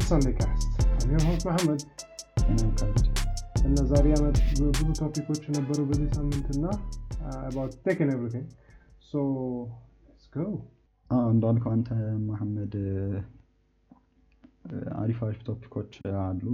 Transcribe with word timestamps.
Sundaycast. 0.00 0.64
I'm 0.98 1.10
your 1.12 1.22
host 1.26 1.44
Mohammed. 1.48 1.80
እኔም 2.50 2.68
ካሊድ 2.78 3.06
እና 3.68 3.76
ዛሬ 3.90 4.04
ያው 4.12 4.36
ብዙ 4.50 4.84
topic 4.98 5.22
ኦች 5.22 5.42
ነበሩ 5.56 5.78
በዚህ 5.88 6.08
ሳምንት 6.16 6.46
እና 6.54 6.66
go. 10.34 10.44
አዎ 11.08 11.24
እንዳልከው 11.34 11.70
አንተ 11.76 11.88
መሐመድ 12.28 12.74
አሪፍ 15.02 15.18
አሪፍ 15.28 15.40
topic 15.48 15.72
ኦች 15.72 15.92
አሉ 16.22 16.44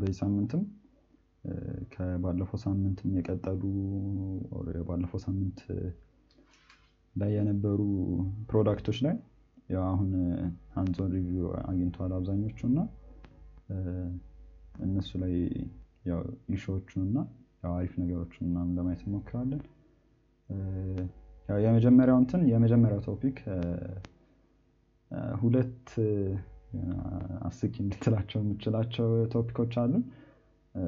በዚህ 0.00 0.16
ሳምንትም 0.22 0.62
ከባለፈው 1.94 2.60
ሳምንትም 2.66 3.10
የቀጠሉ 3.18 3.62
or 4.58 4.68
የባለፈው 4.80 5.22
ሳምንት 5.26 5.60
ላይ 7.14 7.32
የነበሩ 7.38 7.80
product 8.52 8.82
ኦች 8.82 9.00
ላይ 9.08 9.16
ያው 9.72 9.84
አሁን 9.88 10.10
hands-on 10.74 11.10
review 11.16 11.46
አግኝተዋል 11.62 12.12
አብዛኞቹ 12.16 12.58
እና 12.70 12.78
እነሱ 14.84 15.10
ላይ 15.22 15.34
ያው 16.04 16.20
issue 16.54 16.76
ዎቹን 16.76 17.02
እና 17.06 17.18
ያው 17.62 17.72
አሪፍ 17.76 17.92
ነገሮችን 18.02 18.46
ምናምን 18.48 18.72
ለማየት 18.78 19.02
እንሞክራለን። 19.06 19.62
የመጀመሪያው 21.62 22.18
እንትን 22.20 22.42
የመጀመሪያው 22.50 23.00
topic 23.06 23.38
ሁለት 25.40 25.88
እ፣ 26.02 26.12
አስቂ 27.42 27.74
እንድትላቸው 27.82 28.38
የምችላቸው 28.42 29.06
topic 29.32 29.54
ኦች 29.54 29.72
አሉን 29.82 30.04
እ፣ 30.74 30.84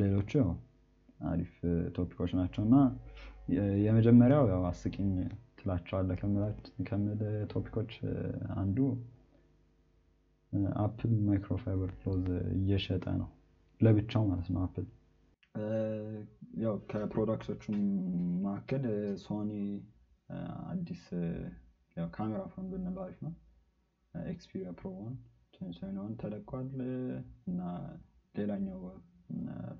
ሌሎቹ 0.00 0.30
ያው 0.40 0.50
አሪፍ 1.30 1.52
topic 1.96 2.15
ኦች 2.15 2.30
ናቸው 2.38 2.62
እና 2.66 2.76
የመጀመሪያው 3.84 4.44
ያው 4.52 4.62
አስቂኝ 4.70 5.10
ትላቸዋለህ 5.60 6.18
ከምል 6.88 7.20
topic 7.52 7.74
ኦች 7.74 7.92
አንዱ 8.56 8.78
አፕል 10.82 11.12
microfiber 11.26 11.90
cloth 11.98 12.26
እየሸጠ 12.56 13.04
ነው። 13.20 13.28
ለብቻው 13.80 14.22
ማለት 14.30 14.48
ነው 14.54 14.62
Apple። 14.64 14.86
ያው 16.62 16.74
ከ 16.90 17.02
product 17.02 17.43
ኦቹም 17.43 17.78
መካከል 18.44 18.84
Sony 19.24 19.50
አዲስ 20.70 21.04
ያው 21.96 22.08
camera 22.16 22.42
phone 22.52 22.66
ብንለው 22.72 23.08
ነው። 23.24 23.32
Xperia 24.14 24.70
Pro-I 24.80 25.16
ተለቋል። 26.20 26.68
እና 27.50 27.60
ሌላኛው 28.34 28.80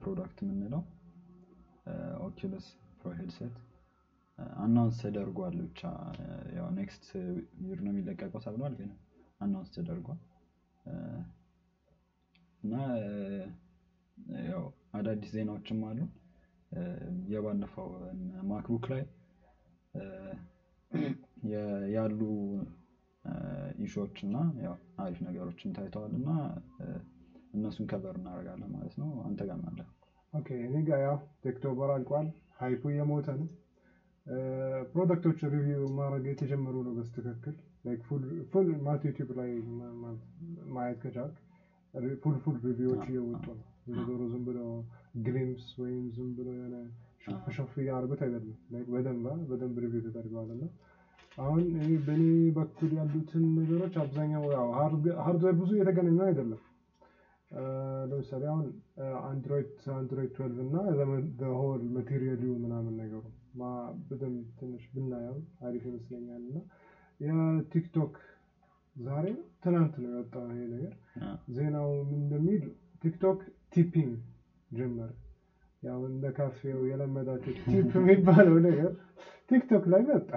product 0.03 0.39
የምንለው 0.45 0.83
Oculus 2.27 2.67
Pro 3.01 3.13
headset 3.19 3.55
announce 4.63 4.99
ተደርጓል 5.03 5.57
ብቻ 5.63 5.81
ያው 6.57 6.67
next 6.79 7.07
year 7.65 7.79
ነው 7.85 7.93
የሚለቀቀው 7.93 8.41
ተብሏል 8.47 8.75
ግን 8.81 8.91
announce 9.41 9.71
ተደርጓል 9.77 10.21
እና 12.63 12.75
ያው 14.49 14.65
አዳዲስ 14.95 15.31
ዜናዎችም 15.37 15.81
አሉ 15.89 16.01
የባለፈው 17.33 17.89
MacBook 18.51 18.85
ላይ 18.93 19.03
ያሉ 21.95 22.21
issue 23.85 24.04
ዎች 24.04 24.19
እና 24.27 24.37
አሪፍ 24.99 25.19
ነገሮችን 25.27 25.75
ታይተዋል 25.77 26.13
እና 26.19 26.29
እነሱን 27.55 27.87
cover 27.91 28.17
እናደርጋለን 28.21 28.71
ማለት 28.75 28.95
ነው 29.01 29.09
አንተ 29.27 29.41
ጋር 29.49 29.59
okay 30.33 30.49
እኔ 30.67 30.77
ጋ 30.87 30.99
ያው 31.05 31.17
Techtober 31.45 31.91
አልቋል። 31.95 32.27
hype 32.59 32.75
ኡ 32.75 32.83
እየሞተ 32.93 33.29
ነው። 33.41 33.49
product 34.91 35.21
ኦች 35.21 35.39
review 35.53 35.83
ማድረግ 35.97 36.25
የተጀመሩ 36.31 36.75
ነው 36.87 36.93
በስትክክል 36.99 37.55
full 38.51 38.67
ማለት 38.85 39.03
YouTube 39.09 39.31
ላይ 39.39 39.51
ማየት 40.75 40.99
ከቻልክ 41.03 41.37
full 42.23 42.37
full 42.45 42.57
review 42.67 42.89
ዎች 42.89 43.05
እየወጡ 43.11 43.47
ነው። 43.53 43.65
እንደ 43.87 44.01
ዞሮ 44.09 44.23
ዝም 44.33 44.43
ብሎ 44.49 44.59
glimpse 45.27 45.65
ወይም 45.81 46.05
ዝም 46.17 46.29
ብሎ 46.37 46.49
የሆነ 46.57 46.77
show 47.25 47.37
off 47.37 47.47
show 47.57 47.66
off 47.66 47.73
እያደረጉት 47.83 48.21
አይደለም። 48.27 48.57
Like 48.73 48.89
በደንብ 48.93 49.27
በደንብ 49.51 49.79
review 49.85 50.03
ተደርገዋል 50.07 50.51
እና 50.57 50.65
አሁን 51.39 51.65
እኔ 51.75 51.91
በእኔ 52.07 52.23
በኩል 52.57 52.91
ያሉትን 52.99 53.45
ነገሮች 53.59 53.95
አብዛኛው 54.03 54.45
ያው 54.55 54.67
hardware 55.25 55.55
ብዙ 55.61 55.71
የተገናኙ 55.79 56.19
አይደለም። 56.27 56.63
ለምሳሌ 58.11 58.43
አሁን 58.51 58.67
Android 59.29 59.71
Android 59.95 60.33
12 60.39 60.65
እና 60.65 60.75
whole 61.61 61.85
material 61.97 62.33
ኡ 62.33 62.43
ምናምን 62.65 62.95
ነገሩ 63.03 63.23
በደንብ 64.05 64.45
ትንሽ 64.59 64.83
ብናየው 64.93 65.37
አሪፍ 65.63 65.83
ይመስለኛል። 65.89 66.43
እና 66.45 66.59
የ 67.21 67.44
TikTok 67.44 68.15
ዛሬ 68.97 69.27
ትናንት 69.65 69.95
ነው 70.03 70.11
የወጣው 70.13 70.47
ይሄ 70.51 70.63
ነገር። 70.73 70.95
ዜናው 71.53 71.89
ምን 72.03 72.21
እንደሚል 72.21 72.63
TikTok 73.03 73.41
tipping 73.73 74.15
ጀመረ። 74.71 75.11
ያው 75.83 76.01
እንደ 76.09 76.25
ካፌው 76.37 76.81
የለመዳቸው 76.89 77.53
tip 77.67 77.93
የሚባለው 78.01 78.57
ነገር 78.67 78.91
TikTok 79.51 79.85
ላይ 79.93 80.03
መጣ። 80.09 80.31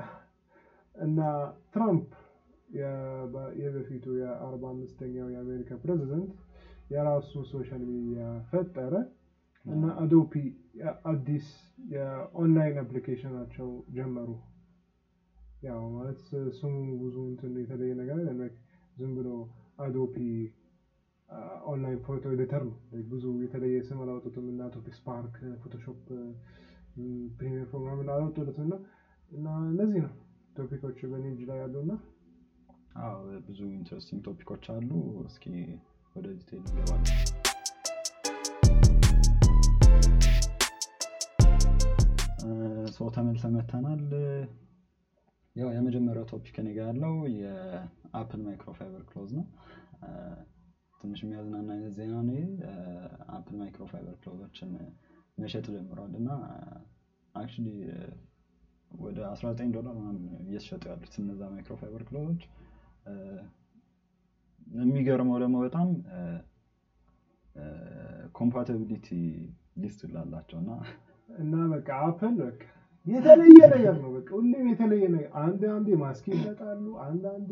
እና 0.96 1.20
ትራምፕ 1.74 2.10
የበ- 2.76 3.52
የበፊቱ 3.60 4.06
የአርባ 4.20 4.64
አምስተኛው 4.72 5.28
የአሜሪካ 5.34 5.72
ፕሬዚደንት 5.82 6.32
የራሱ 6.90 7.32
social 7.52 7.84
media 7.90 8.22
ፈጠረ። 8.50 8.94
እና 9.66 9.84
Adobe 10.02 10.34
አዲስ 11.10 11.48
የ 11.90 12.12
online 12.12 12.78
application 12.82 13.34
ኣቸው 13.34 13.68
ጀመሩ። 13.96 14.30
ያው 15.64 15.82
ማለት 15.94 16.22
ስሙ 16.58 16.72
ብዙ 17.02 17.16
እንትን 17.28 17.54
የተለየ 17.62 17.92
ነገር 18.02 18.18
አይደለም። 18.22 18.54
ዝም 18.98 19.12
ብሎ 19.18 19.30
Adobe 19.80 20.16
online 21.68 22.00
photo 22.06 22.24
editor 22.34 22.64
ነው። 22.68 22.76
ብዙ 23.12 23.24
የተለየ 23.44 23.78
ስም 23.88 24.02
አላወጡትም 24.04 24.48
እና 24.52 24.62
Adobe 24.70 24.88
Spark፣ 24.98 25.36
Photoshop፣ 25.64 26.02
Premiere 27.38 27.66
Pro 27.72 27.80
ምናምን 27.86 28.12
አላወጡለትም 28.16 28.66
እና 28.68 28.76
እና 29.32 29.46
እነዚህ 29.72 30.02
ነው 30.06 30.14
topic 30.58 30.81
ኦች 30.81 31.00
በእኔ 31.12 31.26
እጅ 31.32 31.42
ላይ 31.50 31.60
ያሉ 31.64 31.76
እና 31.86 31.94
ብዙ 33.48 33.60
interesting 33.72 34.22
topic 34.28 34.49
ኦች 34.49 34.66
አሉ 34.76 34.92
እስኪ 35.26 35.46
ወደ 36.16 36.28
detail 36.36 36.62
እንገባለን 36.64 37.43
ሰው 42.94 43.08
ተመልሰን 43.16 43.46
መተናል 43.56 44.02
ያው 45.56 45.70
የመጀመሪያው 45.76 46.26
topic 46.32 46.56
እኔ 46.62 46.70
ጋ 46.76 46.86
ያለው 46.88 47.16
የ 47.36 47.66
Apple 47.66 48.42
microfiber 48.46 49.02
cloth 49.10 49.32
ነው። 49.38 49.46
ትንሽ 51.02 51.20
የሚያዝናና 51.24 51.70
አይነት 51.76 51.94
ዜና 51.98 52.14
ነው 52.22 52.38
Apple 53.36 53.56
microfiber 53.62 54.16
cloth 54.22 54.44
ኦችን 54.44 54.72
መሸጥ 55.38 55.66
ጀምሯል 55.76 56.14
እና 56.20 56.30
actually 57.36 57.68
ወደ 59.00 59.20
19 59.30 59.72
ዶላር 59.78 59.94
ምናምን 60.00 60.24
እየተሸጡ 60.44 60.84
ያሉት 60.92 61.14
እነዛ 61.22 61.42
microfiber 61.54 62.04
cloth 62.10 62.26
ኦች። 62.26 62.42
የሚገርመው 64.82 65.38
ደግሞ 65.44 65.56
በጣም 65.66 65.88
compatibility 68.36 69.08
list 69.78 70.02
ላላቸው 70.14 70.58
እና 70.62 70.72
እና 71.40 71.56
በቃ 71.74 71.90
Apple 72.06 72.34
በቃ 72.42 72.62
የተለየ 73.08 73.60
ነገር 73.74 73.96
ነው። 74.02 74.10
በቃ 74.16 74.30
ሁሌም 74.38 74.66
የተለየ 74.72 75.06
ነገር። 75.14 75.32
አንድ 75.42 75.62
አንዴ 75.74 75.90
ማስክ 76.02 76.26
ይሸጣሉ፣ 76.34 76.86
አንድ 77.06 77.24
አንዴ 77.32 77.52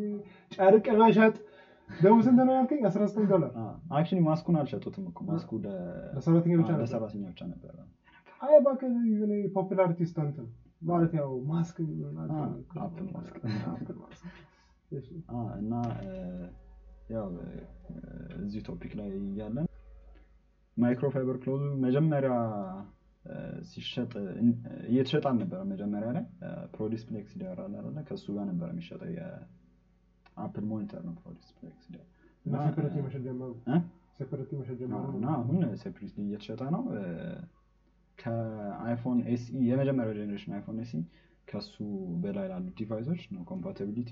ጨርቅ 0.52 0.86
መሸጥ። 1.00 1.34
ደግሞ 1.90 2.18
ስንት 2.26 2.40
ነው 2.48 2.54
ያልከኝ? 2.56 2.80
19 2.88 3.26
ዶላር? 3.32 3.50
actually 3.92 4.18
mask 4.28 4.42
ኡን 4.42 4.56
አልሸጡትም 4.60 5.06
እኮ። 5.10 5.18
ማስኩ 5.30 5.50
ለሰራተኛ 6.14 6.52
ብቻ 6.60 6.70
ነበረ 7.48 7.74
አይ 8.40 8.54
እባክህ 8.58 8.94
የሆነ 9.10 9.32
popularity 9.54 10.00
stunt 10.10 10.36
ነው 10.40 10.48
ማለት 10.82 11.12
ያው 11.18 11.28
ማስክ 11.50 11.76
እና 15.60 15.72
ያው 17.12 17.28
እዚህ 18.40 18.60
topic 18.68 18.92
ላይ 18.98 19.08
እያለን 19.20 19.66
microfiber 20.76 21.36
cloth 21.42 21.62
መጀመሪያ 21.84 22.32
ሲሸጥ 23.70 24.12
እየተሸጠ 24.88 25.24
አልነበረም 25.30 25.68
መጀመሪያ 25.72 26.08
ላይ 26.16 26.24
Pro 26.74 26.91
Display 26.91 27.32
XDR 27.40 27.58
አለ 27.64 27.74
አይደለ? 27.80 27.98
ከእሱ 28.08 28.26
ጋር 28.36 28.44
ነበር 28.50 28.68
የሚሸጠው 28.72 29.10
የ 29.16 29.58
Apple 29.58 30.64
monitor 30.70 31.02
ነው 31.08 31.14
Pro 31.22 31.41
Display 31.41 31.86
XDR 31.92 32.08
እና 35.16 35.28
አሁን 35.36 35.58
separately 35.82 36.18
እየተሸጠ 36.24 36.62
ነው 36.74 36.82
ከ 38.18 38.43
iPhone 38.43 39.18
SE 39.30 39.60
የመጀመሪያው 39.68 40.16
generation 40.18 40.54
iPhone 40.56 40.78
SE 40.82 41.00
ከሱ 41.48 41.74
በላይ 42.22 42.46
ላሉ 42.50 42.66
device 42.78 43.04
ኦች 43.04 43.22
ነው 43.34 43.42
compatibility 43.50 44.10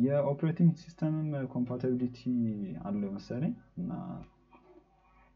የ 0.00 0.13
operating 0.13 0.72
system 0.82 1.17
ም 1.17 1.28
compatibility 1.54 2.18
አለው 2.82 3.10
መሰለኝ። 3.14 3.52
እና 3.78 3.92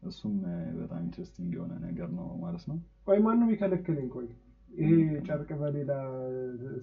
እሱም 0.05 0.33
በጣም 0.79 0.99
interesting 1.05 1.51
የሆነ 1.57 1.73
ነገር 1.85 2.09
ነው 2.17 2.27
ማለት 2.43 2.63
ነው 2.69 2.77
ቆይ 3.07 3.19
ማንም 3.25 3.49
ይከለክልኝ? 3.53 4.07
ቆይ 4.15 4.27
ይሄ 4.71 4.91
ጨርቅ 5.27 5.49
በሌላ 5.61 5.91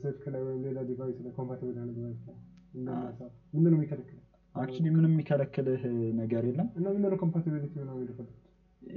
ስልክ 0.03 0.25
ላይ 0.35 0.43
ወይም 0.47 0.61
ሌላ 0.67 0.79
device 0.91 1.17
ላይ 1.25 1.33
compatible 1.39 1.75
የሆነ 1.77 1.91
device 1.97 2.21
ላይ 2.27 2.37
ምንድን 3.55 3.71
ነው 3.73 3.79
የሚከለክለው? 3.79 4.25
actually 4.55 4.87
ምንም 4.91 5.13
የሚከለክልህ 5.13 5.83
ነገር 6.21 6.43
የለም። 6.49 6.69
እና 6.79 6.87
ምንድን 6.95 7.11
ነው 7.13 7.19
compatibility 7.25 7.75
ነው 7.89 7.97
የሚልፈልጉት? 7.97 8.37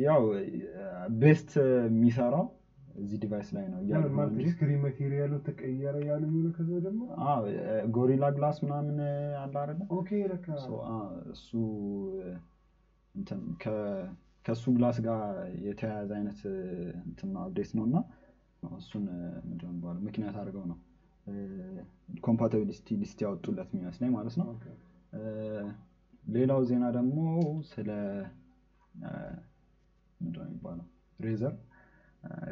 ያው 0.02 0.22
best 1.24 1.52
የሚሰራው 1.86 2.46
እዚህ 2.96 3.18
device 3.24 3.48
ላይ 3.56 3.66
ነው 3.68 3.80
screen 4.50 4.80
material 4.84 5.24
ኡ 5.24 5.34
ተቀየረ 5.48 5.96
ያሉ 6.10 6.22
የሚሆነ 6.28 6.50
ከዛ 6.58 6.72
ደግሞ 6.86 7.02
Gorilla 7.96 8.26
Glass 8.36 8.58
ምናምን 8.66 8.98
አለ 9.44 9.56
አይደለ? 9.64 9.82
okay 9.98 10.10
ለካ 10.32 10.48
እሱ 11.34 11.50
ከእሱ 14.46 14.64
glass 14.76 14.98
ጋር 15.06 15.20
የተያያዘ 15.66 16.12
አይነት 16.18 16.40
እንትን 17.06 17.30
ነው 17.34 17.42
update 17.44 17.72
ነው 17.78 17.84
እና 17.90 17.98
እሱን 18.78 19.06
ምንድን 19.48 19.70
ነው 19.76 19.94
ምክንያት 20.08 20.36
አድርገው 20.42 20.66
ነው 20.72 20.78
compatibility 22.26 22.96
list 23.02 23.20
ያወጡለት 23.26 23.70
የሚመስለኝ 23.74 24.12
ማለት 24.16 24.36
ነው። 24.42 24.48
ሌላው 26.34 26.62
ዜና 26.70 26.86
ደግሞ 26.98 27.18
ስለ 27.72 27.90
ምንድን 30.20 30.42
ነው 30.42 30.48
የሚባለው 30.48 30.86
Razer 31.20 31.54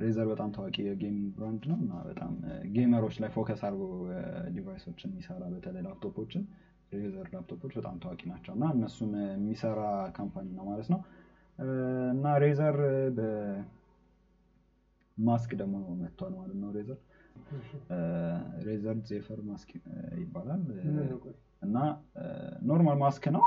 Razer 0.01 0.25
በጣም 0.31 0.50
ታዋቂ 0.56 0.78
የ 0.86 0.97
gaming 0.97 1.30
brand 1.36 1.63
ነው 1.72 1.78
እና 1.84 1.94
በጣም 2.07 2.31
gamer 2.74 2.97
ኦች 2.97 3.16
ላይ 3.22 3.30
focus 3.36 3.62
አድርጎ 3.68 3.84
device 4.56 4.83
ኦችን 4.83 5.12
የሚሰራ 5.12 5.44
በተለይ 5.54 5.84
laptop 5.86 6.14
ኦችን 6.14 6.44
Razer 6.92 7.28
laptop 7.33 7.57
ኦች 7.57 7.74
በጣም 7.80 7.96
ታዋቂ 8.04 8.22
ናቸው 8.32 8.54
እና 8.56 8.66
እነሱን 8.76 9.12
የሚሰራ 9.28 9.82
company 10.18 10.48
ነው 10.58 10.66
ማለት 10.70 10.88
ነው። 10.94 11.00
እና 12.14 12.26
Razer 12.44 12.78
በ 15.18 15.29
mask 15.29 15.51
ደግሞ 15.62 15.74
መጥቷል 16.02 16.34
ማለት 16.40 16.58
ነው 16.62 16.70
Razer። 16.78 17.00
Razer 18.66 18.98
Zephyr 19.10 19.39
mask 19.50 19.69
ይባላል? 20.22 20.62
እና 21.62 21.76
normal 22.69 22.98
mask 23.04 23.24
ነው። 23.36 23.44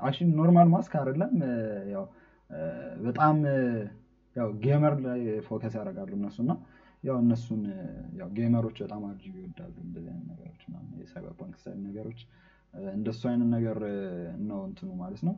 actually 0.00 0.30
normal 0.38 0.68
mask 0.74 0.92
አይደለም። 1.00 1.32
ያው 1.94 2.04
በጣም 3.06 3.36
ያው 4.36 4.48
gamer 4.64 4.94
ላይ 5.04 5.20
focus 5.46 5.74
ያደርጋሉ 5.78 6.10
እነሱ 6.18 6.36
እና 6.44 6.52
ያው 7.04 7.16
እነሱን 7.22 7.62
ያው 8.18 8.28
gamer 8.36 8.58
ኦች 8.58 8.76
በጣም 8.84 9.02
RGB 9.08 9.34
ይወዳሉ 9.40 9.74
እንደዚህ 9.84 10.10
አይነት 10.12 10.26
ነገሮች 10.32 10.62
የ 11.00 11.34
cyberpunk 11.40 11.56
ነገሮች 11.86 12.20
እንደሱ 12.92 13.20
አይነት 13.30 13.48
ነገር 13.54 13.78
ነው 14.48 14.58
እንትኑ 14.68 14.90
ማለት 15.00 15.20
ነው 15.22 15.34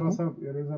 ማስኩ? 0.00 0.28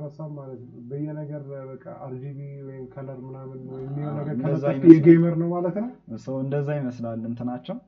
ሀሳብ 0.03 0.31
ማለት 0.39 0.61
ነው 0.65 0.81
በየነገር 0.89 1.43
በቃ 1.71 1.85
RGB 2.05 2.38
ወይም 2.67 2.85
color 2.94 3.19
ምናምን 3.27 3.61
የሚሆን 3.63 4.17
ነገር 4.19 4.35
ይመስላል። 4.37 4.81
የ 4.93 5.05
gamer 5.05 5.37
ነው 5.43 5.49
ማለት 5.55 5.77
ነው። 5.83 5.91
ሰው 6.27 6.37
እንደዛ 6.45 6.69
ይመስላል 6.79 7.21
እንትናቸው 7.31 7.79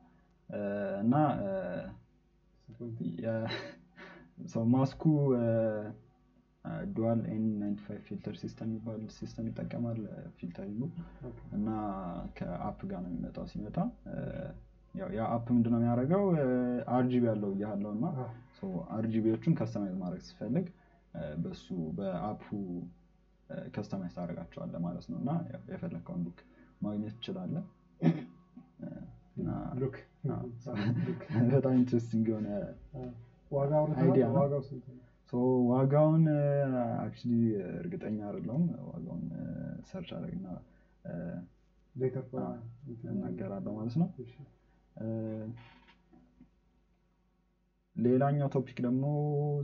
እና 1.01 1.13
ሰው 4.47 4.63
mask 4.73 5.03
ኡ 6.91 7.00
dual 7.00 7.19
N 7.29 7.45
95 7.61 8.03
filter 8.07 8.35
system 8.41 8.67
የሚባል 8.69 9.01
system 9.15 9.45
ይጠቀማል 9.49 9.99
okay። 11.27 11.37
እና 11.57 11.69
ከ 12.37 12.54
app 12.54 12.79
ጋር 12.91 12.99
ነው 13.03 13.09
የሚመጣው 13.11 13.45
ሲመጣ 13.51 13.77
ያ 15.13 15.25
app 15.33 15.45
ምንድነው 15.55 15.79
የሚያደርገው? 15.79 16.23
RGB 16.95 17.23
ያለው 17.29 17.51
እያለው 17.55 17.91
እና 17.95 18.05
RGB 18.95 19.14
ዎቹን 19.14 19.53
customize 19.59 19.95
ማድረግ 20.01 20.21
ሲፈልግ 20.27 20.65
በሱ 21.43 21.65
በ 21.97 22.15
app 22.15 22.43
ኡ 23.73 23.80
customize 23.80 24.13
ታደርጋቸዋለህ 24.17 24.81
ማለት 24.85 25.05
ነው። 25.11 25.17
እና 25.21 25.31
የፈለግከውን 25.71 26.21
look 26.27 26.39
ማግኘት 26.81 27.15
ትችላለህ። 27.17 27.63
በጣም 31.51 31.73
interesting 31.79 32.25
የሆነ 32.31 32.49
idea 34.01 34.25
ነው። 34.29 34.35
ዋጋውን 35.71 36.23
actually 37.01 37.33
እርግጠኛ 37.75 38.19
አይደለሁም። 38.29 38.63
ዋጋውን 38.89 39.23
search 39.89 40.09
አዎ፣ 40.13 40.59
እናገራለሁ 43.13 43.71
ማለት 43.77 43.95
ነው 44.01 44.07
ሌላኛው 47.95 48.47
topic 48.47 48.77
ደግሞ 48.85 49.05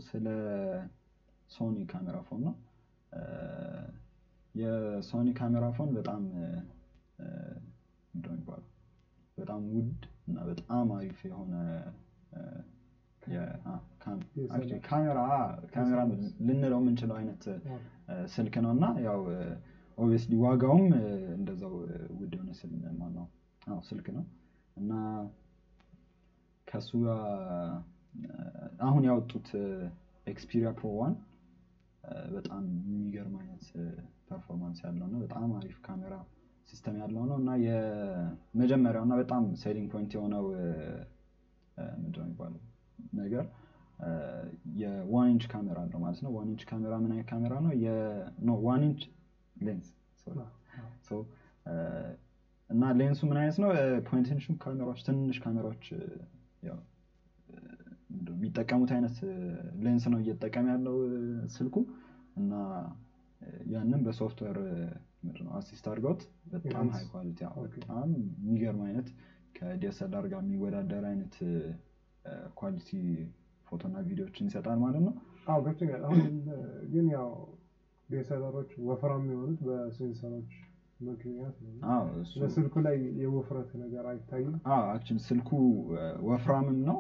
ስለ 0.08 0.28
Sony 1.50 1.78
camera 1.92 2.18
phone 2.28 2.42
ነው። 2.48 2.56
የ 4.56 4.80
Sony 4.80 5.28
camera 5.34 5.66
phone 5.78 5.90
በጣም 5.98 6.22
ምንድን 8.14 8.30
ነው 8.30 8.36
የሚባለው? 8.36 8.68
በጣም 9.38 9.62
ውድ 9.74 10.00
እና 10.28 10.38
በጣም 10.50 10.88
አሪፍ 10.96 11.20
የሆነ 11.26 11.54
ካሜራ 14.88 15.20
ካሜራ 15.74 16.00
ልንለው 16.48 16.80
የምንችለው 16.82 17.16
አይነት 17.18 17.44
ስልክ 18.36 18.56
ነው 18.66 18.72
እና 18.76 18.86
ያው 19.06 19.20
obviously 19.98 20.34
ዋጋውም 20.44 20.86
እንደዛው 21.38 21.74
ውድ 22.20 22.34
የሆነ 22.38 22.52
ስልክ 23.90 24.08
ነው 24.18 24.26
እና 24.78 24.94
ከሱ 26.68 26.90
ጋር 27.04 27.20
አሁን 28.88 29.04
ያወጡት 29.08 29.50
Xperia 30.28 30.69
Pro 30.80 30.90
One 31.00 31.14
በጣም 32.34 32.64
የሚገርም 32.88 33.36
አይነት 33.42 33.66
performance 34.30 34.80
ያለው 34.86 35.08
ነው። 35.14 35.20
በጣም 35.26 35.50
አሪፍ 35.60 35.78
camera 35.86 36.16
system 36.69 36.96
ያለው 37.02 37.24
ነው 37.30 37.38
እና 37.42 37.50
የመጀመሪያው 37.66 39.04
እና 39.08 39.16
በጣም 39.22 39.44
selling 39.62 39.88
point 39.94 40.12
የሆነው 40.18 40.46
ምንድን 41.98 42.20
ነው 42.20 42.28
የሚባለው 42.28 42.62
ነገር 43.20 43.46
የ 44.80 45.00
one 45.00 45.30
inch 45.31 45.46
camera 45.54 45.78
አለው 45.86 46.00
ማለት 46.04 46.20
ነው። 46.26 46.32
one 46.36 46.50
inch 46.50 46.64
camera 46.69 46.94
ምን 47.04 47.12
አይነት 47.14 47.28
ካሜራ 47.32 47.54
ነው? 47.62 47.72
one 48.66 48.84
inch 48.88 49.04
lens 49.56 49.88
እና 52.69 52.84
ሌንሱ 53.00 53.19
ምን 53.30 53.38
አይነት 53.42 53.58
ነው? 53.64 53.69
point 54.08 54.28
ካሜራዎች 54.64 55.00
ትንንሽ 55.08 55.38
ካሜራዎች 55.44 55.84
የሚጠቀሙት 58.30 58.92
አይነት 58.96 59.16
ሌንስ 59.84 60.04
ነው 60.12 60.19
እየተጠቀመ 60.22 60.66
ያለው 60.74 60.96
ስልኩ 61.56 61.76
እና 62.38 62.54
ያንን 63.71 64.02
በ 64.06 64.16
software 64.16 64.57
assist 65.57 65.86
አድርገውት 65.90 66.21
በጣም. 66.56 66.88
high 66.95 67.06
quality. 67.14 67.40
በጣም 67.76 68.09
የሚገርም 68.40 68.81
አይነት 68.88 69.07
ከ 69.57 69.80
DSLR 69.80 70.26
ጋር 70.31 70.42
የሚወዳደር 70.45 71.04
አይነት 71.12 71.36
quality 72.59 72.90
ፎቶና 73.68 73.97
ቪዲዮዎችን 74.07 74.47
ይሰጣል 74.50 74.80
ማለት 74.86 75.04
ነው። 75.07 75.14
አዎ 75.47 75.59
ገብቶኛል። 75.66 76.02
አሁን 76.07 76.21
ግን 76.94 77.06
ያው 77.16 77.30
DSLR 78.09 78.41
ኦች 78.41 78.71
ወፍራም 78.90 79.24
የሚሆኑት 79.26 79.59
በ 79.68 79.81
sensor 79.81 80.24
ኦች 80.24 80.52
ምክንያት 80.99 81.56
ነው። 81.63 81.73
በስልኩ 82.42 82.75
ላይ 82.85 82.95
የውፍረት 83.21 83.69
ነገር 83.81 84.06
አይታይም። 84.11 84.54
actually 84.76 85.19
ስልኩ 85.27 85.49
ወፍራምም 86.27 86.80
ነው። 86.87 86.97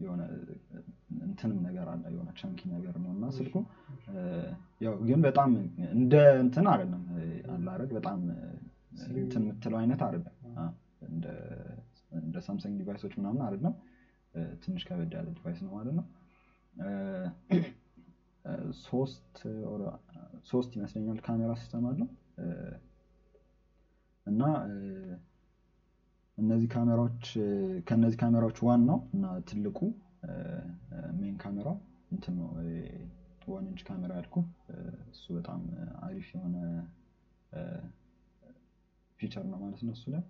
የሆነ 0.00 0.22
እንትንም 1.26 1.58
ነገር 1.66 1.86
አለ 1.92 2.02
የሆነ 2.12 2.30
chunky 2.38 2.60
ነገር 2.72 2.94
ነው። 3.02 3.10
እና 3.14 3.26
ስልኩ 3.36 3.54
ያው 4.84 4.94
ግን 5.08 5.20
በጣም 5.26 5.50
እንደ 5.94 6.14
እንትን 6.42 6.66
አይደለም። 6.72 7.02
አለ 7.54 7.66
አይደል? 7.74 7.90
በጣም. 7.96 8.20
እንትን 9.16 9.42
የምትለው 9.44 9.78
አይነት 9.80 10.02
አይደለም። 10.06 10.34
እንደ- 11.08 11.74
እንደ 12.18 12.36
Samsung 12.46 12.76
device 12.80 13.00
ኦች 13.00 13.14
ምናምን 13.18 13.42
አይደለም። 13.46 13.74
ትንሽ 14.62 14.82
ከበድ 14.88 15.12
ያለ 15.16 15.28
device 15.34 15.60
ነው 15.64 15.72
ማለት 15.76 15.94
ነው። 15.98 16.06
ሶስት 20.46 20.72
ይመስለኛል 20.76 21.18
camera 21.26 21.50
system 21.60 21.84
አለው 21.90 22.08
እና 24.26 24.42
እነዚህ 26.38 26.68
ካሜራዎች 26.72 27.24
ከእነዚህ 27.86 28.18
ካሜራዎች 28.22 28.58
ዋናው 28.66 28.98
እና 29.14 29.26
ትልቁ 29.48 29.78
main 31.18 31.36
ካሜራው 31.42 31.76
እንትን 32.10 32.34
ነው። 32.40 32.48
one 33.48 33.66
inch 33.68 33.82
camera 33.86 34.12
ያልኩ 34.18 34.36
እሱ 35.10 35.24
በጣም 35.36 35.60
አሪፍ 36.02 36.28
የሆነ 36.32 36.56
feature 39.20 39.44
ነው 39.50 39.58
ማለት 39.62 39.82
ነው 39.86 39.92
እሱ 39.96 40.04
ላይ። 40.14 40.22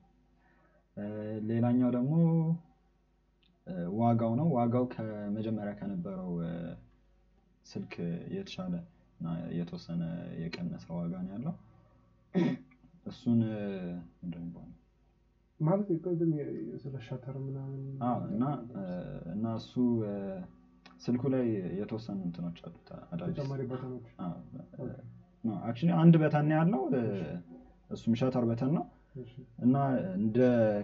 ሌላኛው 1.49 1.91
ደግሞ 1.97 2.13
ዋጋው 3.99 4.33
ነው። 4.41 4.49
ዋጋው 4.57 4.85
ከመጀመሪያ 4.93 5.73
ከነበረው 5.81 6.31
ስልክ 7.67 7.95
የተሻለ 8.37 8.75
እና 9.19 9.27
የተወሰነ 9.59 10.03
የቀነሰ 10.43 10.87
ዋጋ 10.99 11.15
ነው 11.25 11.33
ያለው 11.37 11.55
እሱን 13.07 13.41
የሚባለው? 14.27 14.73
ማለት 15.61 15.89
ቅድም 16.05 16.33
ስለ 16.83 16.95
shutter 17.05 17.37
ምናምን 17.45 17.83
እና 18.29 18.43
እና 19.35 19.45
እሱ 19.61 19.73
ስልኩ 21.01 21.23
ላይ 21.35 21.47
የተወሰኑ 21.79 22.19
እንትኖች 22.27 22.59
አሉት 22.67 22.89
actually 22.99 23.63
አንድ 25.99 26.15
button 26.23 26.51
ያለው 26.55 26.83
እሱም 27.91 28.15
shutter 28.21 28.45
button 28.51 28.73
ነው። 28.77 28.85
እና 29.59 29.75
እንደ 30.17 30.39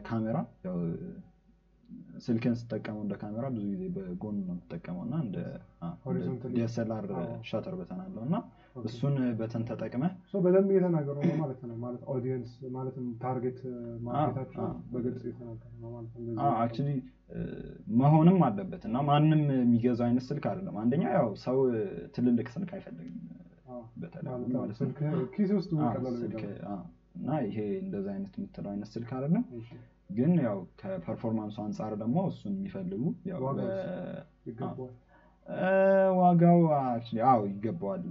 ካሜራ 0.06 0.36
ያው 0.66 0.76
ስልክን 2.18 2.54
ስጠቀመው 2.60 3.02
እንደ 3.04 3.14
ካሜራ 3.22 3.44
ብዙ 3.54 3.64
ጊዜ 3.72 3.82
በጎን 3.96 4.36
ነው 4.40 4.54
የምትጠቀመው 4.54 5.02
እና 5.06 5.14
እንደ. 5.24 5.36
DSLR 6.54 7.06
shutter 7.50 7.74
button 7.80 8.00
አለው 8.04 8.22
እና 8.28 8.36
እሱን 8.82 9.14
በተን 9.38 9.62
ተጠቅመህ 9.68 10.12
so 10.30 10.40
በደንብ 10.44 10.70
እየተናገሩ 10.72 11.16
ነው 11.22 11.36
ማለት 11.40 11.60
ነው። 11.62 11.76
ማለት 11.82 12.02
audience 12.14 12.52
ማለትም 12.74 13.06
target 13.22 13.58
market 14.06 14.32
ኣቸው 14.32 14.62
በግልጽ 14.92 15.22
እየተናገሩ 15.26 15.72
ነው 15.82 15.90
ማለት 15.90 16.12
ነው። 16.28 16.48
actually 16.56 16.88
መሆንም 18.00 18.38
አለበት 18.46 18.82
እና 18.88 18.96
ማንም 19.08 19.42
የሚገዛው 19.56 20.06
አይነት 20.08 20.24
ስልክ 20.28 20.46
አይደለም። 20.50 20.76
አንደኛ 20.82 21.04
ያው 21.16 21.28
ሰው 21.44 21.58
ትልልቅ 22.16 22.48
ስልክ 22.56 22.72
አይፈልግም 22.76 23.18
ኪስ 25.34 25.50
ውስጥ 25.56 25.70
እና 27.16 27.30
ይሄ 27.46 27.56
እንደዛ 27.82 28.06
አይነት 28.14 28.34
የምትለው 28.38 28.70
አይነት 28.72 28.88
ስልክ 28.94 29.10
አይደለም። 29.16 29.44
ግን 30.10 30.32
ያው 30.44 30.58
ከ 30.80 30.90
performance 30.90 31.46
ኡ 31.46 31.56
አንጻር 31.64 31.92
ደግሞ 32.02 32.18
እሱን 32.30 32.54
የሚፈልጉ 32.56 33.02
ዋጋው 36.18 36.58
actually 36.90 37.22
አዎ 37.30 37.40
ይገባዋል። 37.50 38.04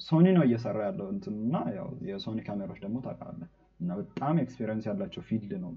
ሶኒ 0.00 0.26
ነው 0.36 0.44
እየሰራ 0.46 0.78
ያለው 0.88 1.06
እንትን 1.14 1.34
እና 1.44 1.56
ያው 1.76 1.88
የሶኒ 2.08 2.38
ካሜራዎች 2.46 2.78
ደግሞ 2.84 2.98
ታውቃለህ 3.06 3.48
እና 3.80 3.90
በጣም 4.00 4.36
experience 4.44 4.84
ያላቸው 4.88 5.22
field 5.28 5.52
ነው 5.64 5.72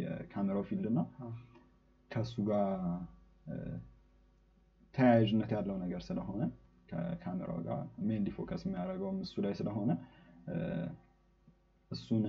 የካሜራው 0.00 0.64
field 0.70 0.86
እና 0.92 1.00
ከእሱ 2.10 2.34
ጋር 2.48 2.72
ተያያዥነት 4.94 5.50
ያለው 5.56 5.76
ነገር 5.84 6.02
ስለሆነ 6.08 6.42
ከካሜራው 6.88 7.58
ጋር 7.66 7.80
mainly 8.08 8.28
focus 8.36 8.62
የሚያደርገውም 8.66 9.18
እሱ 9.24 9.34
ላይ 9.44 9.54
ስለሆነ 9.60 9.90
እሱን 11.90 12.24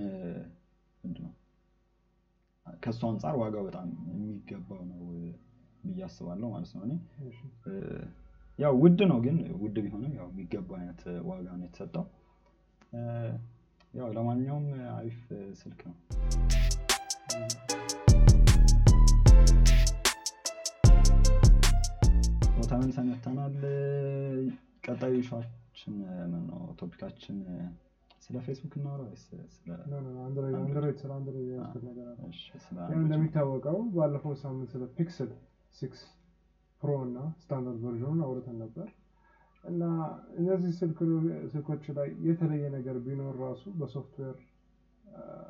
ምንድን 1.04 1.22
ነው 1.26 1.32
ከእሱ 2.66 3.00
አንጻር 3.10 3.34
ዋጋው 3.42 3.64
በጣም 3.68 3.88
የሚገባው 4.10 4.82
ነው 4.90 5.00
ብዬ 5.84 6.00
አስባለሁ 6.06 6.48
ማለት 6.52 6.72
ነው 6.76 6.82
እኔ 6.86 6.92
ያው 8.58 8.72
ውድ 8.82 9.00
ነው 9.10 9.18
ግን 9.24 9.36
ውድ 9.60 9.76
ቢሆንም 9.84 10.14
ያው 10.18 10.26
የሚገባው 10.32 10.76
አይነት 10.80 11.02
ዋጋ 11.28 11.46
ነው 11.54 11.66
የተሰጠው። 11.66 12.06
ያው 13.92 14.08
ለማንኛውም 14.16 14.66
አሪፍ 14.94 15.20
ስልክ 15.60 15.80
ነው። 15.88 15.96
ተመልሰን 22.70 23.06
መጥተናል። 23.10 23.54
ቀጣዩ 24.84 25.14
ሻችን 25.28 25.94
ምን 26.24 26.42
ነው 26.50 26.60
ቶፒካችን 26.80 27.38
ስለ 28.24 28.36
ፌስቡክ 28.46 28.74
እናወራ 28.78 29.02
ወይስ? 29.06 29.24
እንደሚታወቀው 32.98 33.78
ባለፈው 33.94 34.34
ሳምንት 34.42 34.70
ስለ 34.74 34.84
ፒክስል 34.96 35.30
six 35.80 36.00
pro 36.82 36.90
እና 37.06 37.18
standard 37.40 37.80
version 37.84 38.07
ኑን 38.07 38.20
አውርተን 38.26 38.56
ነበር። 38.62 38.88
እና 39.64 39.82
እነዚህ 40.40 40.70
ስልኮች 41.52 41.84
ላይ 41.98 42.08
የተለየ 42.26 42.64
ነገር 42.76 42.96
ቢኖር 43.06 43.34
ራሱ 43.44 43.62
በ 43.80 43.91
software 43.91 44.36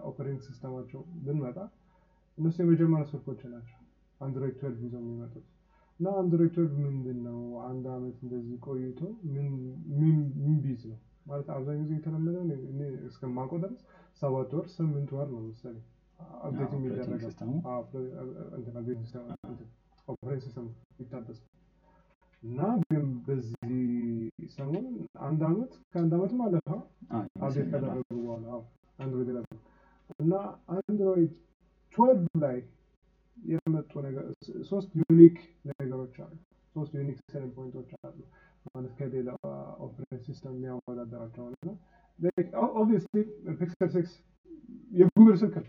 operating 0.09 0.41
system 0.47 0.72
ኣቸው 0.72 1.01
ብንመጣ 1.25 1.59
እነሱ 2.39 2.57
የመጀመሪያ 2.63 3.05
ስልኮች 3.13 3.41
ናቸው። 3.53 3.77
አንድሮይድ 4.21 4.55
twelve 4.61 4.81
ይዘው 4.87 5.01
የሚመጡት። 5.03 5.47
እና 6.01 6.09
አንድሮይድ 6.21 6.53
twelve 6.55 6.75
ምንድን 6.87 7.19
ነው 7.27 7.39
አንድ 7.69 7.87
አመት 7.95 8.19
እንደዚህ 8.25 8.57
ቆይቶ 8.67 9.01
ምን 10.01 10.15
base 10.65 10.83
ነው? 10.91 10.99
ማለት 11.27 11.49
አብዛኛው 11.55 11.83
ጊዜ 11.83 11.93
የተለመደው 11.99 12.43
እስከማውቀው 13.09 13.59
ድረስ 13.65 13.81
ሰባት 14.23 14.53
ወር 14.57 14.67
ስምንት 14.77 15.11
ወር 15.17 15.29
ነው 15.35 15.43
መሰለኝ። 15.49 15.85
update 16.41 16.57
operating 16.63 16.83
የሚደረገው? 16.87 17.31
operating 20.09 20.43
system 20.45 20.67
ይታደሳል 21.01 21.47
እና 22.43 22.59
ግን 22.85 23.07
በዚህ 23.25 23.73
ሰሞን 24.55 24.87
አንድ 25.27 25.41
አመት 25.49 25.73
ከአንድ 25.91 26.13
አዎ፣ 27.11 27.23
update 27.39 27.57
ይመስለኛል። 27.59 27.73
ካደረጉ 27.73 28.21
በኋላ 28.21 28.47
አንድሮይድ 28.99 29.31
eleven 29.33 29.59
እና 30.21 30.33
አንድሮይድ 30.77 31.33
twelve 31.99 32.33
ላይ 32.45 32.59
የመጡ 33.37 33.93
ነገር 34.07 34.25
ሶስት 34.71 34.91
unique 35.01 35.37
ነገሮች 35.73 36.17
አሉ። 36.25 36.33
ሶስት 36.77 36.93
unique 36.99 37.19
selling 37.33 37.53
point 37.57 37.76
ኦች 37.76 37.91
አሉ 38.01 38.19
ማለት 38.69 38.93
ከሌላ 38.99 39.29
operating 39.85 40.23
system 40.27 40.55
የሚያወዳደራቸው 40.57 41.45
ነው። 41.69 41.77
obviously 42.75 43.17
ፒክሰል 43.61 43.91
ሲክስ 43.95 44.13
የጉግል 44.93 45.37
ስልክ 45.41 45.55
ነው። 45.61 45.69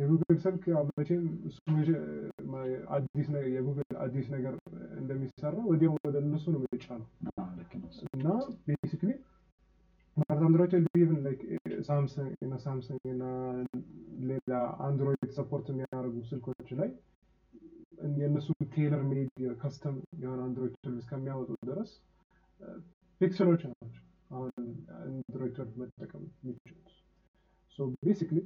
የጉግል 0.00 0.36
ስልክ 0.42 0.62
ያው 0.72 0.82
መቼም 0.90 1.24
እሱ 1.48 1.58
አዲስ 2.96 3.26
ነገር 3.34 3.48
የጉግል 3.54 3.96
አዲስ 4.04 4.26
ነገር 4.34 4.54
እንደሚሰራ 5.00 5.56
ወዲያው 5.70 5.94
ወደ 6.06 6.16
እነሱ 6.24 6.44
ነው 6.54 6.60
የሚጫነው 6.62 7.08
እና 8.16 8.26
basically 8.68 9.10
ማለት 10.16 10.42
አንድሮይድ 10.46 10.72
even 10.98 11.18
like 11.26 11.40
ሳምሰንግ 11.88 12.32
እና 12.46 12.54
ሳምሰንግ 12.64 13.02
እና 13.12 13.24
ሌላ 14.30 14.52
አንድሮይድ 14.86 15.30
support 15.36 15.66
የሚያደርጉ 15.72 16.16
ስልኮች 16.30 16.70
ላይ 16.80 16.90
የእነሱ 18.18 18.48
tailor 18.74 19.02
made 19.08 19.30
custom 19.60 19.96
የሆነ 20.22 20.40
አንድሮይድ 20.46 20.74
twelve 20.76 21.00
እስከሚያወጡ 21.02 21.50
ድረስ 21.70 21.90
ፒክሰሎች 23.20 23.62
ናቸው 23.70 24.04
አሁን 24.30 24.50
አንድሮይድ 25.00 25.56
መጠቀም 25.80 26.24
የሚችሉት። 26.40 26.86
basically 28.04 28.38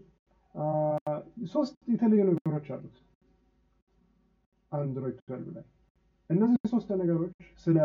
ሶስት 1.37 1.77
የተለዩ 1.93 2.21
ነገሮች 2.31 2.67
አሉት። 2.75 2.97
አንድሮይድ 4.73 5.17
twelve 5.21 5.49
ላይ 5.57 5.65
እነዚህ 6.31 6.69
ሶስት 6.73 6.89
ነገሮች 7.01 7.33
ስለ 7.65 7.79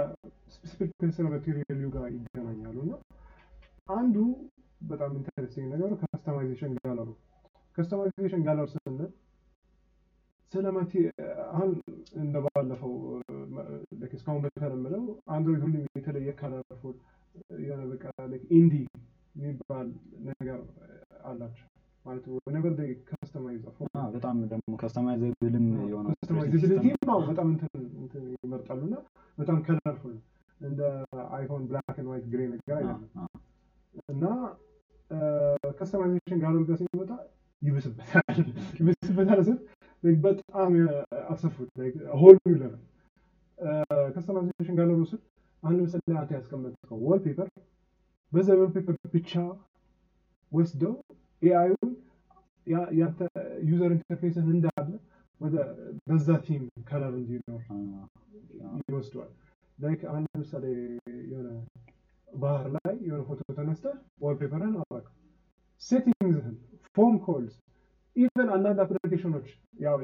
specific 0.53 0.91
ስለ 1.17 1.25
material 1.33 1.76
ኡ 1.76 1.87
ጋር 1.95 2.05
ይገናኛሉ 2.13 2.77
እና 2.85 2.93
አንዱ 3.91 4.15
በጣም 4.81 5.11
interesting 5.19 5.67
ነገሩ 5.73 5.91
customization 6.03 6.73
ከለሩ 6.79 7.09
customization 7.77 8.43
color 8.47 8.67
ስንል 8.73 9.09
ስለ 10.53 10.65
አሁን 11.49 11.71
እንደባለፈው 12.21 12.93
እስካሁን 14.11 14.41
በተለመደው 14.45 15.03
አንድሮይድ 15.35 15.61
ሁሉም 15.65 15.83
የተለየ 15.97 16.31
ከለርፉል 16.39 16.95
የሆነ 17.63 17.81
በቃ 17.91 18.05
ኢንዲ 18.59 18.75
የሚባል 19.35 19.89
ነገር 20.29 20.61
አላቸው 21.23 21.68
ማለት 22.09 22.25
ወነቨር 22.39 22.73
ከስተማይዝ 23.09 23.63
አዎ፣ 23.93 24.07
በጣም 24.13 24.37
ደግሞ 24.51 24.71
ከስተማይዘብልም 24.81 25.65
የሆነ 25.91 26.07
ከስተማይዝብሊቲ 26.15 26.85
በጣም 27.29 27.47
እንትን 27.53 27.71
እንትን 27.99 28.23
ይመርጣሉ 28.35 28.81
እና 28.87 28.95
በጣም 29.37 29.57
ከለርፉል 29.65 30.15
እንደ 30.61 30.79
አይፎን 31.31 31.63
ብላክ 31.69 31.95
ኤንድ 31.95 32.09
ዋይት 32.11 32.25
ግሬ 32.31 32.41
ነገር 32.53 32.73
አይደለም 32.77 33.03
እና 34.09 34.23
ከስተማይዜሽን 35.77 36.39
ጋር 36.41 36.57
ጋር 36.63 36.77
ሲመጣ 36.81 37.11
ይብስበታል። 37.61 38.25
ይብስበታል 38.79 39.39
ስል 39.47 39.57
በጣም 40.23 40.73
አሰፉት 41.29 41.69
ሆል 42.21 42.37
ለምን 42.53 42.81
ከስተማይዜሽን 44.15 44.75
ጋር 44.79 44.89
ስል 45.11 45.21
አሁን 45.63 45.75
ለምሳሌ 45.79 46.13
አንተ 46.19 46.31
ያስቀመጥከው 46.37 46.99
ዋልፔፐር 47.07 47.49
በዛ 48.31 48.47
ዋልፔፐር 48.59 48.95
ብቻ 49.15 49.31
ወስደው 50.51 50.93
ኤአዩን 51.41 51.91
ያንተ 52.97 53.19
ዩዘር 53.69 53.91
ኢንተርፌስን 53.95 54.47
እንዳለ 54.55 54.89
ወደ 55.41 55.55
በዛ 56.07 56.27
ቲም 56.45 56.63
ከለር 56.89 57.13
እንዲኖር 57.19 57.61
ይወስደዋል። 58.83 59.31
ላይክ 59.79 60.01
አሁን 60.09 60.23
ለምሳሌ 60.29 60.65
የሆነ 61.29 61.47
ባህር 62.27 62.67
ላይ 62.75 62.93
የሆነ 63.07 63.21
ፎቶ 63.29 63.41
ተነስተ 63.57 63.85
ዋልፔፐርህን 64.23 64.75
አራቅ 64.81 65.05
ሴቲንግዝህን 65.81 66.55
ፎም 66.97 67.15
ኮልስ 67.25 67.55
ኢቨን 68.15 68.49
አንዳንድ 68.55 68.79
አፕሊኬሽኖች 68.83 69.47
ያው 69.83 69.95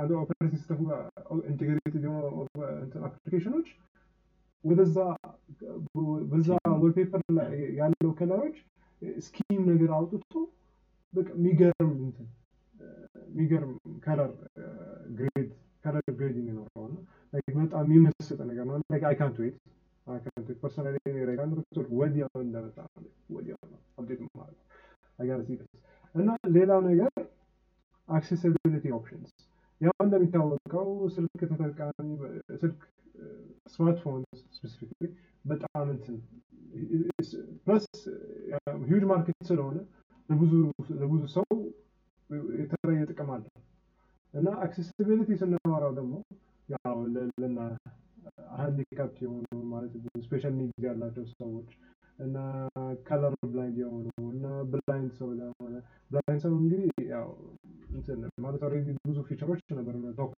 አንድ 0.00 0.10
ኦፐሬቲንግ 0.20 0.52
ሲስተም 0.54 0.80
ጋር 0.88 1.00
ኢንቴግሬትድ 1.50 2.04
አፕሊኬሽኖች 3.08 3.68
ወደዛ 4.64 4.96
በዛ 6.30 6.48
ዋልፔፐር 6.82 7.22
ላይ 7.38 7.50
ያለው 7.78 8.10
ከለሮች 8.18 8.56
ስኪም 9.22 9.60
ነገር 9.70 9.90
አውጥቶ 9.96 10.32
በቃ 11.14 11.28
የሚገርም 11.36 11.92
እንትን 12.00 12.28
የሚገርም 13.28 13.72
ከለር 14.04 14.30
ግሬድ 15.18 15.48
ከለር 15.84 16.06
ግሬድ 16.18 16.36
የሚኖረው 16.40 16.86
ነው። 16.92 17.00
በጣም 17.56 17.84
የሚመስጥ 17.86 18.38
ነገር 18.50 18.64
ነው። 18.68 18.74
አይ 19.02 19.14
ካንት 19.18 19.36
ዌት 19.42 19.56
አይ 20.06 20.20
ካንት 20.26 20.46
ዌት 20.50 20.58
ፐርሰናሊ 20.62 20.96
ሬጋን 21.30 21.50
ወዲያው 21.98 22.30
እንደመጣ 22.42 22.76
ወዲያው 23.36 23.60
ነው 23.72 23.80
update 23.98 24.20
ማለት 24.40 24.58
አጋር 25.18 25.40
ሲደርስ 25.48 25.72
እና 26.14 26.28
ሌላው 26.56 26.80
ነገር 26.86 27.10
accessibility 28.08 28.84
options 28.98 29.32
ያው 29.80 29.96
እንደሚታወቀው 30.04 30.86
ስልክ 31.16 31.40
ተጠቃሚ 31.50 32.08
ስልክ 32.62 32.80
smartphone 33.74 34.22
specifically 34.50 35.06
በጣም 35.44 35.86
እንትን 35.94 36.16
plus 37.64 37.86
huge 38.88 39.04
market 39.10 39.40
ስለሆነ 39.50 39.78
ለብዙ 40.28 40.52
ለብዙ 41.00 41.22
ሰው 41.36 41.46
የተለያየ 42.60 43.04
ጥቅም 43.10 43.30
አለው። 43.34 43.52
እና 44.34 44.48
accessibility 44.64 45.30
ስናወራው 45.40 45.92
ደግሞ 45.98 46.14
ያው 46.68 46.96
ልና 47.38 47.58
handicapped 48.56 49.18
የሆኑ 49.24 49.44
ማለት 49.70 49.92
special 50.24 50.54
need 50.58 50.84
ያላቸው 50.86 51.24
ሰዎች 51.34 51.70
እና 52.18 52.36
color 53.06 53.34
blind 53.44 53.76
የሆኑ 53.82 54.06
እና 54.32 54.46
blind 54.72 55.12
ሰው 55.18 55.28
ለሆነ 55.38 55.74
blind 56.10 56.40
ሰው 56.44 56.52
እንግዲህ 56.58 56.82
ያው 57.12 57.28
ማለት 58.44 58.62
ብዙ 59.06 59.18
feature 59.28 59.50
ኦች 59.50 59.62
ነበር 59.78 59.94
talk 60.18 60.32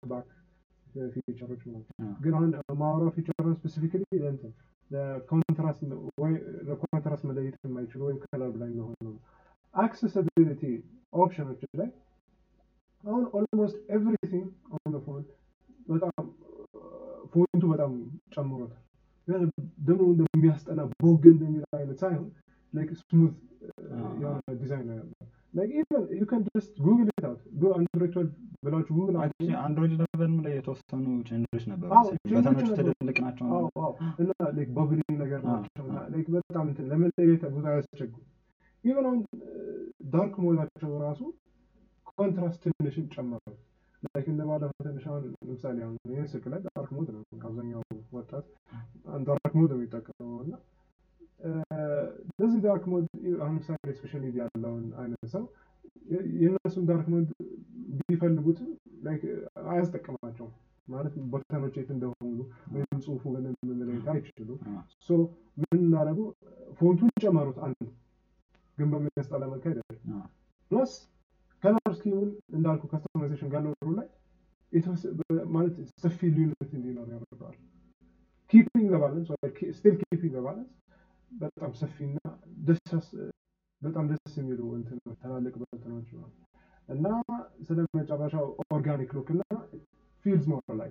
feature 1.17 1.46
ኦች 1.46 1.62
ነው 1.68 1.80
ግን 2.20 2.35
አሁን 2.37 2.50
ማወራው 2.80 3.11
feature 3.17 3.46
ን 3.46 3.55
specifically 3.59 4.05
ለእንትን 4.23 4.52
ለ 4.90 5.09
contrast 5.09 5.81
ወይ 6.23 6.32
ለ 6.69 6.80
contrast 6.80 7.25
መለየት 7.28 7.56
የማይችሉ 7.66 8.00
ወይም 8.06 8.18
color 8.25 8.50
blind 8.55 8.76
ለሆኑ 8.78 8.97
ነው. 9.06 9.14
accessibility 9.75 10.62
option 11.14 11.42
ኦች 11.42 11.61
ላይ 11.80 11.88
አሁን 13.04 13.25
almost 13.37 13.76
everything 13.95 14.47
on 14.76 14.95
phone 15.05 15.23
በጣም 15.88 16.25
font 17.33 17.52
ኡ 17.52 17.62
በጣም 17.73 17.92
ጨምሮታል። 18.35 18.82
ደግሞ 19.88 20.02
እንደሚያስጠላ 20.12 20.80
ቦግ 21.02 21.25
እንደሚል 21.32 21.64
አይነት 21.78 21.99
ሳይሆን 22.02 22.28
like 22.75 22.90
smooth 23.00 23.35
የሆነ 24.23 24.38
ዲዛይን 24.61 24.87
ነው 24.88 24.97
ያለው 24.97 25.14
you 26.14 26.25
can 26.26 26.43
just 26.47 26.75
google 26.85 27.09
it 27.11 27.25
out 27.29 27.40
go 27.61 27.71
አንድሮይድ 27.76 28.12
12 28.14 28.35
ብላችሁ 28.64 28.92
ጉግል 28.99 29.16
አንድሮይድ 29.61 29.92
eleven 30.00 30.27
ም 30.27 30.37
ላይ 30.45 30.52
የተወሰኑ 30.57 31.07
change 31.29 31.50
ኦች 31.50 31.64
ነበሩ። 31.71 31.88
ነበሩ። 32.40 32.69
ትልልቅ 32.78 33.16
ናቸው 33.25 33.47
እና 34.21 34.30
like 34.57 34.69
bubbly 34.76 35.00
ነገር 35.23 35.40
ናቸው 35.49 35.87
በጣም 36.37 36.64
እንትን 36.69 36.87
ለመለየት 36.92 37.45
ብዙ 37.49 37.64
አያስቸግሩም 37.73 38.26
even 38.85 39.07
አሁን 39.07 39.21
dark 40.12 40.35
mode 40.45 40.62
ኣቸው 40.62 40.93
ራሱ 41.02 41.21
contrast 42.12 42.62
ትንሽን 42.66 43.07
ጨመሩ። 43.14 43.42
like 44.07 44.26
እንደ 44.33 44.42
ባለፈው 44.49 44.85
ትንሽ 44.87 45.04
አሁን 45.11 45.25
ለምሳሌ 45.40 45.78
አሁን 45.87 45.97
ይህን 46.12 46.28
ስልክ 46.33 46.47
ላይ 46.52 46.61
dark 46.69 46.90
mode 46.97 47.09
ነው። 47.14 47.23
አብዛኛው 47.47 47.83
ወጣት 48.12 48.47
dark 49.26 49.55
mode 49.59 49.71
ነው 49.73 49.78
የሚጠቀመው 49.80 50.38
እና 50.45 50.54
በዚህ 52.38 52.59
dark 52.64 52.85
mode 52.90 53.05
አሁን 53.40 53.54
ለምሳሌ 53.54 53.92
special 53.99 54.23
need 54.25 54.37
ያለውን 54.40 54.85
አይነት 55.02 55.28
ሰው 55.35 55.44
የእነሱን 56.40 56.85
dark 56.88 57.07
mode 57.12 57.29
ቢፈልጉት 58.00 58.59
አያስጠቅማቸውም 59.66 60.52
ማለት 60.88 61.14
button 61.33 61.58
ኦች 61.58 61.75
የት 61.78 61.90
እንደሆኑ 61.94 62.38
ወይም 62.75 62.99
ጽሁፉ 63.04 63.23
ምንም 63.35 63.54
መለየት 63.70 64.06
አይችሉም። 64.12 64.61
so 65.09 65.19
ምን 65.61 65.78
አደረጉ 65.81 66.19
font 66.81 66.96
ኡን 66.96 67.11
ጨመሩት 67.25 67.59
አንድ። 67.66 67.88
ግን 68.78 68.88
በሚያስጠላ 68.92 69.42
መልክ 69.52 69.64
አይደለም። 69.70 70.23
plus 70.71 70.93
color 71.62 71.93
scheme 71.99 72.17
ኡን 72.17 72.29
እንዳልኩ 72.56 72.82
customization 72.93 73.50
ጋር 73.52 73.62
ኖሩ 73.66 73.88
ላይ 73.99 74.09
ማለት 75.54 75.75
ሰፊ 76.02 76.18
ልዩነት 76.35 76.70
እንዲኖር 76.76 77.09
ያደርገዋል። 77.14 77.56
keeping 78.52 78.87
the 78.95 79.05
balance 79.05 79.29
still 79.79 79.95
keeping 80.02 80.33
the 80.37 80.47
balance 80.47 80.71
በጣም 81.33 81.73
ሰፊና 81.75 82.17
በጣም 83.83 84.05
ደስ 84.11 84.35
የሚሉ 84.37 84.61
ትላልቅ 85.21 85.55
button 85.61 85.89
ኦች 85.89 86.09
እና 86.89 87.07
ስለ 87.69 87.79
መጨረሻው 87.99 88.47
organic 88.75 89.11
look 89.17 89.29
እና 89.35 89.43
feels 90.25 90.47
more 90.50 90.75
alive 90.81 90.90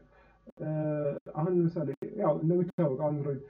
አሁን 1.36 1.51
ለምሳሌ 1.58 1.89
ያው 2.22 2.34
እንደሚታወቀው 2.43 3.08
አንድሮይድ 3.10 3.41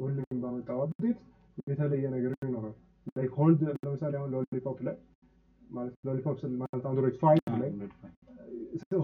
ሁሉም 0.00 0.38
ባመጣው 0.42 0.78
update 0.84 1.18
የተለየ 1.66 2.04
ነገር 2.14 2.32
ይኖራል። 2.46 2.74
like 3.16 3.32
hold 3.40 3.60
ለምሳሌ 3.78 4.14
አሁን 4.16 4.30
Lollipop 4.34 4.78
ላይ 4.88 4.96
ማለት 5.70 5.94
Lollipop 6.08 6.38
ማለት 6.62 6.84
አንድሮይድ 6.90 7.16
five 7.22 7.44
ላይ 7.62 7.70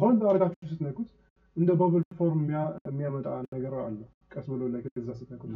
hold 0.02 0.22
አድርጋችሁ 0.30 0.68
ስትነኩት 0.72 1.08
እንደ 1.60 1.70
bubble 1.80 2.04
form 2.18 2.40
የሚያ- 2.42 2.74
የሚያመጣ 2.88 3.26
ነገር 3.54 3.74
አለ። 3.80 3.98
ቀስ 4.32 4.44
ብሎ 4.50 4.62
like 4.72 4.80
ከዛ 4.86 5.08
ስትነኩት 5.18 5.50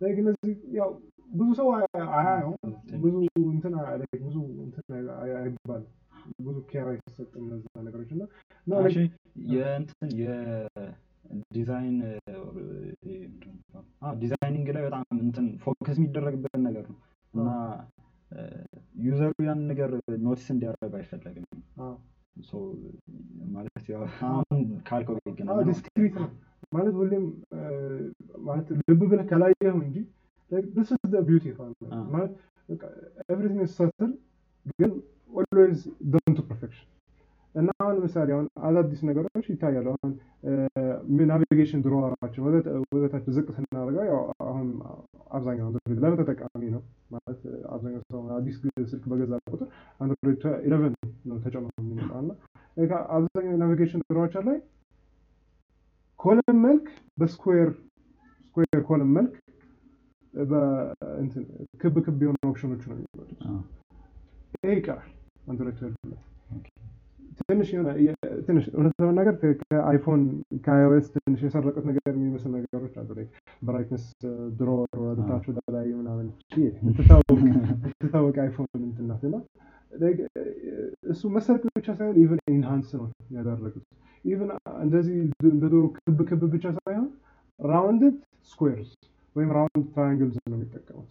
like 0.00 0.16
እነዚህ 0.22 0.54
ያው 0.78 0.90
ብዙ 1.30 1.48
ሰው 1.58 1.68
አያ- 1.74 1.90
አያየውም። 2.18 2.72
ብዙ 3.04 3.14
እንትን 3.46 3.74
ብዙ 4.24 4.34
እንትን 4.64 4.86
አይ- 5.16 5.36
አይባልም። 5.38 5.92
ብዙ 6.40 6.56
care 6.70 6.86
አይሰጥም 6.92 7.44
እነዛ 7.46 7.64
ነገሮች 7.82 8.10
እና 8.12 8.22
የእንትን 9.52 10.08
የዲዛይን 10.20 11.96
designing 14.20 14.68
ላይ 14.76 14.82
በጣም 14.86 15.04
እንትን 15.18 15.46
focus 15.62 15.96
የሚደረግበት 16.00 16.56
ነገር 16.66 16.84
ነው። 16.90 16.98
እና 17.34 17.48
user 19.02 19.22
ኡ 19.22 19.32
ያን 19.44 19.60
ነገር 19.70 19.90
notice 20.24 20.48
እንዲያደርግ 20.54 20.94
አይፈለግም 20.98 21.46
ማለት 23.54 23.86
አሁን 24.30 24.58
ካልከው 24.88 25.16
discreet 25.68 26.14
ነው 26.22 26.30
ማለት 26.72 26.94
ሁሌም 27.00 27.24
ማለት 28.48 28.68
ልብ 28.88 29.02
ብለህ 29.10 29.26
ከላየኸው 29.32 29.80
እንጂ 29.86 29.96
it 30.50 30.66
አዎ። 31.60 32.02
ማለት 32.12 32.32
is 33.64 33.72
subtle 33.78 34.12
ግን 34.78 34.92
done 36.12 36.34
to 36.36 36.42
perfection 36.50 36.86
እና 37.54 37.70
አሁን 37.82 37.94
ለምሳሌ 37.96 38.28
አሁን 38.34 38.46
አዳዲስ 38.68 39.00
ነገሮች 39.08 39.46
ይታያሉ 39.52 39.86
አሁን 39.92 40.10
navigation 41.30 41.82
drawer 41.84 42.11
ኣቸው 42.11 42.42
ወዘታቸው 42.94 43.30
ዝቅ 43.36 43.46
ስናደርገው 43.56 44.04
ያው 44.10 44.18
አሁን 44.48 44.66
አብዛኛው 45.30 45.66
አንድሮይድ 45.68 46.00
eleven 46.04 46.18
ተጠቃሚ 46.20 46.62
ነው 46.74 46.82
ማለት 47.14 47.40
አብዛኛው 47.74 48.02
ሰው 48.10 48.20
አዲስ 48.38 48.56
ስልክ 48.90 49.04
በገዛ 49.12 49.38
ቁጥር 49.52 49.68
አንድሮይድ 50.00 50.44
eleven 50.66 50.94
ነው 51.30 51.38
ተጨምሮ 51.46 51.75
አብዛኛው 53.16 53.58
navigation 53.60 54.00
drawer 54.08 54.24
ኣቸው 54.24 54.42
ላይ 54.48 54.58
column 56.20 56.58
መልክ 56.64 56.86
በ 57.18 57.31
square 57.31 57.70
square 58.46 58.80
column 58.88 59.10
መልክ 59.16 59.34
ክብ 61.80 61.96
ክብ 62.06 62.20
የሆኑ 62.24 62.38
ኦፕሽኖች 62.50 62.82
ነው 62.88 62.96
የሚመጡት። 62.96 63.40
ይሄ 64.56 64.72
ይቀራል 64.78 65.10
አንድሮይድ 65.50 65.78
ላይ 67.86 67.96
ትንሽ 68.46 68.64
እውነት 68.74 68.94
ለመናገር 69.00 69.34
ከአይፎን 69.62 70.22
ከ 70.64 70.81
iOS 70.81 71.06
ትንሽ 71.16 71.40
የሰረቁት 71.46 71.84
ነገር 71.90 72.12
የሚመስል 72.12 72.50
ነገሮች 72.56 72.94
አሉ 73.00 73.08
brightness 73.62 74.04
ድሮ 74.58 74.68
ወደታች 75.02 75.44
ወደ 75.50 75.60
ላይ 75.76 75.88
ምናምን 76.00 76.28
የምትታወቅ 76.64 78.36
አይፎን 78.44 78.68
እንትን 78.80 79.08
ናት 79.10 79.24
እና 79.28 79.36
like 79.36 79.75
እሱ 81.12 81.22
መሰረቅ 81.34 81.62
ብቻ 81.76 81.88
ሳይሆን 81.98 82.16
even 82.22 82.40
enhance 82.54 82.88
ነው 82.96 83.06
ያደረጉት 83.36 83.84
even 84.24 84.50
እንደዚህ 84.84 85.16
እንደ 85.50 85.64
ድሮ 85.72 85.84
ክብ 85.98 86.18
ክብ 86.30 86.42
ብቻ 86.54 86.64
ሳይሆን 86.78 87.08
rounded 87.60 88.16
squares 88.50 88.90
ወይም 89.36 89.50
round 89.56 89.84
triangles 89.94 90.36
ነው 90.44 90.56
የሚጠቀሙት። 90.58 91.10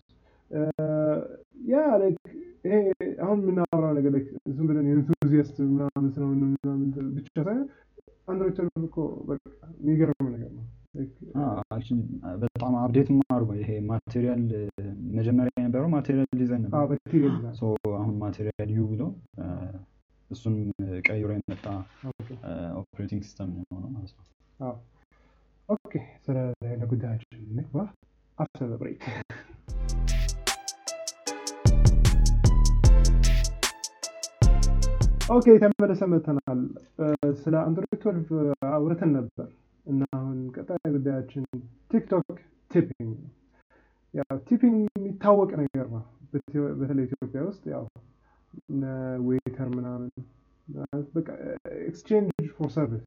ያ 1.69 1.83
like 2.01 2.17
ይሄ 2.65 2.75
አሁን 3.23 3.37
የምናወራው 3.43 3.93
ነገር 3.97 4.11
like 4.15 4.27
ዝም 4.55 4.67
ብለን 4.69 4.87
የ 4.89 5.01
enthusiast 5.01 5.57
ምናምን 5.71 6.09
ስለሆነ 6.15 6.41
ምናምን 6.53 6.87
ብቻ 7.17 7.27
ሳይሆን 7.39 7.65
አንድሮይድ 8.27 8.57
እኮ 8.87 8.97
በቃ 9.27 9.41
የሚገርም 9.79 10.29
ነገር 10.35 10.51
ነው 10.57 10.63
actually 10.95 11.87
በጣም 12.43 12.73
update 12.81 13.07
አድርጎ 13.27 13.49
ይሄ 13.59 13.69
material 13.89 14.41
መጀመሪያ 15.17 15.53
የነበረው 15.57 15.89
material 15.95 16.29
design 16.41 16.63
ነበር። 16.65 16.99
so 17.59 17.63
አሁን 17.97 18.13
material 18.23 18.71
you 18.75 18.85
ብሎ 18.91 19.03
እሱን 20.29 20.55
ቀይሮ 21.07 21.29
የመጣ 21.35 21.65
operating 22.81 23.21
system 23.27 23.49
ነው 23.53 23.63
የሆነው 23.65 23.91
ማለት 23.95 24.13
ነው። 24.17 24.75
okay 25.69 25.93
ስለ 26.25 26.37
ጉዳያችን 26.85 27.37
እንግባ። 27.45 27.83
after 28.37 28.71
break። 28.79 29.03
okay 35.35 35.45
ተመልሰን 35.61 36.01
መተናል 36.11 36.59
ስለ 37.39 37.53
አንድሮይድ 37.63 38.01
12 38.03 38.33
አውርተን 38.71 39.11
ነበር 39.17 39.47
እና 39.85 40.03
አሁን 40.17 40.37
ቀጣይ 40.55 40.91
ጉዳያችን 40.95 41.43
ቲክቶክ 41.91 42.27
tipping 42.71 43.11
ነው። 43.15 43.31
ያው 44.13 44.37
tipping 44.47 44.77
የሚታወቅ 44.91 45.49
ነገር 45.61 45.87
ነው። 45.95 46.03
በተ- 46.31 46.73
በተለይ 46.79 47.05
ኢትዮጵያ 47.09 47.41
ውስጥ 47.49 47.63
ያው 47.73 47.83
waiter 49.27 49.69
ምናምን 49.75 50.09
በቃ 51.15 51.27
exchange 51.89 52.45
for 52.55 52.69
service 52.75 53.03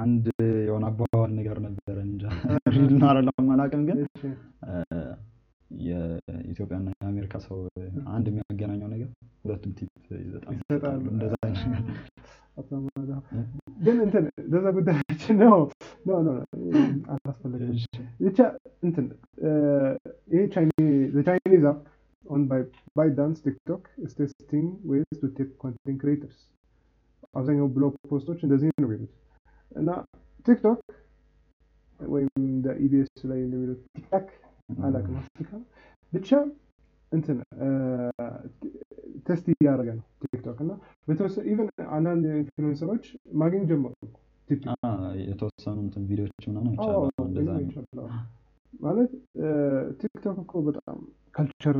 አንድ 0.00 0.26
የሆነ 0.66 0.84
አባባል 0.90 1.30
ነገር 1.38 1.56
ነበረ 1.64 1.96
እንጃ 2.06 2.22
real 2.74 2.92
ነው 2.94 3.08
አይደለም 3.10 3.48
አላውቅም 3.54 3.82
ግን 3.88 3.98
የኢትዮጵያና 5.84 6.88
የአሜሪካ 6.96 7.34
ሰው 7.44 7.58
አንድ 8.12 8.26
የሚያገናኘው 8.30 8.88
ነገር 8.94 9.10
ሁለቱም 9.44 9.72
tip 9.78 9.92
ይሰጣሉ 10.54 11.04
እንደዛ 11.14 11.34
ግን 13.84 13.96
እንትን 14.04 14.24
ለዛ 14.52 14.66
ጉዳያችን 14.76 15.36
ነው። 15.42 15.56
አላስፈለገም። 17.14 17.76
ብቻ 18.20 18.38
እንትን 18.82 19.06
ይሄ 20.32 20.42
Chinese 21.26 21.64
app 21.72 21.80
owned 22.24 22.42
ByteDance 22.96 23.38
ቲክቶክ 23.46 23.84
is 24.04 24.12
testing 24.14 24.66
ways 24.84 25.16
to 25.16 25.28
tip 25.38 25.50
content 25.58 25.98
creators. 26.02 26.36
አብዛኛው 27.34 27.68
blog 27.76 27.94
post 28.10 28.25
ኦች 28.25 28.40
እንደዚህ 28.46 28.68
ነው 28.74 28.88
የሚሉት። 28.88 29.12
እና 29.76 29.90
ቲክቶክ 30.46 30.80
ወይም 32.00 32.30
ኢቢኤስ 32.84 33.12
ላይ 33.30 33.40
እንደሚሉት 33.46 33.80
ቲክታክ 33.96 34.26
አላውቅም። 34.84 35.62
ብቻ 36.12 36.30
እንትን 37.12 37.38
test 39.26 39.46
እያደረገ 39.52 39.88
ነው 39.96 40.04
ቲክቶክ 40.22 40.58
እና 40.64 40.72
በተወሰነ 41.08 41.44
even 41.52 41.68
አንዳንድ 41.96 42.24
influencer 42.34 42.84
ኦች 42.84 43.04
ማግኘት 43.42 43.66
ጀመሩ 43.70 43.92
የተወሰኑ 45.24 45.76
እንትን 45.84 46.02
ቪዲዮዎች 46.08 46.44
ምናምን 46.48 46.72
ማለት 48.82 49.12
ቲክቶክ 50.00 50.38
እኮ 50.44 50.62
በጣም 50.68 50.98
culture 51.34 51.78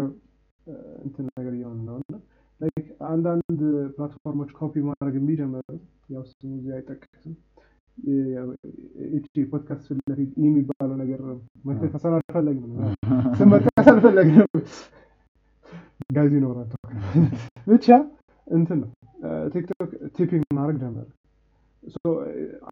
እንትን 1.04 1.24
ነገር 1.30 1.52
እየሆነ 1.56 1.78
ነው 1.88 1.96
እና 2.02 2.16
አንዳንድ 3.08 3.60
platform 3.94 4.32
ኦች 4.32 4.50
copy 4.58 4.74
ማድረግ 4.88 5.14
የሚጀምሩ 5.18 5.66
ያው 6.14 6.22
ስሙ 6.30 6.50
እዚህ 6.58 6.72
አይጠቀስም። 6.76 7.34
ፖድካስት 9.50 9.86
ፊት 9.88 9.98
ለፊት 10.10 10.30
የሚባለው 10.44 10.96
ነገር 11.00 11.20
አልፈለግም 12.12 12.70
ነው 12.72 12.86
ስም 13.38 13.50
መጥቀስ 13.52 13.88
ጋዚ 16.10 16.32
ይኖራል 16.38 16.70
ብቻ 17.66 17.86
እንትን 18.46 18.78
ነው። 18.82 18.90
ቲክቶክ 19.52 19.90
tipping 20.16 20.44
ማድረግ 20.56 20.76
ጀመረ። 20.82 21.08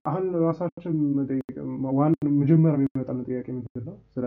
አሁን 0.08 0.24
ራሳችን 0.44 0.94
መጀመሪያ 2.40 2.74
የሚመጣልን 2.78 3.24
ጥያቄ 3.28 3.46
ምንድን 3.54 3.84
ነው? 3.88 3.96
ስለ 4.12 4.24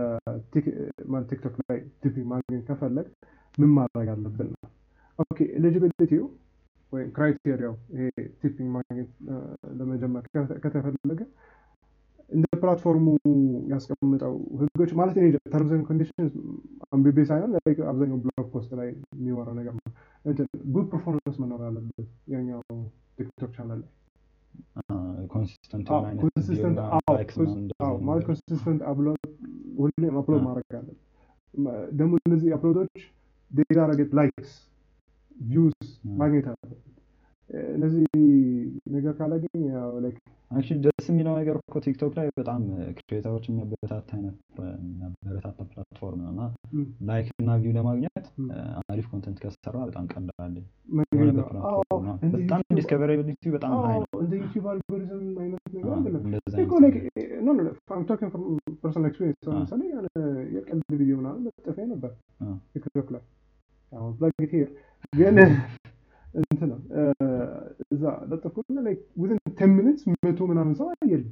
ቲክቶክ 1.29 1.55
ላይ 1.63 1.79
tipping 2.01 2.25
ማግኘት 2.33 2.63
ከፈለግን 2.69 3.07
ምን 3.57 3.71
ማድረግ 3.77 4.07
አለብን 4.13 4.49
ነው። 4.55 4.69
okay 5.19 5.39
eligibility 5.57 6.15
ው 6.15 6.25
ወይም 6.93 7.09
criteria 7.15 7.63
ው 7.63 7.75
ይሄ 7.95 8.07
tipping 8.41 8.69
ማግኘት 8.75 9.09
ለመጀመር 9.79 10.23
ከተ- 10.33 10.59
ከተፈለገ 10.63 11.21
እንደ 12.31 12.45
platform 12.61 12.98
ኡ 12.98 13.07
ያስቀምጠው 13.71 14.33
ህጎች 14.59 14.91
ማለት 14.99 15.15
terms 15.53 15.71
and 15.73 15.85
conditions 15.89 16.31
አንብቤ 16.93 17.17
ሳይሆን 17.29 17.51
አብዛኛው 17.87 18.17
blog 18.23 18.47
post 18.53 18.71
ላይ 18.79 18.87
የሚወራ 19.15 19.49
ነገር 19.59 19.73
ነው። 19.77 19.85
good 20.73 20.87
performance 20.91 21.37
መኖር 21.43 21.61
አለበት 21.67 22.07
ያኛው 22.33 22.61
ቲክቶክ 23.17 23.51
ቻናል 23.57 23.79
ላይ። 23.79 23.89
ማለት 28.01 28.23
consistent 28.27 28.81
ሁሌም 29.79 30.15
upload 30.19 30.41
ማድረግ 30.47 30.73
አለብን 30.79 30.97
ደግሞ 31.99 32.11
እነዚህ 32.21 32.49
upload 32.57 32.80
ኦች 32.80 32.95
data 33.51 33.79
ረገድ 33.89 34.11
likes 34.19 34.51
views 35.47 35.79
ማግኘት 36.19 36.45
አለበት 36.51 36.79
እነዚህ 37.73 38.03
ነገር 38.93 39.13
ካላገኝ 39.17 39.63
ያው 39.71 39.89
like 40.03 40.17
actually 40.51 40.79
ደስ 40.85 41.05
የሚለው 41.09 41.33
ነገር 41.39 41.55
እኮ 41.61 41.79
ቲክቶክ 41.85 42.13
ላይ 42.17 42.27
በጣም 42.39 42.61
creator 42.99 43.29
ኦች 43.29 43.45
የሚያበረታታ 43.49 44.09
አይነት 44.17 44.35
የሚያበረታታ 44.83 45.59
platform 45.71 46.19
ነው 46.19 46.31
እና 46.33 46.41
like 47.09 47.29
እና 47.41 47.55
view 47.61 47.73
ለማግኘት 47.77 48.25
አሪፍ 48.87 49.05
content 49.13 49.37
ከሰራ 49.43 49.75
በጣም 49.89 50.05
ቀላል 50.13 50.55
በጣም 52.33 52.61
discoverability 52.77 53.43
በጣም 53.55 53.73
high 53.83 53.97
ነው። 54.03 54.19
እንደ 54.23 54.33
ዩቲዩብ 54.41 54.67
አልጎሪዝም 54.71 55.23
አይነት 55.43 55.63
ነገር 55.69 55.95
ለምሳሌ 59.47 59.81
የቀልድ 60.55 60.91
ቪዲዮ 60.93 61.15
ምናምን 61.21 61.41
ለጥፌ 61.47 61.77
ነበር 61.93 62.11
ቲክቶክ 62.73 63.09
ላይ። 63.15 63.23
አሁን 63.91 64.13
ግን 65.13 65.35
እንትን 66.33 66.69
ነው 66.71 66.79
እዛ 67.93 68.03
like 68.87 69.01
within 69.21 69.39
10 69.57 69.67
minutes 69.77 70.01
መቶ 70.23 70.39
ምናምን 70.51 70.73
ሰው 70.79 70.87
አየልኝ። 70.93 71.27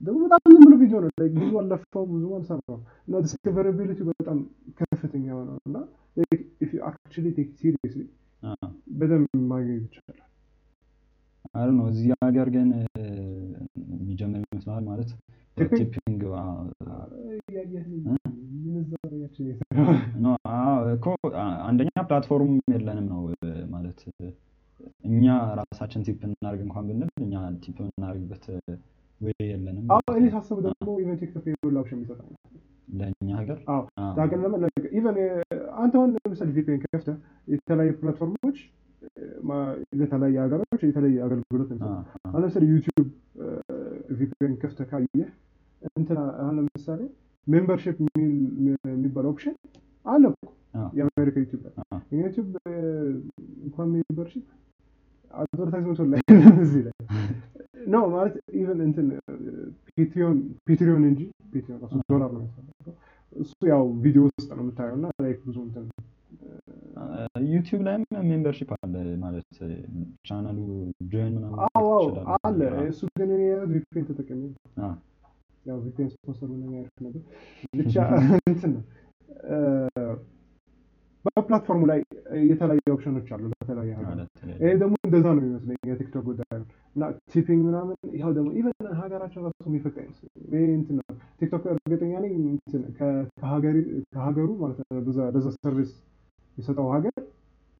ደግሞ 0.00 0.18
በጣም 0.24 0.40
ዝም 0.52 0.62
ብሎ 0.64 0.74
ቪዲዮ 0.80 0.98
ነው 1.02 1.10
ብዙ 1.36 1.52
አልለፋው 1.60 2.04
ብዙ 2.12 2.24
አልሰራው 2.38 2.78
እና 3.06 3.20
discoverability 3.24 4.00
በጣም 4.10 4.38
ከፍተኛ 4.80 5.26
ነው 5.48 5.56
እና 5.68 5.76
it 6.62 6.70
seriously 7.60 8.06
አዎ። 8.42 8.68
በደንብ 8.98 9.42
ማግኘት 9.52 9.82
ይቻላል። 9.88 10.28
አይ 11.54 11.70
ነው 11.78 11.86
እዚህ 11.92 12.10
ሀገር 12.24 12.48
ግን 12.56 12.68
የሚጀምር 13.94 14.42
ይመስላል 14.44 14.82
ማለት 14.90 15.10
tipping? 15.56 16.20
እኮ 20.92 21.06
አ- 21.36 21.56
አንደኛ 21.66 21.90
platform 22.06 22.52
የለንም 22.74 23.06
ነው 23.12 23.20
ማለት 23.70 24.00
እኛ 25.08 25.24
ራሳችን 25.58 26.04
tip 26.06 26.20
እናደርግ 26.28 26.60
እንኳን 26.64 26.84
ብንል 26.88 27.10
እኛ 27.24 27.34
tip 27.64 27.76
የምናደርግበት 27.82 28.44
ወይ 29.20 29.34
የለንም 29.50 29.84
አዎ 29.94 30.14
እኔ 30.18 30.24
ሳስብ 30.34 30.58
ደግሞ 30.66 30.94
even 31.02 31.18
ቲክቶክ 31.20 31.44
የሁሉ 31.50 31.74
option 31.82 31.98
የሚሰጠው 31.98 32.28
ለእኛ 32.94 33.28
ሀገር? 33.40 33.58
even 34.92 35.18
አንተ 35.76 35.92
አሁን 35.98 36.10
ለምሳሌ 36.16 36.48
VPN 36.56 36.80
ከፍተህ 36.84 37.16
የተለያዩ 37.48 37.92
platform 38.00 38.39
ኦች 38.39 38.58
ለተለያዩ 40.00 40.36
ሀገሮች 40.44 40.82
የተለያዩ 40.88 41.18
አገልግሎት 41.26 41.70
ለምሳሌ 42.36 42.64
ዩቲዩብ 42.72 43.06
VPN 44.18 44.54
ከፍተህ 44.62 44.86
ካየህ 44.90 45.28
እንትና 45.92 46.18
አሁን 46.40 46.56
ለምሳሌ 46.58 47.00
membership 47.46 47.96
የሚባል 48.90 49.26
option 49.30 49.54
አለ 50.06 50.24
እኮ 50.32 50.44
የአሜሪካ 50.98 51.36
ዩቲዩብ 51.42 51.62
የዩቲዩብ 52.12 52.50
እንኳን 53.64 53.88
membership 53.94 54.44
advertisement 55.34 56.00
ላይ 56.12 56.20
እዚህ 56.64 56.82
ላይ 56.86 56.94
no 57.86 58.00
ማለት 58.12 58.34
even 58.60 58.80
እንትን 58.86 59.06
Patreon 59.90 60.38
Patreon 60.66 61.04
እንጂ 61.10 61.20
Patreon 61.52 61.80
ዶላር 62.12 62.30
ነው 62.36 62.44
እሱ 63.36 63.52
ያው 63.70 63.84
ቪዲዮ 64.04 64.22
ውስጥ 64.28 64.48
ነው 64.52 64.62
የምታየው 64.64 64.96
እና 64.98 65.06
like 65.24 65.38
ብዙ 65.46 65.58
እንትን 65.66 65.84
ዩቲዩብ 67.52 67.80
ላይም 67.86 68.02
membership 68.24 68.70
አለ 68.78 68.94
ማለት 69.22 69.48
channel 70.26 70.58
ኡ 71.12 71.19
join 71.19 71.34
ምናምን 71.36 71.58
አለ። 72.42 72.60
እሱ 72.86 73.00
ግን 73.14 73.30
እኔ 73.36 73.42
አዎ። 74.82 74.92
ያው 75.66 75.78
VPN 75.84 76.08
sponsor 76.12 76.48
ያደርግ 76.76 77.00
ነበር። 77.06 77.22
ብቻ 77.80 77.94
እንትን 78.52 78.70
ነው። 78.74 78.82
በ 81.24 81.34
platform 81.34 81.72
ኡ 81.72 81.82
ላይ 81.90 81.98
የተለያዩ 82.46 82.92
ኦፕሽኖች 82.94 83.28
አሉ 83.34 83.42
ለተለያየ 83.52 83.90
ይሄ 84.54 84.70
ደግሞ 84.80 84.94
እንደዛ 85.06 85.26
ነው 85.28 85.42
የሚመስለኝ 85.42 85.76
የቲክቶክ 85.90 86.24
ጉዳይ 86.28 86.48
ነው። 86.54 86.64
እና 86.96 87.02
tipping 87.32 87.60
ምናምን 87.68 87.96
ያው 88.20 88.30
ደግሞ 88.38 88.48
even 88.58 88.88
ሀገራችን 89.00 89.44
ራሱ 89.46 89.68
ይሄ 90.52 90.62
እንትን 90.72 90.96
ነው። 91.00 91.06
ቲክቶክ 91.40 91.64
እርግጠኛ 91.74 92.12
ነኝ 92.24 92.34
ከሀገሩ 94.10 94.48
ማለት 94.62 94.80
ነው 94.82 95.02
በዛ 95.30 95.46
service 95.58 95.92
የሰጠው 96.56 96.88
ሀገር 96.94 97.16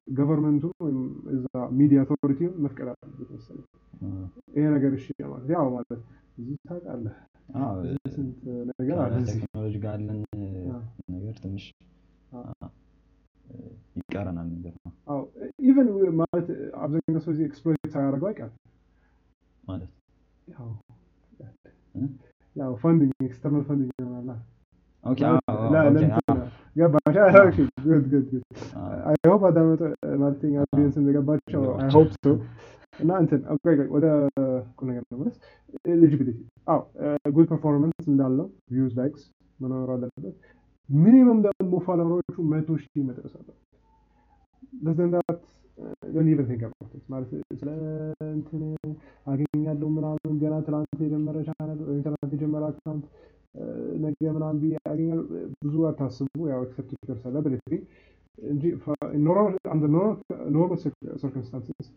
government 0.07 0.54
ኡ 0.54 0.63
ወይም 0.85 0.99
እዛ 1.33 1.45
ሚዲያ 1.75 1.99
authority 2.03 2.39
ውን 2.39 2.55
መፍቀድ 2.63 2.87
አለበት 2.93 3.29
መሰለኝ። 3.35 3.67
ይሄ 4.55 4.65
ነገር 4.75 4.91
እሺ 4.97 5.05
ማለት 5.25 5.47
ያው 5.55 5.67
ማለት 5.75 6.01
እዚህ 6.39 6.55
ታውቃለህ። 6.65 7.15
ስንት 8.13 8.41
ነገር 8.71 8.97
አለ 9.03 9.13
እዚህ? 9.21 9.33
ከቴክኖሎጂ 9.35 9.75
ጋር 9.83 9.93
አዎ። 9.95 10.81
ነገር 11.13 11.33
ትንሽ 11.39 11.65
ይቀረናል 13.97 14.47
ነገር 14.53 14.73
ነው። 14.79 14.91
አዎ 15.09 15.19
even 15.63 15.89
ማለት 16.21 16.47
አብዛኛው 16.83 17.21
ሰው 17.25 17.31
እዚህ 17.33 17.45
exploit 17.49 17.89
ሳያደርገው 17.93 18.29
አይቀርም። 18.29 18.57
ማለት 19.63 19.91
ያው 22.55 22.71
funding 22.81 23.13
external 23.27 23.63
funding 23.67 23.93
ይሆናል 24.01 24.39
ገባሽ? 26.75 27.15
hope 29.25 29.43
አዳመጠ 29.47 29.81
ማለትኛ 30.21 30.53
ኦዲየንስ 30.65 30.95
እንደገባቸው 31.01 31.61
I 31.61 31.67
ገባቸው። 31.67 31.97
hope 31.97 32.13
so። 32.19 32.31
እና 32.99 33.11
እንትን 33.21 33.39
ኦኬ፣ 33.53 33.63
ቆይ፣ 33.69 33.87
ወደ 33.95 34.05
ቁም 34.77 34.87
ነገር 34.89 35.03
ለመለስ 35.11 35.35
ኤሊጂቢሊቲ 35.93 36.39
አዎ 36.67 36.79
ጉድ 37.35 37.47
ፐርፎርማንስ 37.51 38.05
እንዳለው 38.11 38.47
ቪውዝ 38.73 38.93
ላይክስ 38.99 39.23
መኖር 39.59 39.89
አለበት 39.95 40.35
ሚኒመም 40.89 41.39
ደግሞ 41.45 41.73
ፎሎወሮቹ 41.85 42.35
መቶ 42.51 42.69
ሺህ 42.83 43.03
መድረስ 43.09 43.33
አለበት 43.39 43.59
ለዘንዳት 44.85 45.39
ዶንት 46.13 46.27
ኢቨን 46.31 46.47
ቲንክ 46.49 46.61
አባውት 46.67 46.91
ኢት 46.97 47.05
ማለት 47.11 47.29
ስለ 47.59 47.69
እንትን 48.29 48.61
አገኛለሁ 49.31 49.87
ምናምን 49.95 50.35
ገና 50.43 50.55
ትናንት 50.67 50.99
የጀመረ 51.05 51.37
ቻናል 51.49 51.79
ወይም 51.87 52.01
የጀመረ 52.33 52.63
account 52.71 53.05
ነገ 54.03 54.19
ምናምን 54.35 54.57
ብዬ 54.61 54.73
አገኛለሁ 54.85 55.23
ብዙ 55.63 55.75
አታስቡ። 55.89 56.39
ያው 56.51 56.61
except 56.65 56.91
you're 57.01 57.17
celebrity 57.23 57.71
እንጂ 58.37 58.63
normal 59.25 59.55
circumstances 61.21 61.89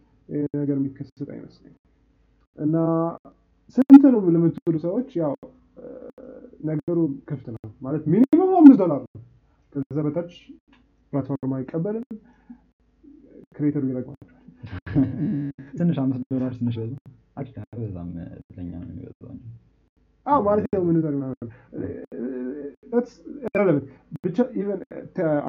ነገር 0.57 0.77
የሚከሰት 0.77 1.29
አይመስለኝም። 1.35 1.81
እና 2.57 2.77
ስንት 3.77 4.05
ነው 4.15 4.21
ለምትሉ 4.35 4.75
ሰዎች? 4.85 5.09
ያው 5.23 5.33
ነገሩ 6.67 6.99
ክፍት 7.29 7.47
ነው 7.55 7.63
ማለት 7.83 8.03
minimum 8.13 8.53
አምስት 8.59 8.79
ዶላር 8.83 9.01
ነው። 9.07 9.23
ከዛ 9.73 9.99
በታች 10.07 10.33
platform 11.13 11.53
አይቀበልም። 11.57 12.07
creator 13.57 13.77
ኡ 13.77 13.83
ይረግማቸዋል። 13.91 14.33
ትንሽ 15.79 15.97
አምስት 16.03 16.25
ዶላር 16.33 16.53
ትንሽ 16.59 16.77
በዛ 16.81 16.95
በዛም 17.79 18.11
ለኛ 18.57 18.71
ነው 18.81 18.89
የሚበዛው 18.91 19.33
አዎ 20.27 20.39
ማለት 20.47 20.65
ያው 20.75 20.83
ምን 20.87 20.97
ረለበት 23.57 23.85
ብቻ 24.25 24.39
even 24.61 24.81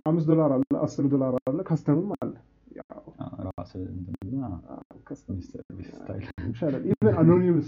አምስት 0.06 0.28
ዶላር 0.32 0.52
አለ 0.56 0.64
አስር 0.86 1.06
ዶላር 1.14 1.34
አለ 1.44 1.60
custom 1.70 2.00
ም 2.00 2.10
አለ። 2.18 2.34
anonymous 7.22 7.68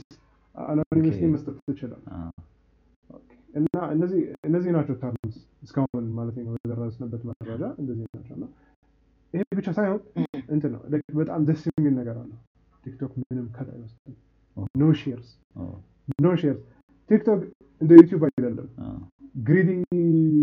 መስጠት 1.27 1.57
ትችላል። 1.67 2.01
እና 3.53 3.75
እነዚህ 3.93 4.19
እነዚህ 4.47 4.71
ናቸው 4.75 4.95
terms 5.01 5.35
እስካሁን 5.63 6.05
ማለት 6.17 6.35
ነው 6.39 6.53
የደረስንበት 6.59 7.21
መረጃ። 7.29 7.63
እንደዚህ 7.81 8.05
ናቸው 8.09 8.33
እና 8.37 8.45
ይሄ 9.33 9.41
ብቻ 9.59 9.69
ሳይሆን 9.77 10.01
እንትን 10.53 10.71
ነው 10.75 10.81
በጣም 11.19 11.41
ደስ 11.49 11.63
የሚል 11.69 11.93
ነገር 11.99 12.17
አለ 12.21 12.31
ቲክቶክ 12.83 13.13
ምንም 13.21 13.47
cut 13.55 13.69
አይወስድም። 13.73 14.15
no 14.79 14.91
shares 15.01 15.29
no 16.19 16.35
shares 16.41 16.61
ቲክቶክ 17.09 17.41
እንደ 17.81 17.91
ዩቲዩብ 17.99 18.23
አይደለም። 18.27 18.67
greedy 19.47 19.69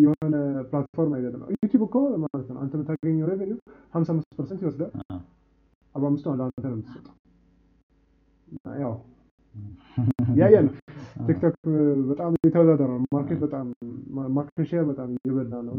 የሆነ 0.04 0.34
platform 0.68 1.12
አይደለም። 1.16 1.48
ዩቲዩብ 1.56 1.82
እኮ 1.86 1.94
ማለት 2.24 2.48
ነው 2.48 2.60
አንተ 2.62 2.72
የምታገኘው 2.78 3.26
revenue 3.30 3.58
ሀምሳ 3.94 4.08
አምስት 4.14 4.30
percent 4.38 4.62
ይወስዳል። 4.64 4.92
አርባ 5.94 6.04
አምስቱ 6.10 6.34
ለአንተ 6.40 6.64
ነው 6.64 6.76
የምትሰጠው። 6.76 7.14
ያው 8.80 8.94
ያየ 10.40 10.56
ነው። 10.64 10.72
ቲክቶክ 11.26 11.54
በጣም 12.08 12.32
የተወዳደረ 12.46 12.88
ነው። 12.94 13.06
market 13.14 13.38
በጣም 13.44 13.66
market 14.36 14.66
share 14.70 14.84
በጣም 14.90 15.08
እየበላ 15.16 15.60
ነው። 15.68 15.74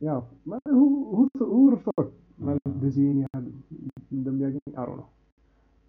ያው 0.00 0.20
ማለት 2.40 2.64
እንደዚህ 2.70 3.06
ያህል 3.22 3.46
እንደሚያገኝ 4.12 4.74
አሮ 4.76 4.90
ነው። 5.00 5.08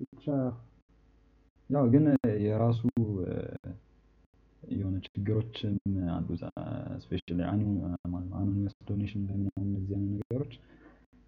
ብቻ 0.05 0.25
ያው 1.69 1.85
ግን 1.93 2.05
የራሱ 2.45 2.81
የሆነ 4.71 4.95
ችግሮችም 5.05 5.75
አሉ 6.13 6.27
especially 7.03 7.39
anonymous 8.35 8.73
donation 8.89 9.21
በምናምን 9.27 9.67
እነዚህ 9.69 9.95
አይነት 9.97 10.15
ነገሮች 10.21 10.53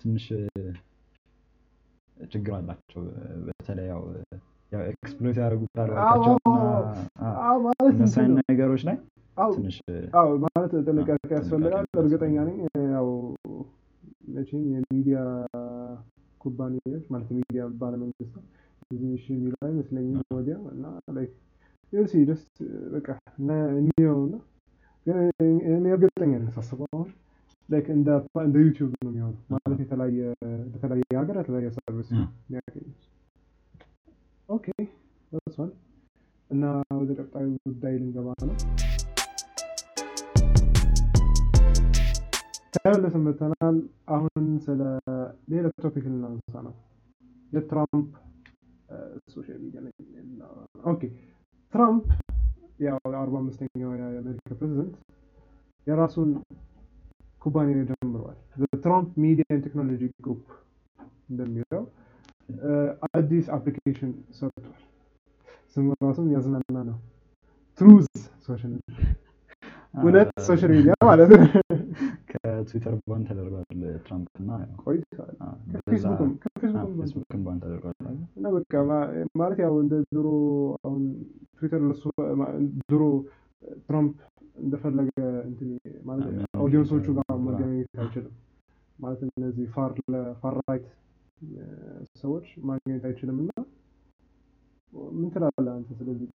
ትንሽ 0.01 0.25
ችግር 2.17 2.54
አላቸው። 2.58 3.01
በተለይ 3.47 3.88
ያው 3.91 4.01
ያው 4.71 4.82
exploit 4.91 5.38
ያደርጉታል 5.41 5.89
እነሱ 7.91 8.15
አይነት 8.21 8.45
ነገሮች 8.51 8.84
ላይ 8.89 8.97
ትንሽ 9.38 9.77
አዎ 10.19 10.30
ማለት 10.45 10.71
ጥንቃቄ 10.88 11.10
ያስፈልጋል። 11.36 11.86
እርግጠኛ 12.01 12.36
ነኝ 12.49 12.58
ያው 12.93 13.08
መቼም 14.34 14.63
የሚዲያ 14.73 15.19
ኩባንያዎች 16.41 17.06
ማለት 17.13 17.30
የሚዲያ 17.34 17.63
ባለመንግስት 17.80 18.36
ትንሽ 18.91 19.23
የሚለው 19.32 19.62
አይመስለኝም 19.67 20.21
ወዲያ 20.38 20.56
እና 20.73 20.86
ላይክ 21.17 21.32
ዩሲ 21.93 22.13
ደስ 22.30 22.41
በቃ 22.93 23.08
እኒየው 23.77 24.19
እና 24.25 24.36
ግን 25.06 25.17
እኔ 25.73 25.86
እርግጠኛ 25.95 26.32
ነኝ 26.36 26.49
ሳስበው 26.56 26.88
አሁን 26.91 27.10
ላይክ 27.69 27.88
እንደ 27.95 28.10
እንደ 28.43 28.58
ዩቲዩብ 28.65 28.91
ነው 28.97 29.12
የሚሆነው 29.12 29.41
ማለት 29.56 29.80
የተለያየ 29.84 30.19
በተለያየ 30.71 31.13
ሀገር 31.21 31.38
የተለያየ 31.41 31.69
ሰርቪስ 31.77 32.10
የሚያገኙት 32.13 33.01
okay 34.49 34.67
ደርሷል 35.32 35.71
እና 36.49 36.63
ወደ 36.99 37.12
ቀጣዩ 37.19 37.47
ጉዳይ 37.67 37.93
ልንገባ 38.01 38.30
ነው 38.41 38.56
ተመልሰን 42.75 43.23
መጥተናል 43.25 43.77
አሁን 44.15 44.45
ስለ 44.65 44.82
ሌላ 45.51 45.65
topic 45.84 46.06
ልናነሳ 46.12 46.56
ነው 46.67 46.75
የትራምፕ 47.51 48.10
social 49.34 49.60
media 49.63 49.82
ላይ 49.86 49.93
okay 50.91 51.01
ትራምፕ 51.73 52.05
ያው 52.79 52.97
አርባ 53.19 53.36
አምስተኛው 53.41 53.91
የአሜሪካ 53.93 54.47
ፕሬዚደንት 54.60 54.93
የራሱን 55.88 56.29
ኩባንያ 57.41 57.84
ጀምረዋል። 57.89 58.38
ትራምፕ 58.84 59.12
ሚዲያ 59.23 59.45
ቴክኖሎጂ 59.65 60.01
ግሩፕ 60.19 60.43
እንደሚለው 61.29 61.84
አዲስ 63.12 63.45
application 63.56 64.12
ሰርቷል። 64.39 64.73
ስሙ 65.75 65.88
ራሱም 66.05 66.27
ያዝናና 66.36 66.77
ነው። 66.89 66.97
Truth 67.82 68.06
Social 68.47 68.73
እውነት 69.93 70.30
social 70.45 70.71
media 70.73 70.93
ማለት 71.08 71.30
ነው። 71.34 71.41
ከትዊተር 72.32 72.93
ban 73.08 73.23
ተደርጓል 73.27 73.65
ትራምፕ 74.06 74.30
እና 74.41 74.51
ፌስቡክን 75.89 77.41
ban 77.45 77.58
ተደርጓል። 77.63 77.95
እና 78.38 78.45
በቃ 78.56 78.71
ማለት 79.41 79.60
ያው 79.65 79.73
እንደ 79.84 79.95
ድሮ 80.10 80.27
አሁን 80.84 81.04
ትዊተር 81.58 81.84
ድሮ 82.91 83.01
ትራምፕ 83.88 84.15
እንደፈለገ 84.58 85.10
ማለት 86.06 86.25
audience 86.63 86.91
ኦቹ 86.91 87.06
ጋር 87.17 87.38
መገናኘት 87.45 87.91
አይችልም። 88.01 88.34
ማለት 88.99 89.21
እነዚህ 89.30 89.67
far 89.75 89.91
right 90.62 90.88
ሰዎች 92.21 92.47
ማግኘት 92.69 93.04
አይችልም 93.10 93.38
እና 93.43 93.51
ምን 95.13 95.30
ትላለህ 95.34 95.71
አንተ 95.75 95.89
ስለዚህ 95.99 96.27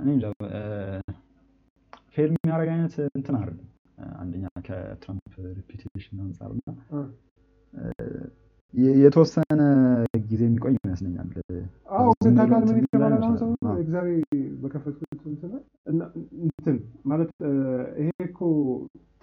እኔ 0.00 0.08
እንጃ። 0.08 0.24
fail 2.16 2.30
የሚያደርግ 2.34 2.68
አይነት 2.74 2.94
እንትን 3.10 3.34
አይደለም። 3.38 3.66
አንደኛ 4.18 4.46
ከትራምፕ 4.66 5.34
reputation 5.58 6.18
አንጻር 6.24 6.50
እና 6.54 6.68
የተወሰነ 8.98 9.62
ጊዜ 10.24 10.40
የሚቆይ 10.46 10.74
ይመስለኛል። 10.78 11.28
አዎ 11.96 12.08
ግን 12.18 12.32
ታውቃለህ 12.38 12.70
ምን 12.70 12.84
የተባለ 12.84 13.12
አሁን 13.18 13.36
ሰው 13.42 13.50
እግዚአብሔር 13.76 14.22
በከፈትኩት 14.62 15.20
እንትን 16.42 16.76
ማለት 17.10 17.30
ይሄ 18.00 18.10
እኮ 18.26 18.40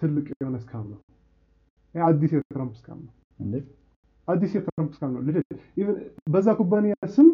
ትልቅ 0.00 0.26
የሆነ 0.34 0.56
scam 0.64 0.86
ነው። 0.92 1.00
ይሄ 1.94 2.02
አዲስ 2.08 2.32
የትራምፕ 2.36 2.74
scam 2.80 3.00
ነው። 3.04 3.12
አዲስ 4.28 4.52
የትራምፕ 4.56 4.92
scam 4.96 5.12
ነው። 5.16 5.22
ልጅ 5.26 5.36
በዛ 6.34 6.48
ኩባንያ 6.60 6.94
ስም 7.16 7.28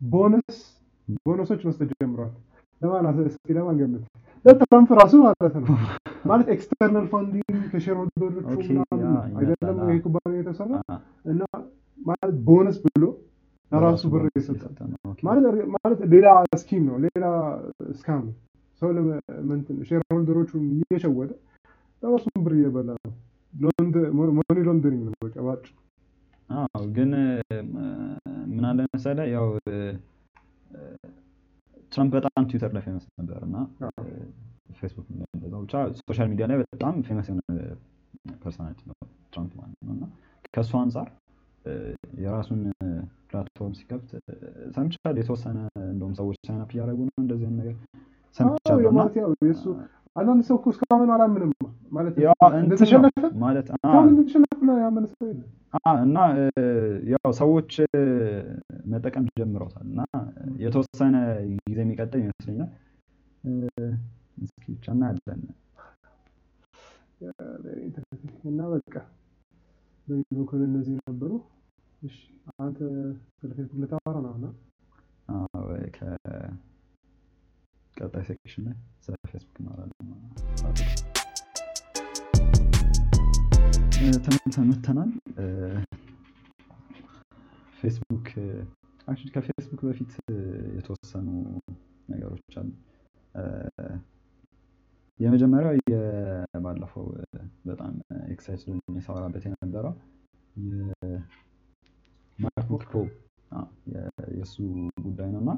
bonus 0.00 0.58
bonus 1.26 1.46
ኦች 1.46 1.62
መስጠት 1.68 1.90
ጀምረዋል 1.94 2.32
ለማን 2.80 3.76
ገምት? 3.80 4.02
ለትራምፕ 4.44 4.90
ራሱ 5.00 5.12
ማለት 5.22 5.54
ነው። 5.58 5.66
ማለት 6.24 6.48
external 6.54 7.06
funding 7.12 7.62
ከ 7.72 7.96
shareholder 8.00 8.35
ኦቹ 8.35 8.48
ምናምን 8.70 9.06
አይደለም 9.38 9.78
ይሄ 9.84 9.96
ኩባንያ 10.04 10.38
የተሰራ 10.40 10.72
እና 11.32 11.40
ማለት 11.98 12.36
ቦነስ 12.48 12.76
ብሎ 12.86 13.04
ለራሱ 13.72 14.02
ብር 14.12 14.24
የሰጠ 14.30 14.62
ማለት 15.26 16.00
ሌላ 16.12 16.26
scheme 16.60 16.82
ነው 16.88 16.96
ሌላ 17.06 17.24
scam 17.98 18.20
ነው። 18.26 18.34
ሰው 18.82 18.88
ለምንትን 18.96 19.76
shareholder 19.88 20.02
ኦቹን 20.10 20.64
እየሸወደ 20.76 21.30
ለራሱ 22.02 22.26
ብር 22.44 22.54
እየበላ 22.58 22.90
ነው። 23.00 23.12
money 24.38 24.58
laundering 24.66 25.02
ነው 25.06 25.14
በቃ 25.24 25.36
ባጭ 25.46 25.64
ግን 26.92 27.10
ምን 28.48 28.64
አለ 28.68 28.80
መሰለህ 28.88 29.26
ያው 29.32 29.46
ትራምፕ 31.92 32.12
በጣም 32.16 32.44
ትዊተር 32.50 32.70
ላይ 32.76 32.82
famous 32.86 33.04
ነበር 33.20 33.40
እና 33.48 33.56
ፌስቡክ 34.78 35.06
ብቻ 35.58 35.74
social 36.00 36.28
media 36.32 36.46
ላይ 36.50 36.58
በጣም 36.64 36.94
famous 37.08 37.26
የሆነ 37.30 37.42
personality 38.42 38.80
ነው 38.88 38.96
ትራምፕ 39.32 39.52
ማለት 39.60 39.78
ነው። 39.86 39.92
እና 39.96 40.04
ከእሱ 40.54 40.72
አንጻር 40.82 41.08
የራሱን 42.20 42.60
platform 43.30 43.72
ሲከፍት 43.78 44.10
ሰምቻለሁ 44.76 45.20
የተወሰነ 45.22 45.58
እንደውም 45.92 46.14
ሰዎች 46.20 46.38
sign 46.48 46.63
up 46.63 46.70
እያደረጉ 46.74 47.00
ነው 47.08 47.16
እንደዚህ 47.24 47.48
ነገር 47.60 47.74
ሰምቻለሁ 48.36 48.92
አንዳንድ 50.16 50.42
ሰው 50.48 50.56
እኮ 50.58 50.66
እስካሁን 50.72 51.10
አላምንም 51.14 51.50
ማለት 51.92 52.14
እንደተሸነፈ 52.60 53.16
ማለት 53.42 53.66
እንደተሸነፈ 54.04 54.52
ያመነ 54.84 55.04
ሰው 55.12 55.26
የለም? 55.26 55.48
እና 56.04 56.18
ያው 57.12 57.30
ሰዎች 57.40 57.72
መጠቀም 58.92 59.24
ጀምረውታል 59.40 59.86
እና 59.90 60.00
የተወሰነ 60.64 61.16
ጊዜ 61.64 61.78
የሚቀጥል 61.84 62.20
ይመስለኛል። 62.24 62.70
እስኪ 64.44 64.64
ብቻ 64.72 64.86
እናያለን። 64.94 65.42
እና 68.50 68.60
በቃ 68.74 68.94
በዚህ 70.06 70.34
በኩል 70.38 70.60
እነዚህ 70.66 70.96
ነበሩ 71.02 71.30
አንተ 72.60 72.78
ስለ 73.38 73.50
ፌስቡክ 73.56 73.78
ልታወራ 73.82 74.16
ነው 74.26 74.32
እና 74.38 74.46
ቀጣይ 77.96 78.24
section 78.28 78.64
ላይ 78.66 78.74
ስለ 79.04 79.14
ፌስቡክ 79.30 79.56
እናወራለን 79.60 80.08
ፌስቡክ 87.80 88.26
actually 89.08 89.30
ከፌስቡክ 89.34 89.80
በፊት 89.82 90.12
የተወሰኑ 90.76 91.28
ነገሮች 92.10 92.54
አሉ። 92.56 92.68
የመጀመሪያው 95.20 95.74
ባለፈው 96.64 97.04
በጣም 97.64 97.92
excite 98.26 98.62
ሳወራበት 99.06 99.44
የነበረው 99.46 99.94
የ 102.38 102.48
MacBook 102.48 102.82
Pro 102.90 103.02
የእሱ 104.32 104.54
ጉዳይ 105.02 105.30
ነው። 105.34 105.40
እና 105.44 105.52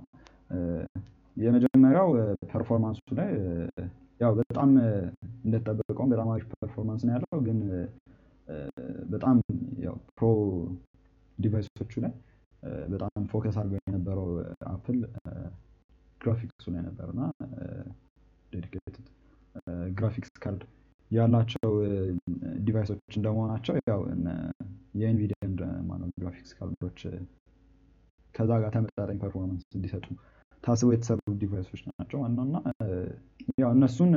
የመጀመሪያው 1.38 2.08
performance 2.52 2.93
ኡ 2.93 3.00
ላይ 3.18 3.30
ያው 4.20 4.32
በጣም 4.40 4.70
እንደተጠበቀውም 5.44 6.10
በጣም 6.14 6.28
አሪፍ 6.34 6.48
performance 6.56 7.02
ነው 7.06 7.12
ያለው። 7.16 7.38
ግን 7.46 7.58
በጣም 9.12 9.36
ያው 9.84 9.96
pro 10.12 10.26
device 11.38 11.71
ኦቹ 11.71 11.92
ላይ 12.04 12.12
በጣም 12.92 13.24
focus 13.32 13.56
አድርገው 13.60 13.82
የነበረው 13.88 14.28
Apple 14.70 14.98
graphics 16.20 16.57
ኡ 16.57 16.66
ላይ 16.74 16.82
ነበር 16.88 17.08
እና 17.14 17.22
dedicated 18.52 19.06
graphics 19.98 20.32
card 20.44 20.62
ያላቸው 21.10 21.70
device 22.66 22.95
ኦች 22.95 23.14
እንደመሆናቸው 23.18 23.76
ያው 23.90 24.00
የ 25.00 25.09
Nvidia 25.09 25.36
graphics 26.20 26.50
card 26.58 26.78
ኦች 26.78 26.98
ከዛ 28.34 28.50
ጋር 28.62 28.70
ተመጣጣኝ 28.74 29.18
performance 29.22 29.62
እንዲሰጡ 29.76 30.06
ታስበው 30.64 30.92
የተሰሩ 30.94 31.20
device 31.40 31.64
ኦች 31.64 31.80
ናቸው 31.90 32.18
ዋናው 32.22 32.46
ያው 33.62 33.70
እነሱን 33.76 34.10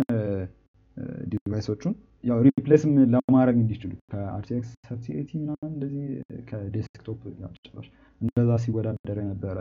device 1.31 1.62
ኦቹን 1.62 1.93
ያው 2.23 2.37
replace 2.47 2.81
ም 2.81 2.91
ለማድረግ 3.13 3.55
እንዲችሉ 3.61 3.91
ከ 4.11 4.35
RTX 4.35 4.71
thirty 4.87 5.05
ምናምን 5.41 5.69
እንደዚህ 5.71 6.03
ከ 6.49 6.65
desktop 6.65 7.21
ጭራሽ 7.65 7.87
እንደዛ 8.21 8.57
ሲወዳደር 8.63 9.19
የነበረ 9.21 9.59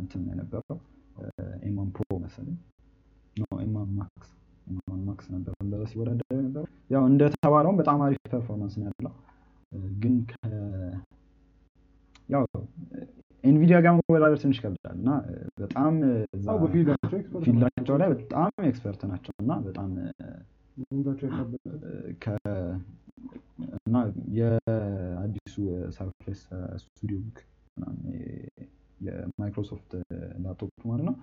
እንትን 0.00 0.24
የነበረው። 0.32 0.78
M1 1.66 1.88
Pro 1.96 2.08
መሰለኝ። 2.24 2.56
M1 3.60 3.88
Max 3.98 4.28
M1 4.70 5.00
Max 5.08 5.26
ነበር 5.34 5.54
እንደዛ 5.64 5.82
ሲወዳደር 5.92 6.28
የነበረው። 6.36 6.68
ያው 6.90 7.04
እንደተባለውም 7.10 7.78
በጣም 7.80 8.02
አሪፍ 8.06 8.20
performance 8.34 8.74
ነው 8.80 8.86
ያለው። 8.90 9.14
ግን 10.02 10.14
ያው 12.28 12.44
Nvidia 13.46 13.76
ጋር 13.84 13.92
መወዳደር 13.98 14.38
ትንሽ 14.42 14.58
ይከብዳል 14.62 14.96
እና 14.98 15.10
በጣም 15.60 15.94
field 17.46 17.67
ኣቸው 17.67 17.96
ላይ 18.02 18.08
በጣም 18.14 18.50
expert 18.70 19.02
ናቸው 19.10 19.34
እና 19.42 19.52
በጣም 19.66 19.90
እና 23.86 23.96
የአዲሱ 24.38 25.54
Surface 25.96 26.40
Studio 26.82 27.18
ቡክ 27.26 27.38
የ 29.00 29.16
Microsoft 29.16 29.90
laptop 30.44 30.84
ማለት 30.90 31.04
ነው። 31.08 31.14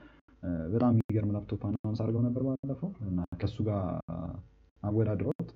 በጣም 0.74 0.92
የሚገርም 0.94 1.34
laptop 1.36 1.62
announce 1.68 2.00
አድርገው 2.04 2.24
ነበር 2.26 2.42
ባለፈው 2.48 2.90
እና 3.10 3.20
ከእሱ 3.42 3.58
ጋር 3.68 3.82
አወዳድረውት 4.84 5.50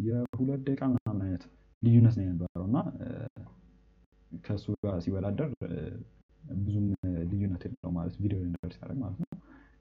የሁለት 0.00 0.60
ደቂቃ 0.66 0.82
ምናምን 0.92 1.22
አይነት 1.26 1.44
ልዩነት 1.82 2.14
ነው 2.18 2.24
የነበረው 2.26 2.64
እና 2.68 2.78
ከእሱ 4.44 4.66
ጋር 4.82 4.96
ሲወዳደር 5.04 5.50
ብዙም 6.58 6.86
ልዩነት 7.30 7.62
የለው 7.66 7.90
ማለት 7.96 8.14
ቪዲዮ 8.22 8.38
render 8.42 8.72
ሲያደርግ 8.74 8.98
ማለት 9.02 9.18
ነው። 9.22 9.30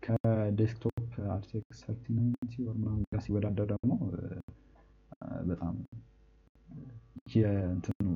ከ 0.04 0.24
desktop 0.24 0.98
RTX 1.36 1.78
thirty 1.82 2.06
ninety 2.18 2.54
ወር 2.66 2.76
ምናምን 2.82 3.04
ጋር 3.08 3.22
ሲወዳደር 3.26 3.68
ደግሞ 3.74 3.92
በጣም 5.50 5.76
የእንትኑ 7.36 8.08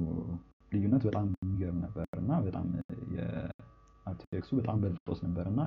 ልዩነት 0.71 1.03
በጣም 1.07 1.27
የሚገርም 1.35 1.79
ነበር 1.85 2.07
እና 2.19 2.31
በጣም 2.45 2.65
የ 3.15 3.54
RTX 3.54 4.11
ኡ 4.11 4.49
በጣም 4.59 4.77
በልጦት 4.83 5.19
ነበር 5.27 5.45
እና 5.51 5.61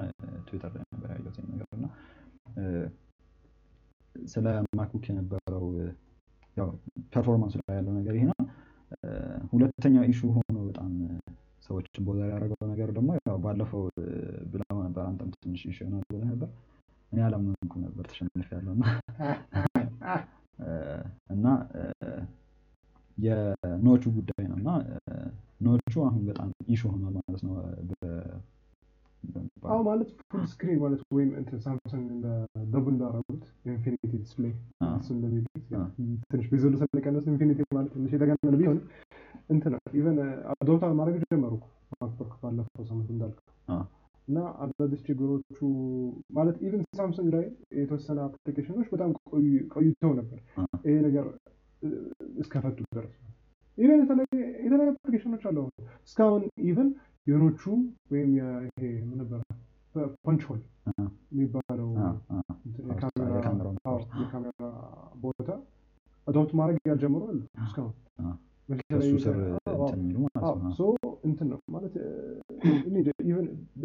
ትዊተር 0.47 0.73
ላይ 0.75 0.85
ነበር 0.95 1.09
ያየሁት 1.15 1.39
ነገር 1.53 1.69
እና 1.79 1.87
ስለ 4.15 4.47
MacBook 4.79 5.05
የነበረው 5.11 5.67
ያው 6.57 6.69
performance 7.13 7.48
ኡ 7.48 7.55
ላይ 7.63 7.77
ያለው 7.79 7.95
ነገር 8.01 8.15
ይሄ 8.19 8.25
ነው 8.31 8.39
ሁለተኛው 9.53 10.05
issue 10.11 10.21
ሆኖ 10.37 10.57
በጣም 10.69 10.93
ሰዎችን 11.67 12.05
bother 12.07 12.29
ያደረገው 12.33 12.67
ነገር 12.73 12.89
ደግሞ 12.97 13.11
ያው 13.21 13.37
ባለፈው 13.45 13.83
ብለው 14.53 14.79
ነበር። 14.87 15.03
አንተም 15.09 15.31
ትንሽ 15.37 15.63
issue 15.71 15.79
ይሆናል 15.83 16.05
ብለህ 16.09 16.29
ነበር። 16.33 16.49
እኔ 17.13 17.21
አላመንኩም 17.27 17.81
ነበር 17.87 18.05
ተሸንፍ 18.11 18.49
ያለው 18.55 18.73
እና 21.35 21.47
የ 23.19 23.38
notch 23.38 23.86
ኡ 23.86 24.05
ጉዳይ 24.17 24.45
ነው። 24.51 24.57
እና 24.61 24.71
notch 25.67 25.85
ኡ 25.85 25.93
አሁን 26.07 26.23
በጣም 26.29 26.49
issue 26.75 26.83
ሆኗል 26.93 27.15
ማለት 27.19 27.43
ነው 27.47 27.55
አሁ 29.67 29.79
ማለት 29.87 30.09
full 30.25 30.43
screen 30.51 30.79
ማለት 30.83 31.01
ወይም 31.17 31.31
Samsung 31.65 32.09
ደብል 32.73 32.93
እንዳረጉት 32.93 33.43
infinity 33.69 34.13
display 34.15 34.53
ትንሽ 36.31 36.47
bezel 36.53 36.68
ኡ 36.68 36.75
ስለቀነሱ 36.83 37.25
infinity 37.33 37.61
ማለት 37.77 37.91
ትንሽ 37.97 38.13
የተጋነነ 38.17 38.55
ቢሆንም 38.61 38.85
እንትን 39.53 39.75
even 39.99 40.19
adopt 40.55 40.95
ማድረግ 41.01 41.23
ጀመሩ 41.25 41.53
MacBook 41.95 42.35
ባለፈው 42.43 42.85
ሳምንት 42.91 43.11
እንዳልከው 43.15 43.47
እና 44.29 44.41
አዳዲስ 44.65 45.01
ችግሮቹ 45.07 45.59
ማለት 46.37 46.57
even 46.67 46.83
Samsung 46.99 47.29
ላይ 47.37 47.45
የተወሰነ 47.79 48.19
application 48.27 48.72
ኦች 48.72 48.89
በጣም 48.93 49.11
ቆይተው 49.75 50.13
ነበር 50.21 50.39
ይሄ 50.87 50.95
ነገር 51.07 51.27
እስከፈቱ 52.39 52.79
ድረስ። 52.91 53.15
even 53.79 54.01
የተለያዩ 54.65 54.91
application 54.95 55.32
ኦች 55.32 55.45
አለው 55.51 55.65
እስካሁን 56.09 56.43
ኢቨን 56.71 56.89
የኖቹ 57.27 57.61
ወይም 58.13 58.31
ይሄ 58.67 58.87
ምን 59.09 59.19
ነበረ 59.23 59.41
punch 60.25 60.43
hole 60.49 60.61
የሚባለው 61.33 61.91
የካሜራ 64.21 64.63
ቦታ 65.23 65.49
adopt 66.27 66.53
ማድረግ 66.61 66.79
ያልጀምሩ 66.91 67.23
አሉ 67.29 67.41
እስካሁን። 67.65 67.95
እንትን 71.25 71.47
ነው። 71.51 71.59
ማለት 71.75 71.95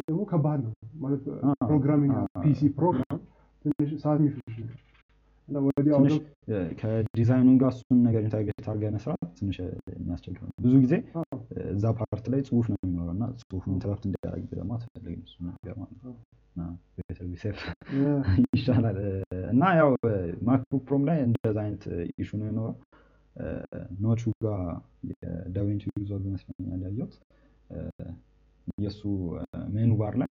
ደግሞ 0.00 0.20
ከባድ 0.30 0.60
ነው 0.66 0.72
ማለት 1.00 1.24
programming 1.62 2.14
PC 2.44 2.60
program 2.78 3.18
ትንሽ 3.64 3.90
ሰዓት 4.02 4.18
የሚፈጅ 4.20 4.56
ከዲዛይኑን 6.80 7.56
ጋር 7.60 7.70
እሱን 7.74 7.98
ነገር 8.06 8.20
integrate 8.24 8.66
አድርገህ 8.66 8.90
መስራት 8.96 9.20
ትንሽ 9.38 9.56
የሚያስቸግር 9.92 10.42
ነው። 10.42 10.52
ብዙ 10.64 10.74
ጊዜ 10.84 10.94
እዛ 11.72 11.92
part 12.00 12.26
ላይ 12.32 12.40
ጽሁፍ 12.48 12.66
ነው 12.72 12.78
የሚኖረው 12.80 13.14
እና 13.16 13.24
ጽሁፉን 13.42 13.72
interrupt 13.76 14.04
እንዲያደርግ 14.08 14.50
ደግሞ 14.52 14.72
አትፈልግም 14.76 15.22
እሱ 15.26 15.36
ነገር 15.48 15.76
ማለት 15.82 16.00
ነው። 16.04 16.14
ይሻላል። 18.54 18.96
እና 19.52 19.62
ያው 19.78 19.90
MacBook 20.46 20.82
Pro 20.86 20.96
ም 20.96 21.02
ላይ 21.08 21.18
እንደዛ 21.26 21.56
አይነት 21.64 21.84
issue 22.18 22.30
ነው 22.40 22.46
የኖረው። 22.48 22.74
ኖቹ 24.02 24.22
ጋር 24.44 24.60
የ 25.10 25.26
DaVinci 25.26 25.82
Resolve 25.94 26.24
ይመስለኛል 26.30 26.80
ያየሁት 26.86 27.14
የእሱ 28.78 29.00
menu 29.74 29.90
bar 30.00 30.14
ላይ 30.22 30.30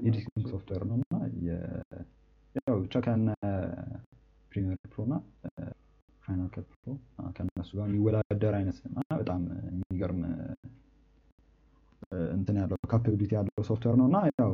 editing 0.00 0.44
software 0.52 0.82
ነው 0.90 0.96
እና 0.98 1.14
ያው 2.58 2.76
ብቻ 2.82 2.94
ከነ 3.04 3.28
Premiere 4.52 4.78
Pro 4.92 5.00
እና 5.06 5.14
Final 6.24 6.48
Cut 6.54 6.66
Pro 6.74 6.90
ከነሱ 7.36 7.70
ጋር 7.78 7.86
የሚወዳደር 7.88 8.54
አይነት 8.58 8.78
እና 8.88 8.98
በጣም 9.20 9.40
የሚገርም 9.68 10.20
እንትን 12.36 12.56
ያለው 12.60 12.78
capability 12.92 13.32
ያለው 13.38 13.64
ሶፍትዌር 13.70 13.96
ነው 14.00 14.06
እና 14.10 14.18
ያው 14.32 14.52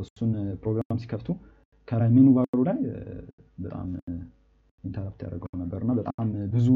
እሱን 0.00 0.32
ፕሮግራም 0.62 1.00
ሲከፍቱ 1.02 1.28
ከላይ 1.88 2.08
menu 2.14 2.28
bar 2.36 2.50
ኡ 2.50 2.60
ላይ 2.68 2.78
በጣም 3.64 3.88
interrupt 4.84 5.20
ያደርገው 5.24 5.52
ነበር 5.62 5.80
እና 5.84 5.92
በጣም 6.00 6.26
ብዙ 6.54 6.66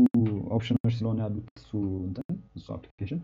ኦፕሽኖች 0.56 0.94
ስለሆነ 0.98 1.18
ያሉት 1.24 1.48
እሱ 1.60 1.70
እንትን 2.08 2.28
እሱ 2.58 2.66
application 2.76 3.20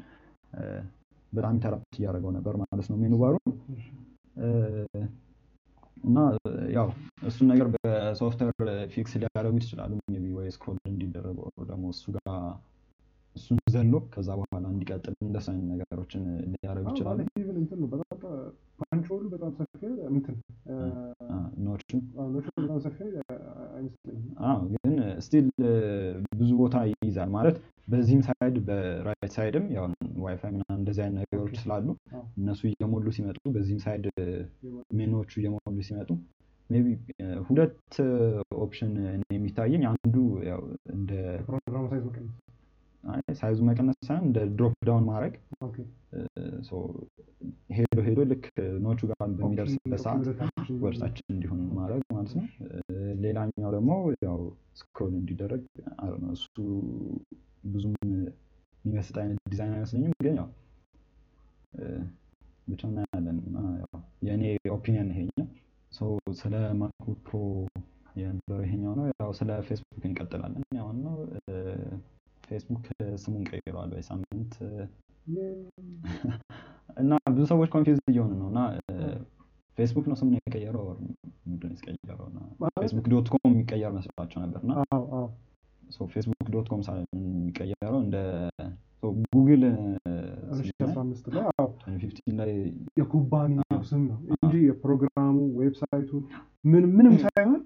በጣም 1.36 1.54
interrupt 1.56 1.96
እያደረገው 1.98 2.32
ነበር 2.36 2.54
ማለት 2.62 2.86
ነው 2.90 2.98
menu 3.02 3.14
bar 3.22 3.29
ኡ 3.29 3.34
እና 6.06 6.18
ያው 6.74 6.88
እሱን 7.28 7.46
ነገር 7.52 7.68
በ 7.74 7.90
software 7.90 8.54
fix 8.92 9.12
ሊያደረጉት 9.20 9.64
ይችላሉ። 9.66 9.92
maybe 10.16 10.32
ወይ 10.36 10.48
scroll 10.56 10.78
እንዲደረገው 10.90 11.46
ደግሞ 11.70 11.84
እሱ 11.94 12.04
ጋር 12.16 12.26
እሱን 13.36 13.58
ዘሎ 13.72 13.94
ከዛ 14.12 14.28
በኋላ 14.38 14.66
እንዲቀጥል 14.72 15.14
እንደሱ 15.24 15.46
አይነት 15.52 15.66
ነገሮችን 15.72 16.22
ሊያደረጉ 16.52 16.86
ይችላሉ። 16.92 17.18
punch 18.82 19.00
hole 19.00 19.15
ኡ 19.15 19.22
በጣም 19.34 19.50
ሰፊ 19.58 19.80
እንትን 20.10 20.36
ኖቹ 21.66 21.88
ኖቹ 22.34 22.46
በጣም 22.58 22.78
ሰፊ 22.86 22.98
አይመስለኝም። 23.76 24.30
ግን 24.74 24.94
still 25.26 25.48
ብዙ 26.34 26.50
ቦታ 26.62 26.76
ይይዛል 26.90 27.30
ማለት 27.36 27.58
በዚህም 27.88 28.22
side 28.26 28.56
በ 28.66 28.85
right 28.85 29.32
side 29.34 29.56
ም 29.56 29.66
ያው 29.76 29.84
ዋይፋይ 30.24 30.50
ምናምን 30.54 30.78
እንደዚህ 30.80 31.02
አይነት 31.04 31.18
ነገሮች 31.24 31.54
ስላሉ 31.62 31.86
እነሱ 32.38 32.60
እየሞሉ 32.70 33.06
ሲመጡ 33.16 33.38
በዚህም 33.54 33.80
side 33.84 34.06
menu 34.98 35.14
ኦቹ 35.14 35.30
እየሞሉ 35.40 35.76
ሲመጡ 35.88 36.10
ቢ 36.70 36.92
ሁለት 37.48 37.96
ኦፕሽን 38.58 38.92
የሚታየኝ 39.34 39.82
አንዱ 39.90 40.14
እንደ 40.94 41.10
size 43.38 43.52
ኡ 43.52 43.58
መቀነስ። 43.68 43.98
ሳይሆን 44.06 44.24
እንደ 44.28 44.38
drop 44.56 44.74
down 44.88 45.04
ማድረግ 45.08 45.34
ሄዶ 47.76 47.98
ሄዶ 48.06 48.20
ልክ 48.30 48.44
ኖቹ 48.84 49.00
ጋር 49.10 49.18
በሚደርስበት 49.38 50.00
ሰዓት 50.04 50.24
ወደታችን 50.84 51.26
እንዲሆን 51.34 51.60
ማድረግ 51.78 52.02
ማለት 52.10 52.32
ነው። 52.38 52.46
ሌላኛው 53.24 53.70
ደግሞ 53.76 53.90
ያው 54.26 54.38
scroll 54.80 55.12
እንዲደረግ 55.20 55.62
እሱ 56.34 56.54
ብዙም 57.66 57.94
የሚመስጥ 58.04 59.14
አይነት 59.22 59.38
ዲዛይን 59.52 59.74
አይመስለኝም፣ 59.76 60.12
ግን 60.20 60.36
ያው 60.40 60.48
ብቻ 62.68 62.82
እናያለን። 62.90 63.38
የእኔ 64.26 64.42
opinion 64.76 65.10
ይሄኛው 65.12 65.46
ሰው 65.92 66.10
ስለ 66.40 66.54
MacBook 66.80 67.18
Pro 67.26 67.40
የነበረው 68.20 68.64
ይሄኛው 68.66 68.92
ነው። 68.98 69.04
ያው 69.12 69.30
ስለ 69.38 69.50
ፌስቡክ 69.68 70.04
እንቀጥላለን። 70.08 70.64
ያው 70.78 70.88
ነው። 71.00 71.16
ፌስቡክ 72.44 72.84
ስሙን 73.22 73.44
ቀይረዋል 73.50 73.90
በሳምንት። 73.94 74.54
እና 76.96 77.12
ብዙ 77.30 77.44
ሰዎች 77.50 77.68
confuse 77.72 77.98
እየሆኑ 78.12 78.32
ነው። 78.42 78.48
እና 78.52 78.60
ፌስቡክ 79.78 80.04
ነው 80.10 80.16
ስሙን 80.20 80.34
የቀየረው። 80.38 80.84
ምንድን 81.46 81.70
ነው 81.70 81.78
የቀየረው? 81.80 82.28
Facebook 82.78 83.06
dot 83.12 83.26
com 83.32 83.50
የሚቀየር 83.50 83.90
መስሏቸው 83.96 84.38
ነበር። 84.44 84.60
እና 84.62 84.72
Facebook 86.08 86.48
dot 86.54 86.68
com 86.70 86.82
የሚቀየረው 87.14 88.00
እንደ 88.00 88.16
ጉግል 89.32 89.62
ላይ 92.38 92.52
የኩባንያው 93.00 93.80
ስም 93.90 94.02
ነው 94.10 94.18
እንጂ 94.34 94.54
የፕሮግራሙ 94.68 95.36
website 95.60 95.99
ኡ 95.99 96.10
ምን 96.64 96.84
ምንም 96.94 97.14
ሳይሆን 97.24 97.60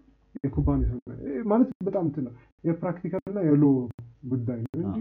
የኩባንያ 0.44 0.86
ስም 0.90 1.00
ነው። 1.04 1.16
ይሄ 1.24 1.38
ማለት 1.44 1.70
በጣም 1.86 2.04
እንትን 2.08 2.24
ነው። 2.28 2.34
የ 2.64 2.75
practical 2.75 3.24
እና 3.32 3.40
የ 3.48 3.55
law 3.55 3.64
ጉዳይ 4.28 4.60
ነው 4.64 4.82
እንጂ 4.82 4.98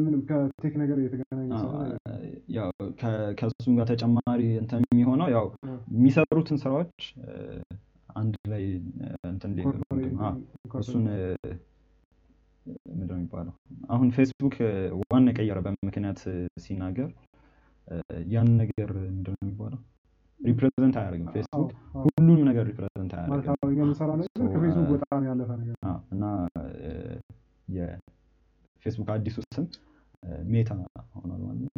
ምንም 0.00 0.20
ከ 0.28 0.43
tech 0.43 0.74
ነገር 0.82 0.98
የተገናኘ 1.00 1.50
ከእሱም 3.38 3.72
ጋር 3.78 3.86
ተጨማሪ 3.90 4.42
እንትን 4.60 4.84
የሚሆነው 4.86 5.28
ያው 5.34 5.46
የሚሰሩትን 5.92 6.58
ስራዎች 6.62 7.02
አንድ 8.14 8.34
ላይ 8.52 8.64
እንትን 9.30 9.52
እሱን 10.80 11.04
እ፣ 12.66 12.72
ምንድን 12.90 13.08
ነው 13.08 13.18
የሚባለው? 13.18 13.54
አሁን 13.90 14.08
ፌስቡክ 14.16 14.54
ዋና 15.02 15.26
የቀየረበት 15.32 15.76
ምክንያት 15.88 16.20
ሲናገር 16.64 17.10
ያን 18.28 18.48
ነገር 18.60 18.90
ምንድን 19.10 19.34
ነው 19.34 19.44
የሚባለው? 19.44 19.80
represent 20.40 20.94
አያደርግም 21.00 21.26
ፌስቡክ 21.34 21.70
ሁሉንም 22.06 22.40
ነገር 22.48 22.64
represent 22.70 23.12
ማለት 23.12 23.44
አያደርግም 23.50 23.90
እና 26.14 26.24
የፌስቡክ 27.68 29.08
አዲሱ 29.14 29.36
ስም 29.56 29.66
ሜታ 30.52 30.70
ሆኗል 31.14 31.40
ማለት 31.42 31.60
ነው። 31.66 31.70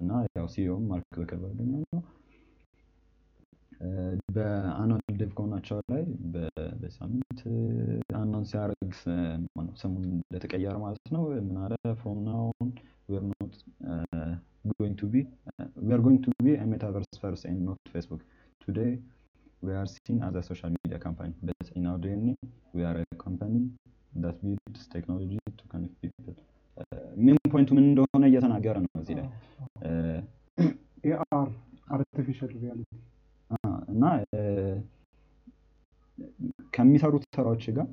እና 0.00 0.12
ያው 0.36 0.46
CEO 0.52 0.71
ም 0.71 0.84
ማርክ 0.90 1.18
ዘከርበርግ 1.18 1.58
ነው 1.68 1.82
በ 4.36 4.53
annual 4.53 5.02
dev 5.20 5.30
con 5.38 5.50
ኣቸው 5.50 5.78
ላይ 5.92 6.02
በሳምንት 6.80 7.40
announce 8.20 8.50
ሲያደርግ 8.52 8.92
ስሙን 9.82 10.04
እንደተቀየረ 10.10 10.74
ማለት 10.84 11.06
ነው 11.16 11.22
ምን 11.48 11.58
አለ 11.64 11.74
from 12.00 12.20
uh, 13.10 14.04
uh, 14.18 14.34
going 14.78 14.96
to 14.96 15.06
be 16.44 16.52
a 16.54 16.66
metaverse 16.72 17.14
first 17.22 17.44
and 17.44 17.60
not 17.68 17.78
Facebook 17.94 18.22
today 18.66 18.90
we 19.62 19.72
are 19.72 19.88
seen 19.94 20.18
as 20.22 20.34
a 20.34 20.42
social 20.42 20.70
media 20.78 20.98
company 20.98 21.32
but 21.42 21.68
in 21.74 21.86
our 21.86 21.98
DNA 21.98 22.34
we 22.74 22.82
are 22.84 22.98
a 23.04 23.16
company 23.16 23.62
that 24.14 24.36
builds 24.42 24.82
technology 24.96 25.40
to 25.58 25.64
connect 25.72 25.96
people 26.02 26.36
ምን 27.26 27.36
point 27.52 27.65
ኡ 27.65 27.70
ምን 27.76 27.84
እንደሆነ 27.90 28.24
እየተናገረ 28.30 28.76
ነው 28.84 28.90
እዚህ 29.02 29.14
ላይ 29.18 29.26
AR 31.08 31.48
artificial 31.96 32.50
reality 32.64 32.90
እና 33.88 34.04
ከሚሰሩት 36.74 37.24
ስራዎች 37.36 37.64
ጋር 37.76 37.86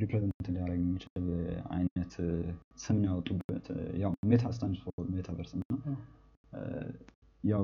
represent 0.00 0.46
ሊያደርግ 0.54 0.80
የሚችል 0.80 1.26
አይነት 1.74 2.12
ስም 2.84 2.96
ነው 3.02 3.08
ያወጡበት። 3.10 3.66
ያው 4.02 4.12
Meta 4.30 4.44
stands 4.56 4.80
for 4.86 5.06
metaverse 5.14 5.52
እና 5.56 5.64
ያው 7.44 7.62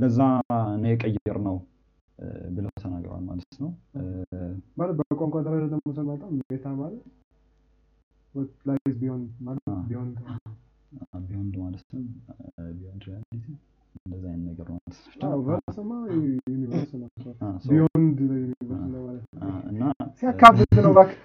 ለዛ 0.00 0.18
ነው 0.80 0.88
የቀየርነው 0.92 1.56
ብለው 2.56 2.72
ተናግረዋል 2.82 3.22
ማለት 3.28 3.52
ነው። 3.62 3.70
ማለት 4.80 4.94
በቋንቋ 5.00 5.36
ደረጃ 5.46 5.64
ደግሞ 5.72 5.92
ስንመጣ 5.96 6.22
ሜታ 6.42 6.66
ማለት 6.80 7.02
like 8.68 8.94
beyond 9.00 9.28
ማለት 9.46 9.64
beyond 9.90 10.16
ማለት 10.24 10.44
ነው። 11.94 12.02
beyond 12.72 13.02
reality 13.08 13.44
እንደዛ 14.06 14.24
አይነት 14.30 14.44
ነገር 14.50 14.66
ነው 14.68 14.78
beyond 17.66 18.18
universe 18.22 19.26
እና 19.70 19.82
ነው 20.80 20.92
እባክህ 20.92 21.18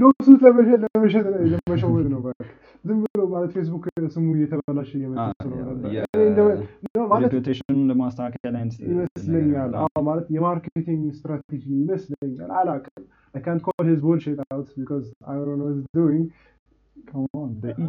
lawsuit 0.00 0.40
ለመሸሽ 0.44 1.24
ለመሸወድ 1.52 2.06
ነው 2.12 2.20
ዝም 2.84 2.98
ብሎ 3.04 3.20
ማለት 3.32 3.50
ፌስቡክ 3.54 3.84
ስሙ 4.14 4.26
እየተበላሸ 4.36 4.90
እየመጣ 4.98 5.22
ስለሆነ 5.40 5.80
እኔ 6.08 6.20
እንደ- 6.26 6.44
ነው 6.90 7.04
ማለት 7.12 7.30
ሬፑቴሽኑን 7.32 7.80
ለማስተካከል 7.90 8.54
ይመስለኛል። 8.90 9.72
ማለት 10.08 10.26
የማርኬቲንግ 10.36 11.04
ስትራቴጂ 11.18 11.64
ይመስለኛል። 11.80 12.52
አላውቅም። 12.60 13.06
His 13.88 14.00
bullshit 14.00 14.38
out 14.46 14.68
because 14.76 15.04
I 15.24 15.34
don't 15.36 15.58
know 15.58 15.66
what 15.66 16.14
he's 16.14 16.26
E. 17.74 17.86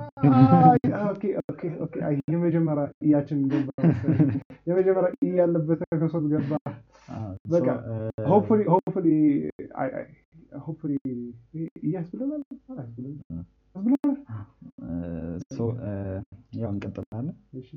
አይ፣ 2.03 2.16
የመጀመሪያ 2.34 2.86
እያችን 3.05 3.39
ገባ 3.51 3.70
የመጀመሪያ 4.68 5.10
ኢ 5.22 5.32
ያለበት 5.39 5.82
ከሶት 6.01 6.28
ገባ። 6.34 6.51
Ah, 7.10 7.22
በቃ 7.51 7.68
ሆፕፉሊ 8.30 8.60
ሆፕፉሊ 8.72 9.07
ሆፕፉሊ 10.60 10.91
እያስብለናል 11.84 12.41
ያው 16.60 16.70
እንቀጥላለን። 16.72 17.36
እሺ። 17.60 17.70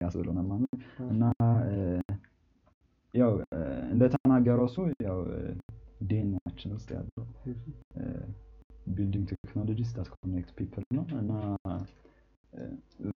ያስብሎናል 0.00 0.46
ማለት 0.50 0.62
ነው። 0.64 0.80
አ- 0.98 1.08
እና 1.12 1.22
uh, 1.68 2.12
ያው 3.14 3.32
እንደተናገረው 3.90 4.66
እሱ 4.70 4.76
ያው 5.06 5.18
ዲኤንኤያችን 6.06 6.70
ውስጥ 6.76 6.88
ያለው 6.94 7.24
building 8.90 9.28
technologies 9.36 9.90
that 9.96 10.08
connect 10.14 10.50
people 10.58 10.84
ነው 10.96 11.04
እና 11.20 11.32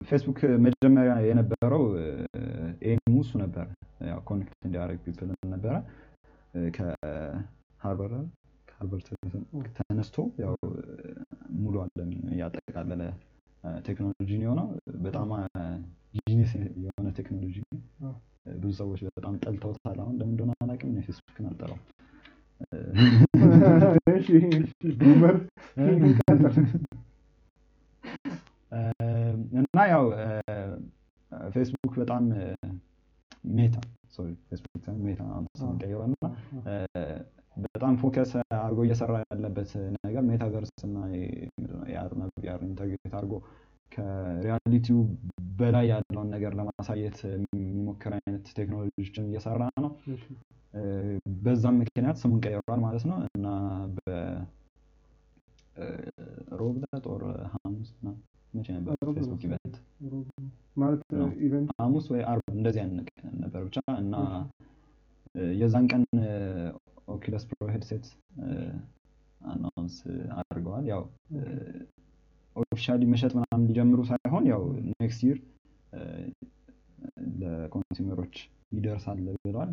ፌስቡክ 0.09 0.39
መጀመሪያ 0.65 1.13
የነበረው 1.27 1.83
aim 2.89 3.03
ኡ 3.03 3.13
እሱ 3.21 3.31
ነበረ 3.43 3.65
ያው 4.09 4.19
connect 4.29 4.57
እንዲያደርግ 4.67 4.99
people 5.05 5.29
ነበረ። 5.53 5.73
ከሃርቨርድ 6.77 8.11
አይደል? 8.11 8.27
ከሃርቨርድ 8.67 9.07
ተነስቶ 9.77 10.15
ያው 10.43 10.55
ሙሉ 11.57 11.75
ዓለም 11.83 12.11
ያጠቃለለ 12.41 13.01
ቴክኖሎጂ 13.87 14.29
ነው 14.33 14.45
የሆነው። 14.45 14.67
በጣም 15.05 15.29
genius 16.19 16.51
የሆነ 16.83 17.07
ቴክኖሎጂ 17.19 17.57
ብዙ 18.57 18.71
ሰዎች 18.79 19.01
በጣም 19.17 19.35
ጠልተውታል። 19.43 19.99
አሁን 20.03 20.15
ለምን 20.19 20.33
እንደሆነ 20.33 20.53
አላውቅም። 20.63 20.95
ፌስቡክን 21.07 21.47
አልጠላውም 21.49 21.83
እና 29.59 29.77
ያው 29.91 30.03
ፌስቡክ 31.51 31.93
በጣም 32.01 32.23
ሜታ 33.53 33.75
ፌስቡክ 34.49 34.83
ሜታ 35.05 35.21
እና 36.07 36.15
በጣም 37.65 37.93
focus 38.01 38.31
አድርጎ 38.57 38.79
እየሰራ 38.85 39.15
ያለበት 39.23 39.71
ነገር 40.05 40.23
metaverse 40.29 40.71
እና 40.87 40.95
VR 42.37 42.61
integrate 42.67 43.11
አድርጎ 43.11 43.33
ከ 43.91 44.11
reality 44.11 44.79
ው 44.79 44.99
በላይ 45.59 45.85
ያለውን 45.91 46.29
ነገር 46.35 46.51
ለማሳየት 46.59 47.17
የሚሞክር 47.25 48.13
አይነት 48.17 48.45
ቴክኖሎጂዎችን 48.59 49.27
እየሰራ 49.29 49.61
ነው። 49.77 49.85
በዛም 51.43 51.75
ምክንያት 51.81 52.17
ስሙን 52.21 52.39
ቀይሯል 52.45 52.79
ማለት 52.85 53.03
ነው። 53.09 53.17
እና 53.29 53.47
በሮብ 55.75 56.75
ዕለት 56.79 57.05
or 57.11 57.21
ሐሙስ 57.53 57.89
መቼ 58.53 58.67
ነበር 58.75 58.93
Facebook 59.17 59.41
event? 59.45 59.75
ሐሙስ 61.79 62.05
ወይ 62.13 62.21
አርብ 62.31 62.45
እንደዚህ 62.55 62.81
አይነት 62.83 63.07
ቀን 63.11 63.33
ነበር 63.43 63.61
ብቻ። 63.67 63.77
እና 64.03 64.15
የዛን 65.59 65.85
ቀን 65.91 66.03
Oculus 67.07 67.43
Pro 67.49 67.61
headset 67.73 68.05
announce 69.41 69.95
አድርገዋል። 70.39 70.85
ያው 70.91 71.01
officially 72.55 73.01
መሸጥ 73.11 73.31
ምናምን 73.37 73.65
ሊጀምሩ 73.69 73.99
ሳይሆን 74.09 74.43
ያው 74.51 74.61
next 74.91 75.21
year 75.27 75.37
ለ 77.41 77.54
consumer 77.54 78.08
ኦች 78.08 78.35
ይደርሳል 78.73 79.17
actually 79.29 79.71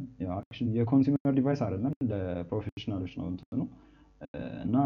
የ 0.79 0.89
consumer 0.89 1.33
device 1.39 1.61
አይደለም 1.67 1.95
ለ 2.11 2.22
professional 2.22 2.90
ኦች 2.90 3.13
ነው 3.21 3.27
እንትኑ 3.31 3.61
እና 4.65 4.77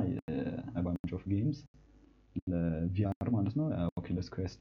bunch 0.84 1.12
of 1.16 1.24
games 1.32 1.58
ለ 2.46 2.87
VR 2.87 3.28
ማለት 3.34 3.54
ነው 3.58 3.66
Oculus 3.98 4.28
Quest 4.34 4.60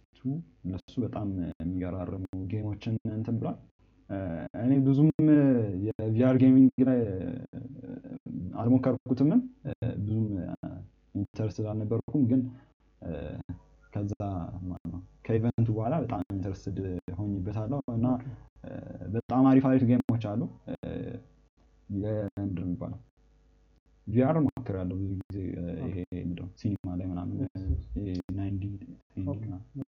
ለሱ 0.72 0.93
በጣም 1.04 1.30
የሚገራርሙ 1.56 2.24
game 2.51 2.69
ኦችን 2.69 2.95
እንትን 3.16 3.38
ብሏል። 3.39 3.58
እኔ 4.64 4.72
ብዙም 4.88 5.10
የ 5.86 6.11
VR 6.11 6.36
gaming 6.41 6.84
ላይ 6.89 6.99
አልሞከርኩትምም 8.62 9.41
ብዙም 9.99 10.28
interested 11.15 11.67
አልነበርኩም። 11.72 12.24
ግን 12.32 12.41
ከዛ 13.93 14.13
ከ 15.26 15.35
event 15.35 15.60
ኡ 15.60 15.69
በኋላ 15.75 15.95
በጣም 16.03 16.21
interested 16.36 16.78
ሆኜበታለሁ 17.17 17.80
እና 17.95 18.07
በጣም 19.15 19.43
አሪፍ 19.51 19.65
አሪፍ 19.69 19.83
game 19.89 20.07
ኦች 20.07 20.24
አሉ። 20.31 20.41
ምንድን 21.89 22.55
ነው 22.57 22.65
የሚባለው? 22.65 22.99
VR 24.07 24.38
ሞክሬያለሁ 24.45 24.95
ብዙ 25.01 25.11
ጊዜ 25.21 25.37
ይሄ 25.83 25.95
ምንድን 26.21 26.39
ነው 26.39 26.49
ሲኒማ 26.59 26.95
ላይ 26.99 27.05
ምናምን 27.11 27.37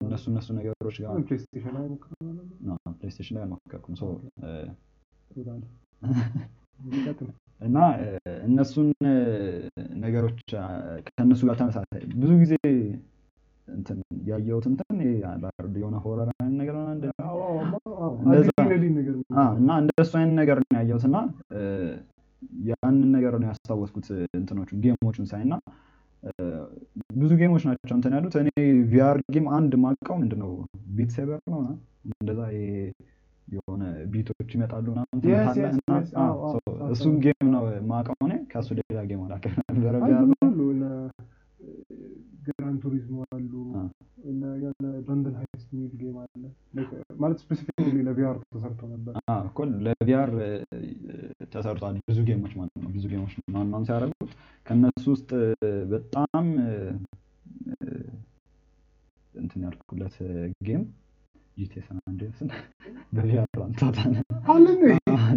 እነሱ 0.04 0.26
እነሱ 0.32 0.48
ነገሮች 0.58 0.98
ጋር 1.02 1.10
PlayStation 1.30 1.74
ላይ 3.36 3.44
አልሞከርኩም። 3.46 3.96
እና 7.62 7.78
እነሱን 8.46 8.88
ነገሮች 10.04 10.40
ከእነሱ 11.08 11.42
ጋር 11.50 11.56
ተመሳሳይ 11.60 12.02
ብዙ 12.16 12.32
ጊዜ 12.42 12.54
እንትን 13.68 13.98
ያየሁት 14.28 14.66
እንትን 14.70 14.98
የሆነ 15.78 15.96
horror 16.04 16.30
አይነት 16.34 16.56
ነገር 16.62 16.76
ነው 16.78 16.86
ነው። 17.20 17.36
እና 19.58 19.70
እንደሱ 19.82 20.12
አይነት 20.20 20.36
ነገር 20.42 20.58
ነው 20.64 20.78
ያየሁት 20.80 21.06
እና 21.10 21.18
ያንን 22.70 23.10
ነገር 23.16 23.34
ነው 23.42 23.48
ያስታወስኩት 23.52 24.08
እንትኖቹን 24.40 24.82
game 24.86 25.03
ኦቹን 25.03 25.28
ሳይ 25.32 25.44
እና 25.48 25.56
ብዙ 27.18 27.32
game 27.40 27.52
ኦች 27.52 27.64
ናቸው 27.68 27.96
እንትን 27.98 28.14
ያሉት። 28.18 28.36
እኔ 28.42 28.50
VR 28.92 29.18
game 29.34 29.48
አንድ 29.58 29.74
ማውቀው 29.84 30.16
ምንድን 30.22 30.40
ነው 30.44 30.52
Beat 30.96 31.10
Saber 31.16 31.42
ነው 31.54 31.62
እንደዛ 32.14 32.42
የሆነ 33.48 33.84
beat 34.12 34.32
ኦች 34.32 34.52
ይመጣሉ 34.56 34.86
አዎ። 36.24 36.52
game 37.26 37.48
ነው 37.56 37.64
ማውቀው 37.90 38.16
እኔ። 38.28 38.36
ከእሱ 38.52 38.70
ሌላ 38.80 39.00
game 39.10 39.24
አላውቅም 39.26 39.56
ነበረ 39.72 39.96
VR 40.06 40.24
እነ 40.68 40.84
Gran 42.48 42.76
Turismo 42.84 43.18
አሉ 43.30 43.52
እነ 44.26 44.42
የሆነ 44.62 44.86
London 45.06 45.36
Heist 45.40 45.70
የሚል 45.74 45.94
game 46.02 46.16
አለ 46.22 46.44
ማለት 47.22 47.38
specifically 47.44 47.98
ለ 48.08 48.23
VR 48.23 48.38
ተሰርቶ 48.48 48.82
ነበር። 48.94 49.14
እኮ 49.48 49.58
ለ 49.86 50.09
VR 50.09 50.32
ተሰርቷል 51.54 51.98
ብዙ 52.10 52.20
game 52.30 52.42
ኦች 52.42 52.54
ማለት 52.60 52.76
ነው። 52.78 52.90
ብዙ 52.96 53.06
game 53.14 53.25
ኦች 53.25 53.36
announce 53.56 53.86
ሲያደርጉት 53.88 54.34
ከእነሱ 54.66 55.06
ውስጥ 55.16 55.32
በጣም 55.94 56.48
እንትን 59.34 59.62
ያልኩለት 59.66 60.18
game 60.68 60.84
GTA 61.58 61.82
San 61.84 61.98
Andreas 62.04 62.40
ን 62.40 62.50
በ 63.16 63.32
VR 63.32 63.48
እንዴ? 64.54 64.84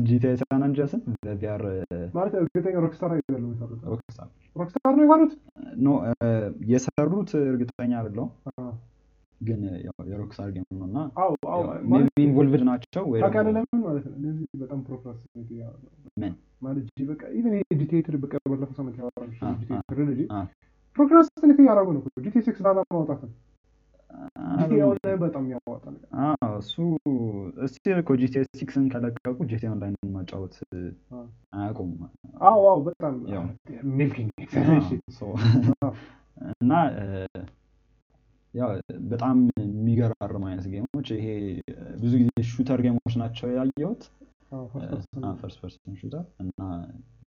GTA 0.06 0.32
San 0.40 0.62
Andreas 0.66 0.93
ን 0.93 1.00
በ 1.24 1.43
VR 1.43 1.62
ማለት 2.14 2.34
እርግጠኛ 2.40 2.74
Rockstar 2.84 3.10
አይደለም 3.14 3.50
የሰሩት። 3.52 3.80
Rockstar 3.92 4.28
Rockstar 4.56 4.92
ነው 4.94 5.04
የሰሩት? 5.06 5.32
no 5.78 5.88
የሰሩት 6.72 7.32
እርግጠኛ 7.44 7.92
አይደለሁም፣ 8.00 8.30
ግን 9.40 9.60
የ 10.10 10.18
Rockstar 10.18 10.50
game 10.54 10.66
ነው 10.74 10.86
እና 10.86 10.98
involved 12.20 12.62
ናቸው 12.68 13.04
ለምን 13.48 13.80
ማለት 13.82 14.04
ነው? 14.06 14.14
እነዚህ 14.20 14.46
በጣም 14.62 14.80
ያደርጋሉ። 15.58 15.82
ምን 16.16 16.32
ማለት 16.62 16.86
ጂ 16.92 17.08
በቃ 17.10 17.22
even 17.38 17.54
GTA 17.80 18.00
በቃ 18.22 18.34
ባለፈው 18.44 18.76
ሳምንት 18.78 18.96
trilogy 19.90 20.20
አ። 20.32 20.40
procrastinate 20.96 21.58
እያደረጉ 21.62 21.88
ነው። 21.94 22.02
GTA 22.24 22.42
Six 22.46 22.62
data 22.66 22.78
ማውጣት 22.90 23.20
ነው። 23.24 23.32
እሱ 26.58 26.74
still 27.70 27.96
እኮ 27.96 28.10
GTA 28.20 28.42
Six 28.58 28.74
ን 28.74 28.84
ከለቀቁ 28.92 29.38
GTA 29.50 29.68
Online 29.72 29.96
ማጫወት 30.14 30.54
አ። 31.12 31.20
አያውቁም። 31.56 31.90
አዎ፣ 32.42 32.60
አዎ፣ 32.66 32.78
በጣም 32.88 33.14
እና 36.54 36.72
ያው 38.54 38.70
በጣም 39.10 39.36
የሚገራርም 39.62 40.44
አይነት 40.48 40.66
game 40.74 40.91
ኦች 40.91 41.08
ይሄ 41.14 41.26
ብዙ 42.00 42.12
ጊዜ 42.20 42.30
shooter 42.50 42.80
game 42.84 42.99
ኦች 42.99 43.14
ናቸው 43.22 43.48
ያየሁት 43.56 44.02
first 45.34 45.58
person 45.60 45.94
shooter 46.00 46.24
እና 46.42 46.60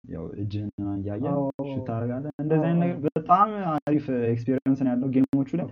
ያው 0.09 0.23
እጅህን 0.41 0.69
እያየ 0.97 1.25
shoot 1.63 1.81
ታደርጋለህ። 1.87 2.31
እንደዚህ 2.43 2.67
አይነት 2.67 2.81
ነገር 2.83 2.97
በጣም 3.09 3.49
አሪፍ 3.73 4.05
experience 4.29 4.79
ነው 4.81 4.91
ያለው 4.93 5.09
game 5.15 5.32
ኦቹ 5.32 5.49
ላይ። 5.59 5.67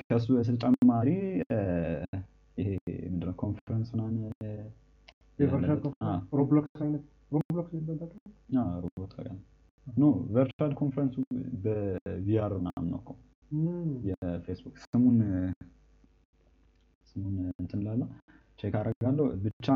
ከሱ 0.00 0.26
በተጨማሪ 0.36 1.08
ይሄ 2.56 2.68
ምንድነው? 3.06 3.34
ኮንፈረንስ 3.42 3.88
ምናምን 3.94 4.16
virtual 10.34 10.72
conference 10.74 11.16
ኡ 11.64 11.93
በ 11.93 12.23
VR 12.23 12.52
ምናምን 12.58 12.88
ነው 12.90 13.00
የፌስቡክ 14.08 14.74
ስሙን 14.84 15.18
ስሙን 17.06 17.36
እንትን 17.60 17.80
ላለው 17.86 18.08
check 18.58 18.74
አደርጋለሁ። 18.80 19.26
ብቻ 19.44 19.66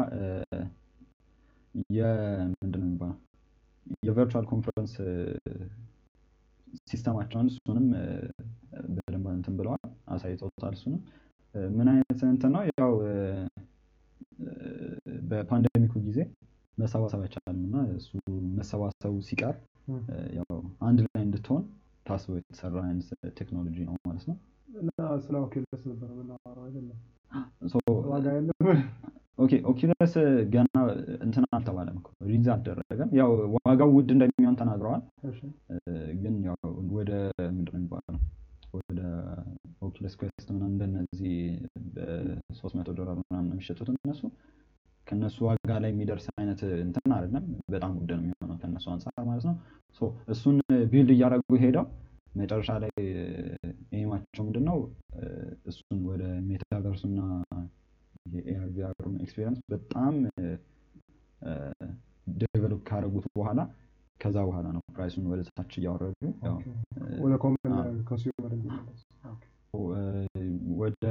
የምንድን 1.96 2.80
ነው 2.82 2.88
የሚባለው? 2.88 3.18
የ 4.06 4.15
virtual 4.15 4.46
conference 4.46 4.94
system 6.90 7.13
ኣቸውን 7.13 7.48
እሱንም 7.50 7.86
በደንብ 8.96 9.26
እንትን 9.34 9.54
ብለዋል 9.58 9.82
አሳይተውታል። 10.08 10.74
እሱንም 10.78 11.00
ምን 11.74 11.88
አይነት 11.92 12.20
እንትን 12.28 12.52
ነው 12.54 12.62
ያው 12.72 12.92
በ 15.30 15.41
pandemic 15.41 15.83
ኡ 15.83 15.94
ጊዜ 16.06 16.18
መሰባሰብ 16.78 17.20
አይቻልም 17.24 17.62
እና 17.66 17.76
እሱ 17.96 18.10
መሰባሰቡ 18.58 19.14
ሲቀር 19.28 19.56
ያው 20.38 20.56
አንድ 20.80 21.00
ላይ 21.06 21.22
እንድትሆን 21.26 21.62
ታስቦ 22.06 22.32
የተሰራ 22.38 22.76
አይነት 22.86 23.08
ቴክኖሎጂ 23.38 23.78
ነው 23.88 23.96
ማለት 24.06 24.24
ነው። 24.30 24.36
ስለ 25.24 25.34
Oculus 25.42 25.82
ነበር 25.90 26.08
የምናወራው 26.12 26.64
አይደለም? 26.66 26.98
ዋጋ 28.08 28.26
የለም። 28.36 28.56
okay 29.38 29.52
Oculus 29.70 30.14
ገና 30.52 30.68
እንትን 31.26 31.44
አልተባለም 31.56 31.96
እኮ 32.00 32.08
release 32.26 32.48
አልተደረገም። 32.54 33.10
ያው 33.18 33.30
ዋጋው 33.58 33.90
ውድ 33.96 34.10
እንደሚሆን 34.14 34.56
ተናግረዋል። 34.60 35.02
ግን 36.22 36.34
ያው 36.48 36.56
ወደ 36.96 37.10
ምንድን 37.50 37.72
ነው 37.74 37.80
የሚባለው 37.80 38.20
ወደ 38.78 39.00
Oculus 39.86 40.14
Quest 40.20 40.48
ምናምን 40.54 40.74
እንደነዚህ 40.76 41.34
በሶስት 41.94 42.74
መቶ 42.78 42.90
ዶላር 43.00 43.16
ምናምን 43.20 43.48
ነው 43.48 43.56
የሚሸጡት 43.56 43.88
እነሱ 43.94 44.20
ከእነሱ 45.06 45.36
ዋጋ 45.46 45.72
ላይ 45.82 45.90
የሚደርስ 45.92 46.26
አይነት 46.34 46.60
እንትን 46.84 47.12
አይደለም። 47.16 47.44
በጣም 47.70 47.92
ውድ 47.98 48.10
ነው 48.12 48.22
የሚሆነው 48.22 48.56
ከእነሱ 48.62 48.86
አንጻር 48.92 49.24
ማለት 49.30 49.44
ነው። 49.48 49.56
እሱን 50.32 50.56
build 50.92 51.10
እያደረጉ 51.14 51.56
ሄደው 51.64 51.86
መጨረሻ 52.36 52.70
ላይ 52.82 52.92
aim 53.94 54.08
ኣቸው 54.08 54.42
ምንድን 54.46 54.64
ነው 54.68 54.78
እሱን 55.70 55.98
ወደ 56.10 56.22
metaverse 56.48 56.92
ኡ 56.92 57.02
እና 58.26 58.34
የ 58.38 58.52
AR 58.52 58.66
VR 58.74 58.87
ኡን 58.87 59.14
experience 59.24 59.60
በጣም 59.72 60.14
develop 62.42 62.80
ካደረጉት 62.88 63.26
በኋላ 63.36 63.60
ከዛ 64.20 64.36
በኋላ 64.48 64.66
ነው 64.74 64.82
price 64.96 65.12
ኡን 65.12 65.24
ወደ 65.30 65.40
ታች 65.50 65.72
እያወረዱ 65.78 66.20
ወደ 70.80 71.04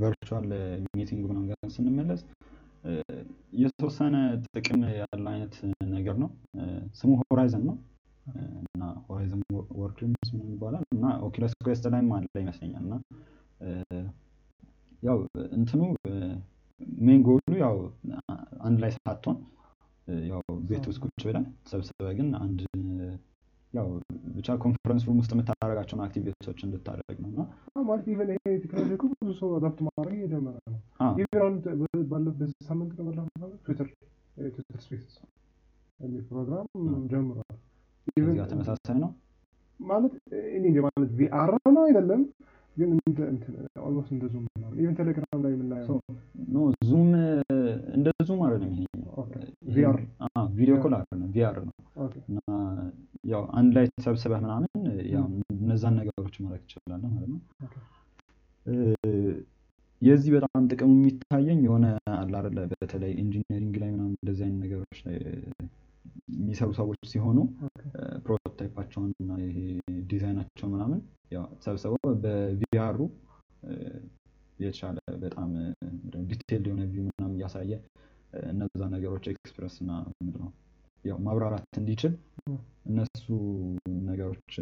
virtual 0.00 0.48
meeting 0.96 1.22
ምናምን 1.28 1.48
ጋር 1.50 1.70
ስንመለስ 1.76 2.20
የተወሰነ 3.60 4.16
ጥቅም 4.48 4.80
ያለው 4.94 5.28
አይነት 5.32 5.54
ነገር 5.94 6.16
ነው። 6.22 6.30
ስሙ 6.98 7.10
Horizon 7.22 7.64
ነው። 7.68 7.76
እና 8.66 8.84
Horizon 9.06 9.42
Works 9.80 10.02
ምናምን 10.32 10.52
ይባላል። 10.54 10.84
እና 10.96 11.06
Oculus 11.26 11.52
Quest 11.60 11.84
ላይም 11.94 12.10
አለ 12.16 12.26
ይመስለኛል። 12.44 12.84
እና 12.86 12.94
ያው 15.02 15.18
እንትኑ 15.56 15.80
main 17.00 17.20
goal 17.26 17.43
ኡ 17.43 17.52
ያው 17.62 17.76
አንድ 18.60 18.78
ላይ 18.82 18.90
ሳትሆን 18.96 19.36
ያው 20.28 20.40
ቤት 20.68 20.84
ውስጥ 20.90 21.00
ቁጭ 21.04 21.22
ብለን 21.28 21.44
ሰብስበ 21.70 22.08
ግን 22.18 22.28
አንድ 22.40 22.60
ያው 23.74 23.88
ብቻ 24.36 24.48
conference 24.64 25.02
room 25.08 25.16
ውስጥ 25.20 25.32
የምታደርጋቸውን 25.34 26.02
activity 26.04 26.41
ዎች 26.41 26.60
እንድታደርግ 26.66 27.18
ነው 27.24 27.30
እና 27.32 27.40
ማለት 27.88 28.06
even 28.12 28.30
ይሄ 28.34 28.52
ቴክኖሎጂ 28.64 28.92
እኮ 28.96 29.06
ብዙ 29.14 29.30
ሰው 29.40 29.48
adapt 29.56 29.80
ማድረግ 29.86 30.14
እየጀመረ 30.18 30.56
ነው። 30.66 30.78
even 31.16 31.40
አሁን 31.40 31.56
በዚህ 32.38 32.58
ሳምንት 32.68 32.92
ነው 32.98 33.06
ባለፈው 33.08 33.50
Twitter 33.66 33.88
Twitter 34.48 34.80
Spaces 34.84 35.16
የሚል 36.00 36.22
ፕሮግራም 36.30 36.66
ጀምሯል። 37.12 37.58
ተመሳሳይ 38.50 38.96
ነው። 38.96 39.10
ማለት 39.80 40.14
እኔ 40.56 40.64
ማለት 40.86 41.10
VR 41.18 41.50
ነው 41.68 41.82
አይደለም፣ 41.86 42.22
ግን 42.76 42.88
እንደ 43.00 43.18
almost 43.84 44.10
እንደ 44.14 44.24
Zoom 44.32 44.44
ነው። 44.62 44.70
even 44.78 44.94
Telegram 44.98 45.38
ላይ 45.44 45.52
የምናየው 45.54 45.98
no 46.48 46.58
Zoom 46.88 47.08
እንደ 47.96 48.08
Zoom 48.28 48.40
አይደለም 48.46 48.72
ይሄ 48.74 48.84
VR 49.70 49.96
video 50.56 50.74
call 50.84 50.94
አይደለም 50.98 51.30
VR 51.36 51.56
ነው 51.64 51.74
እና 52.28 52.38
ያው 53.32 53.42
አንድ 53.60 53.72
ላይ 53.76 53.86
ተሰብስበህ 53.94 54.40
ምናምን 54.44 54.82
ያው 55.14 55.24
እነዛን 55.56 55.96
ነገሮች 56.00 56.36
ማድረግ 56.44 56.62
ትችላለህ 56.66 57.10
ማለት 57.14 57.30
ነው። 57.32 57.40
የዚህ 60.02 60.30
በጣም 60.34 60.62
ጥቅሙ 60.70 60.90
የሚታየኝ 60.96 61.60
የሆነ 61.66 61.86
አለ 62.16 62.32
አይደለ 62.40 62.58
በተለይ 62.72 63.12
engineering 63.22 63.74
ላይ 63.82 63.90
ምናምን 63.94 64.14
እንደዚህ 64.16 64.44
አይነት 64.46 64.60
ነገሮች 64.64 64.98
ላይ 65.06 65.16
የሚሰሩ 66.36 66.70
ሰዎች 66.78 67.00
ሲሆኑ 67.12 67.38
prototype 68.24 68.67
ኣቸውን 68.67 69.10
እና 69.22 69.32
ይሄ 69.42 69.58
ዲዛይናቸውን 70.10 70.72
ምናምን 70.74 71.00
ያው 71.32 71.44
ሰብስበው 71.64 72.10
በ 72.24 72.49
VR 72.49 72.73
ኡ 72.73 72.98
የተሻለ 74.58 74.98
በጣም 75.22 75.48
detail 76.30 76.62
የሆነ 76.68 76.82
view 76.92 77.04
ምናምን 77.08 77.34
እያሳየ 77.36 77.72
እነዛ 78.50 78.82
ነገሮች 78.94 79.24
express 79.32 79.74
እና 79.82 79.90
ምንድን 80.18 80.40
ነው 80.44 80.52
ያው 81.04 81.18
ማብራራት 81.26 81.76
እንዲችል 81.80 82.14
እነሱ 82.86 83.26
ነገሮች 84.08 84.52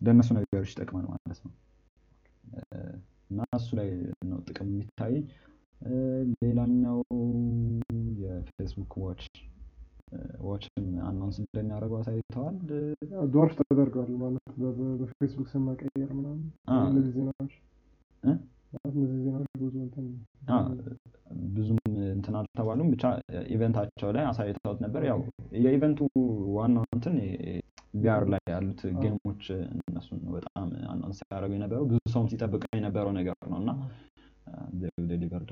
ለእነሱ 0.00 0.28
ነገሮች 0.38 0.70
ይጠቅማል 0.72 1.04
ማለት 1.12 1.38
ነው። 1.44 1.52
እና 3.30 3.40
እሱ 3.58 3.68
ላይ 3.78 3.88
ነው 4.30 4.38
ጥቅም 4.48 4.70
የሚታየኝ። 4.72 5.24
ሌላኛው 6.42 6.98
የፌስቡክ 8.22 8.92
watch 9.02 9.22
watch 10.46 10.75
ን 10.75 10.86
announce 11.06 11.36
እንደሚያደርገው 11.42 11.98
አሳይተዋል። 12.00 12.56
dwarf 13.34 13.52
ተደርገዋል 13.60 14.10
ማለት 14.22 14.46
በፌስቡክ 15.00 15.46
ስም 15.52 15.62
መቀየር 15.68 16.10
ምናምን 16.18 16.42
እነዚህ 16.86 17.12
ዜናዎች 17.18 17.54
እነዚህ 18.90 19.18
ዜናዎች 19.24 19.48
ብዙ 19.62 19.74
እንትን 19.82 20.04
ብዙም 21.54 21.78
እንትን 22.12 22.34
አልተባሉም። 22.40 22.90
ብቻ 22.92 23.04
event 23.54 23.77
ኣቸው 23.77 24.10
ላይ 24.16 24.24
አሳይተውት 24.30 24.78
ነበር። 24.84 25.02
ያው 25.10 25.20
የ 25.64 25.72
event 25.72 25.92
ኡ 25.92 26.00
ዋናው 26.56 26.84
እንትን 26.96 27.16
VR 27.96 28.24
ላይ 28.32 28.42
ያሉት 28.52 28.80
game 29.02 29.22
ኦች 29.22 29.42
እነሱን 29.82 30.20
በጣም 30.34 30.54
announce 30.92 31.18
ሲያደርጉ 31.20 31.52
የነበረው 31.56 31.84
ብዙ 31.90 31.98
ሰውም 32.14 32.28
ሲጠብቀው 32.32 32.76
የነበረው 32.78 33.12
ነገር 33.18 33.36
ነው 33.52 33.58
እና 33.62 33.72
delivered 35.10 35.50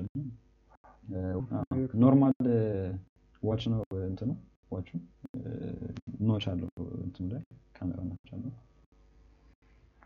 normal 2.01 2.33
watch 3.41 3.63
ነው 3.71 3.79
እንትኑ 4.09 4.31
ዋቹ 4.71 4.89
ኖች 6.27 6.43
አለው 6.51 6.69
እንትኑ 7.05 7.25
ላይ 7.31 7.41
ካሜራ 7.75 7.99
notch 8.09 8.29
አለው። 8.35 8.51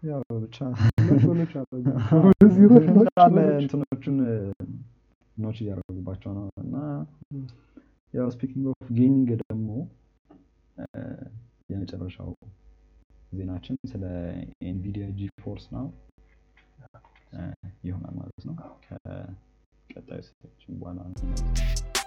ያው 0.04 0.22
ብቻ 0.42 0.58
እንትኖቹን 3.58 4.18
notch 5.38 5.58
እያደረጉባቸው 5.62 6.32
ነው 6.38 6.46
እና 6.64 6.76
ያው 8.14 8.28
speaking 8.36 8.66
of 8.74 8.88
gaming 8.98 9.30
ደግሞ 9.42 9.70
የመጨረሻው 11.72 12.30
ዜናችን 13.32 13.76
ስለ 13.92 14.04
ኤንቪዲያ 14.70 15.06
GeForce 15.18 15.66
ነው 15.76 15.86
ይሆናል 17.84 18.14
ማለት 18.20 18.44
ነው። 18.50 18.56
ከቀጣዩ 18.86 20.22
stage 20.28 20.49
ኣችን 20.49 20.78
በኋላ 20.82 20.98
ኤንቪዲያ 21.08 22.05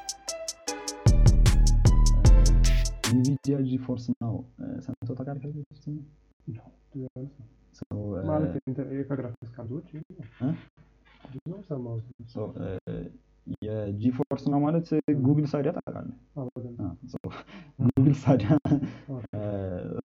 ብዙ 11.35 11.53
ሰማሁት። 11.71 12.05
so, 12.33 12.43
እ፣ 12.89 12.95
የ 13.63 14.03
GeForce 14.17 14.43
ነው 14.53 14.59
ማለት 14.65 14.89
Google 15.23 15.47
Stadia 15.53 15.71
ታውቃለህ? 15.77 16.17
Google 17.89 18.15
Stadia 18.23 18.49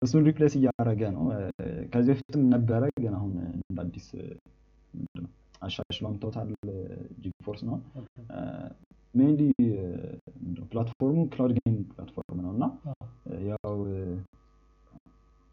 እሱን 0.05 0.23
replace 0.29 0.55
እያደረገ 0.59 1.03
ነው። 1.17 1.25
ከዚህ 1.93 2.13
በፊትም 2.15 2.43
ነበረ፣ 2.55 2.83
ግን 2.99 3.15
አሁን 3.19 3.33
እንደ 3.61 3.79
አዲስ 3.85 4.07
ነው 5.17 5.29
አሻሽሎ 5.63 6.05
አምጥተውታል። 6.09 6.49
GeForce 7.23 7.63
ነው 7.69 7.77
okay። 9.15 9.19
mainly 9.19 9.41
platform 10.71 11.19
ኡ 11.33 11.38
cloud 11.38 11.53
gaming 11.59 11.87
platform 11.91 12.39
ነው 12.45 12.53
እና 12.55 12.65
ያው 13.49 13.75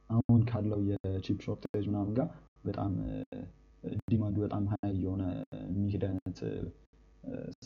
አሁን 0.09 0.39
ካለው 0.49 0.79
የ 0.89 1.06
chip 1.06 1.39
shortage 1.45 1.85
ምናምን 1.89 2.13
ጋር 2.17 2.29
በጣም 2.63 2.93
demand 4.11 4.31
ኡ 4.31 4.37
በጣም 4.45 4.63
high 4.71 4.93
የሆነ 5.03 5.23
የሚሄድ 5.67 6.03
አይነት 6.07 6.39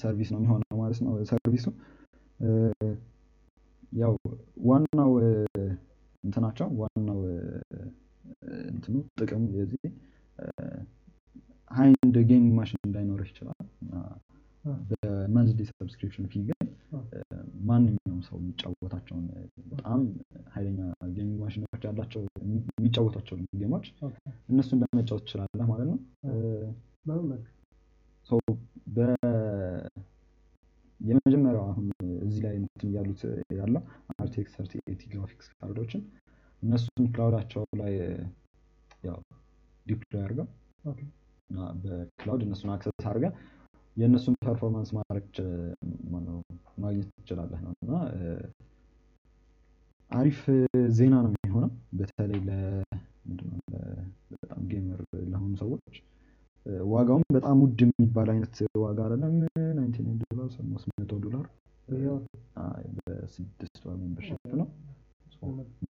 service 0.02 0.30
ነው 0.34 0.40
የሚሆነው 0.42 0.78
ማለት 0.82 1.00
ነው 1.06 1.14
service 1.32 1.60
ኡ 1.60 1.68
ያው 3.94 4.14
ዋናው 4.68 5.12
እንትናቸው 6.24 6.68
ዋናው 6.82 7.20
እንትኑ 8.72 8.96
ጥቅሙ 9.20 9.44
የዚህ 9.58 9.84
high-end 11.72 12.16
gaming 12.30 12.54
machine 12.60 12.82
እንዳይኖርህ 12.88 13.30
ይችላል 13.32 13.60
በ 14.92 15.07
monthly 15.07 15.62
subscription 15.72 16.26
fee 16.32 16.42
ግን 16.50 16.68
ማንኛውም 17.68 18.20
ሰው 18.28 18.36
የሚጫወታቸውን 18.40 19.26
በጣም 19.72 20.02
ኃይለኛ 20.54 20.80
gaming 21.16 21.40
machine 21.44 21.69
ኦች 21.69 21.84
ያላቸው 21.88 22.22
የሚጫወታቸው 22.76 23.36
game 23.62 23.75
ኦች 23.75 23.88
እነሱን 24.50 24.82
ለመጫወት 24.84 25.26
ትችላለህ 25.26 25.68
ማለት 25.72 25.88
ነው። 25.90 26.00
የመጀመሪያው 31.00 31.64
አሁን 31.66 31.88
እዚህ 32.26 32.42
ላይ 32.46 32.54
እንትን 32.60 32.90
እያሉት 32.90 33.22
ያለው 33.58 33.82
RTX 34.18 34.54
thirty 34.58 34.74
eighty 34.92 35.02
graphics 35.14 35.48
card 35.54 35.73
ኦችን 35.73 36.02
እነሱን 36.62 37.08
cloud 37.14 37.35
ኣቸው 37.35 37.64
ላይ 37.82 37.94
ያው 39.04 39.18
deploy 39.86 40.22
አድርገው 40.24 40.48
እና 41.50 41.60
በ 41.82 41.99
cloud 41.99 42.44
እነሱን 42.46 42.72
access 42.76 43.06
አድርገህ 43.06 43.34
የእነሱን 43.98 44.36
performance 44.44 44.90
ማድረግ 44.98 45.26
ማግኘት 46.84 47.10
ትችላለህ 47.18 47.60
ነው 47.66 47.74
እና 47.84 47.92
አሪፍ 50.12 50.40
ዜና 50.98 51.16
ነው 51.26 51.32
የሚሆነው 51.36 51.70
በተለይ 52.00 52.40
ለ 52.48 52.52
ምንድነው 53.26 53.60
ለ- 53.74 54.04
በጣም 54.34 54.62
gamer 54.72 55.00
ለሆኑ 55.26 55.54
ሰዎች 55.62 55.96
ዋጋውም 56.90 57.24
በጣም 57.36 57.58
ውድ 57.64 57.80
የሚባል 57.84 58.28
አይነት 58.34 58.54
ዋጋ 58.84 59.00
አይደለም። 59.06 59.34
ninety 59.78 59.98
nine 60.06 60.20
ዶላር 60.26 60.50
መቶ 60.98 61.14
ዶላር 61.26 61.46
በስድስት 63.00 63.82
ወር 63.86 63.96
membership 64.02 64.54
ነው። 64.62 64.68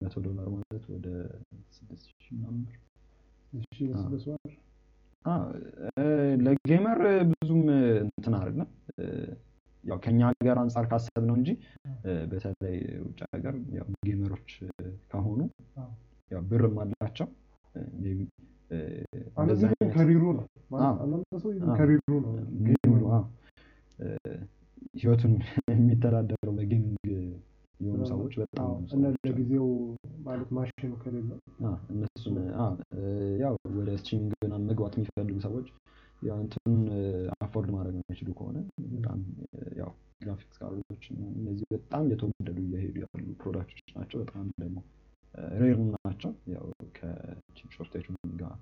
መቶ 0.02 0.14
ዶላር 0.26 0.46
ማለት 0.54 0.84
ወደ 0.94 1.06
ስድስት 1.76 2.06
ሺህ 2.16 2.32
ምናምን 2.36 2.62
ብር 2.64 4.54
ለጌመር 6.44 7.00
ብዙም 7.32 7.62
እንትን 8.06 8.34
አይደለም። 8.38 8.68
ያው 9.84 9.98
ከኛ 9.98 10.20
ሀገር 10.30 10.56
አንጻር 10.58 10.84
ካሰብ 10.90 11.22
ነው 11.28 11.34
እንጂ 11.38 11.48
በተለይ 12.30 12.76
ውጭ 13.04 13.20
ሀገር 13.34 13.54
ያው 13.76 13.86
ጌመሮች 14.06 14.50
ከሆኑ 15.10 15.40
ያው 16.30 16.42
ብርም 16.50 16.76
አላቸው። 16.82 17.28
ከሪሩ 19.94 20.24
ነው 20.32 20.44
ህይወቱን 24.94 25.34
የሚተዳደረው 25.72 26.52
በጌሚንግ 26.56 27.06
የሆኑ 27.82 28.02
ሰዎች 28.10 28.34
በጣም 28.40 28.70
ለጊዜው 29.24 29.66
ማለት 30.26 30.48
ማሽኑ 30.56 30.92
ከሌለ 31.02 31.30
አዎ፣ 31.64 31.74
እነሱን 31.94 32.36
አዎ፣ 32.60 32.72
እ፣ 32.96 33.02
ያው 33.42 33.54
ወደ 33.76 33.90
streaming 34.00 34.32
ምናምን 34.44 34.66
መግባት 34.70 34.94
የሚፈልጉ 34.98 35.38
ሰዎች 35.46 35.68
እንትኑን 36.36 36.82
afford 37.38 37.68
ማድረግ 37.74 37.94
የሚችሉ 37.98 38.28
ከሆነ 38.38 38.58
በጣም 38.92 39.20
ያው 39.78 39.90
graphics 40.20 40.58
card 40.58 40.81
ኦች 40.81 41.04
እነዚህ 41.36 41.64
በጣም 41.72 42.04
የተወደዱ 42.12 42.58
እየሄዱ 42.64 42.96
ያሉ 43.04 43.24
product 43.40 43.70
ኦች 43.70 43.88
ናቸው። 43.96 44.18
በጣም 44.22 44.44
ደግሞ 44.60 44.78
rare 45.54 45.78
ናቸው። 45.98 46.32
ያው 46.52 46.66
ከ 46.96 47.21
chip 47.21 47.70
shortage 47.76 48.06
ጋር 48.40 48.52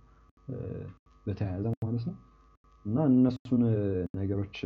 በተያያዘ 1.26 1.64
ማለት 1.84 2.04
ነው 2.08 2.16
እና 2.84 2.98
እነሱን 3.10 3.62
ነገሮች 4.14 4.56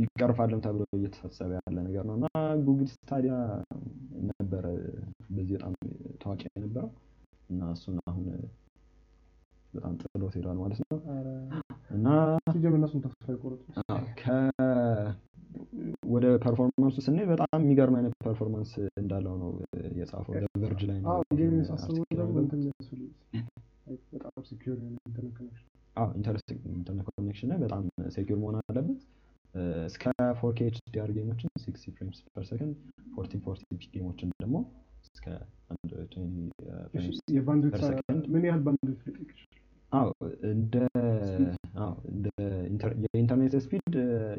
ይቀርፋል 0.00 0.60
ተብሎ 0.64 0.82
እየታሰበ 0.96 1.50
ያለ 1.58 1.76
ነገር 1.86 2.04
ነው። 2.08 2.14
እና 2.18 2.26
Google 2.66 2.88
Stadia 2.92 3.34
ነበረ 4.30 4.64
በዚህ 5.30 5.52
በጣም 5.56 5.74
ታዋቂ 6.22 6.42
የነበረው 6.50 6.90
እና 7.50 7.70
እሱን 7.74 7.96
አሁን 8.04 8.24
በጣም 9.74 9.92
ጥሎት 10.02 10.34
ሄዷል 10.38 10.56
ማለት 10.60 10.78
ነው። 10.82 10.98
እና 11.90 12.06
ወደ 16.12 16.24
performance 16.42 16.88
ኡ 16.88 16.96
ስንሄድ 17.04 17.26
በጣም 17.32 17.58
የሚገርም 17.58 17.96
አይነት 17.98 18.14
performance 18.24 18.72
እንዳለው 19.00 19.34
ነው 19.42 19.50
የጻፈው። 19.98 20.32
Verge 20.62 20.82
ላይ 20.90 20.98
ነው 21.00 21.08
ኢንተርኔት 26.16 26.48
connection 27.10 27.50
በጣም 27.62 27.82
secure 28.14 28.36
መሆን 28.42 28.56
አለበት። 28.62 29.00
እስከ 29.86 30.04
4K 30.38 30.66
HDR 30.68 31.08
game 31.14 31.28
ኦችን 31.28 31.50
sixty 31.62 31.86
frames 31.94 32.18
per 32.28 32.44
second 32.48 32.74
fourteen 33.14 33.40
forty 33.46 33.62
p 33.72 33.88
game 33.94 34.08
ኦችን 34.08 34.28
ደግሞ 34.42 34.56
እስከ 35.08 35.26
120 35.72 36.20
frames 36.94 37.18
የ 37.36 37.43
bandwidth 37.43 37.74
per 37.76 37.82
second። 37.88 38.22
ምን 38.32 38.44
ያህል 38.48 38.62
bandwidth 38.66 39.00
ሊጠይቅ 39.08 39.30
የኢንተርኔት 43.04 43.54
speed 43.64 43.94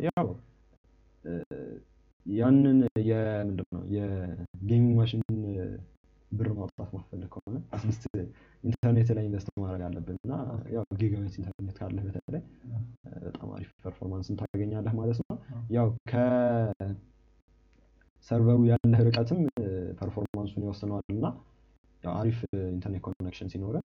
ያው 0.07 0.28
እ፣ 1.24 1.32
ያንን 2.26 2.80
የምንድን 3.07 3.68
ነው 3.76 3.84
የ 3.95 4.20
gaming 4.20 4.93
machine 4.99 5.22
ብር 6.32 6.47
ማውጣት 6.57 6.89
የማንፈልግ 6.95 7.30
ከሆነ 7.34 7.55
at 7.76 7.84
least 7.84 8.03
ኢንተርኔት 8.63 9.09
ላይ 9.17 9.23
invest 9.28 9.47
ማድረግ 9.61 9.82
አለብን 9.88 10.17
እና 10.19 10.34
ያው 10.75 10.84
gigabyte 11.01 11.36
ኢንተርኔት 11.39 11.75
ካለህ 11.79 12.03
በተለይ 12.07 12.43
በጣም 13.25 13.49
አሪፍ 13.55 13.71
performance 13.84 14.28
ን 14.28 14.36
ታገኛለህ 14.41 14.93
ማለት 14.99 15.17
ነው። 15.23 15.36
ያው 15.75 15.88
ከ 18.22 18.29
server 18.29 18.52
ኡ 18.52 18.59
ያለህ 18.71 18.99
ርቀትም 19.07 19.39
performance 19.99 20.46
ኡን 20.46 20.63
ይወስነዋል 20.65 21.05
እና 21.15 21.25
ያው 22.03 22.13
አሪፍ 22.19 22.38
ኢንተርኔት 22.71 23.01
connection 23.07 23.49
ሲኖር 23.53 23.76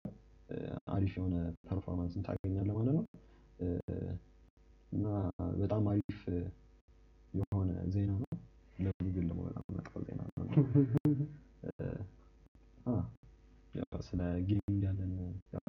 አሪፍ 0.93 1.13
የሆነ 1.17 1.35
performance 1.69 2.13
ን 2.13 2.21
ታገኛለህ 2.27 2.73
ማለት 2.77 2.93
ነው 2.97 3.05
እና 4.91 5.05
በጣም 5.59 5.83
አሪፍ 5.91 6.19
የሆነ 7.33 7.71
ዜና 7.93 8.11
ነው። 8.21 8.29
ለጉግል 8.77 9.25
ደግሞ 9.29 9.41
በጣም 9.47 9.63
መጥፎ 9.75 9.93
ዜና 10.05 10.19
ነው። 10.29 10.45
ስለ 14.01 14.19
gaming 14.47 14.81
ያለን 14.85 15.11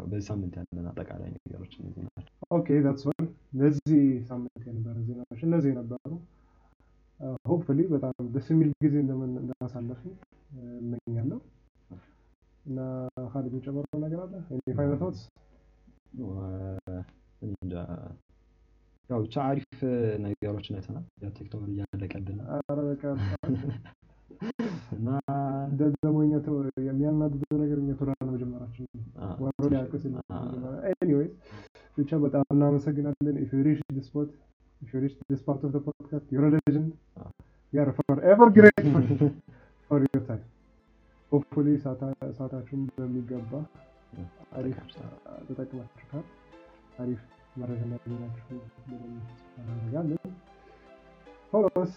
በዚህ 0.04 0.26
ሳምንት 0.28 0.54
ያለን 0.58 0.86
አጠቃላይ 0.90 1.28
ነገሮች 1.36 1.72
እነዚህ 1.78 2.02
ናቸው። 2.06 2.32
okay 2.50 2.68
that's 2.84 3.04
all 3.10 3.24
ለዚህ 3.60 3.98
ሳምንት 4.28 4.62
የነበረ 4.68 4.96
ዜናዎች 5.08 5.40
እነዚህ 5.46 5.72
ነበሩ። 5.78 6.12
hopefully 7.46 7.80
በጣም 7.92 8.14
ደስ 8.34 8.48
የሚል 8.52 8.70
ጊዜ 8.84 8.94
እንደምን 9.02 9.32
እንዳሳለፍን 9.40 10.12
እ፣ 10.52 10.60
እመኛለሁ 10.80 11.38
እና 12.64 12.78
ካሊድ 13.30 13.54
የጨመረው 13.56 13.98
ነገር 14.04 14.20
አለ? 14.24 14.34
final 14.70 14.98
thoughts 15.02 15.22
ያው 19.10 19.18
ብቻ 19.22 19.34
አሪፍ 19.48 19.78
ነገሮችን 20.24 20.74
አይተናል። 20.78 21.04
ያው 21.22 21.30
TikTok 21.36 21.62
እና 24.94 25.08
እኛ 26.20 26.34
ቶ- 26.44 26.56
የሚያናድደው 26.86 27.56
ነገር 27.62 27.78
እኛ 27.82 27.90
መጀመራችን 28.30 28.84
ነው። 28.90 29.02
አ፣ 29.20 29.28
ወሮ 29.42 29.62
አ፣ 30.32 30.40
anyways 30.92 31.32
ብቻ 31.98 32.10
በጣም 32.24 32.44
እናመሰግናለን። 32.54 33.36
if 33.42 33.52
you 33.56 33.64
reach 33.66 33.80
this 33.96 34.08
if 34.82 34.90
you 34.94 35.02
reach 35.04 35.14
this 35.30 35.40
part 35.46 35.62
of 35.66 35.72
the 35.74 35.80
podcast 35.86 36.28
you're 36.34 36.44
legend 36.54 36.90
we 37.74 37.80
are 37.80 37.90
forever 37.98 38.50
grateful 38.56 39.06
for 39.90 40.02
your 40.06 40.22
time 40.28 40.44
hopefully 41.32 41.68
ሰዓታችሁን 41.80 42.82
በሚገባ 42.94 43.50
አሪፍ 44.54 44.76
ተጠቅማችሁታል። 45.48 46.24
አሪፍ 46.98 47.20
መረጃ 47.56 47.80
እንዳገኛችሁ 47.86 48.56
እናደርጋለን። 49.58 50.32
ፎሎስ 51.52 51.92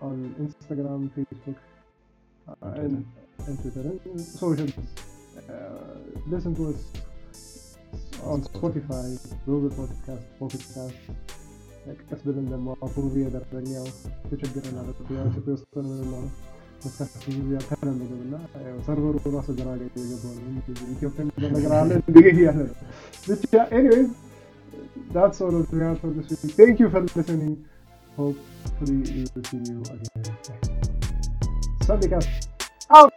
on 0.00 0.34
Instagram, 0.38 1.10
Facebook, 1.16 1.56
uh, 2.48 2.80
and, 2.82 3.06
and 3.46 3.62
Twitter, 3.62 3.92
and 4.04 4.20
socials. 4.20 4.72
Uh, 5.48 5.52
listen 6.26 6.54
to 6.54 6.68
us 6.70 7.78
on 8.24 8.42
Spotify, 8.42 9.06
Google 9.46 9.70
Podcast, 9.70 10.24
Pocket 10.38 10.64
Cast. 10.74 10.94
كسبنا 12.10 12.56
معطوبية 12.56 13.28
درنيا 13.28 13.84
وتشبرنا 14.32 14.80
على 14.80 14.88
القيام 15.00 15.32
تبيصل 15.32 15.64
من 15.76 16.00
النار 16.02 16.28
مستحيل 16.86 17.52
يتهرم 17.52 17.98
بدنا 17.98 18.40
سيرفر 18.86 19.28
وراس 19.28 19.50
anyways 23.72 24.10
that's 25.12 25.40
all 25.40 25.50
we 25.72 25.78
have 25.80 26.00
for 26.00 26.10
this 26.10 26.44
week 26.44 26.54
thank 26.60 26.78
you 26.80 26.90
for 26.90 27.00
listening 27.16 27.64
Hopefully 28.18 28.96
we 28.96 29.26
will 29.32 29.44
see 29.44 29.58
you 29.58 29.80
again. 29.82 30.36
Sunday 31.82 32.08
cast 32.08 32.48
out. 32.90 33.12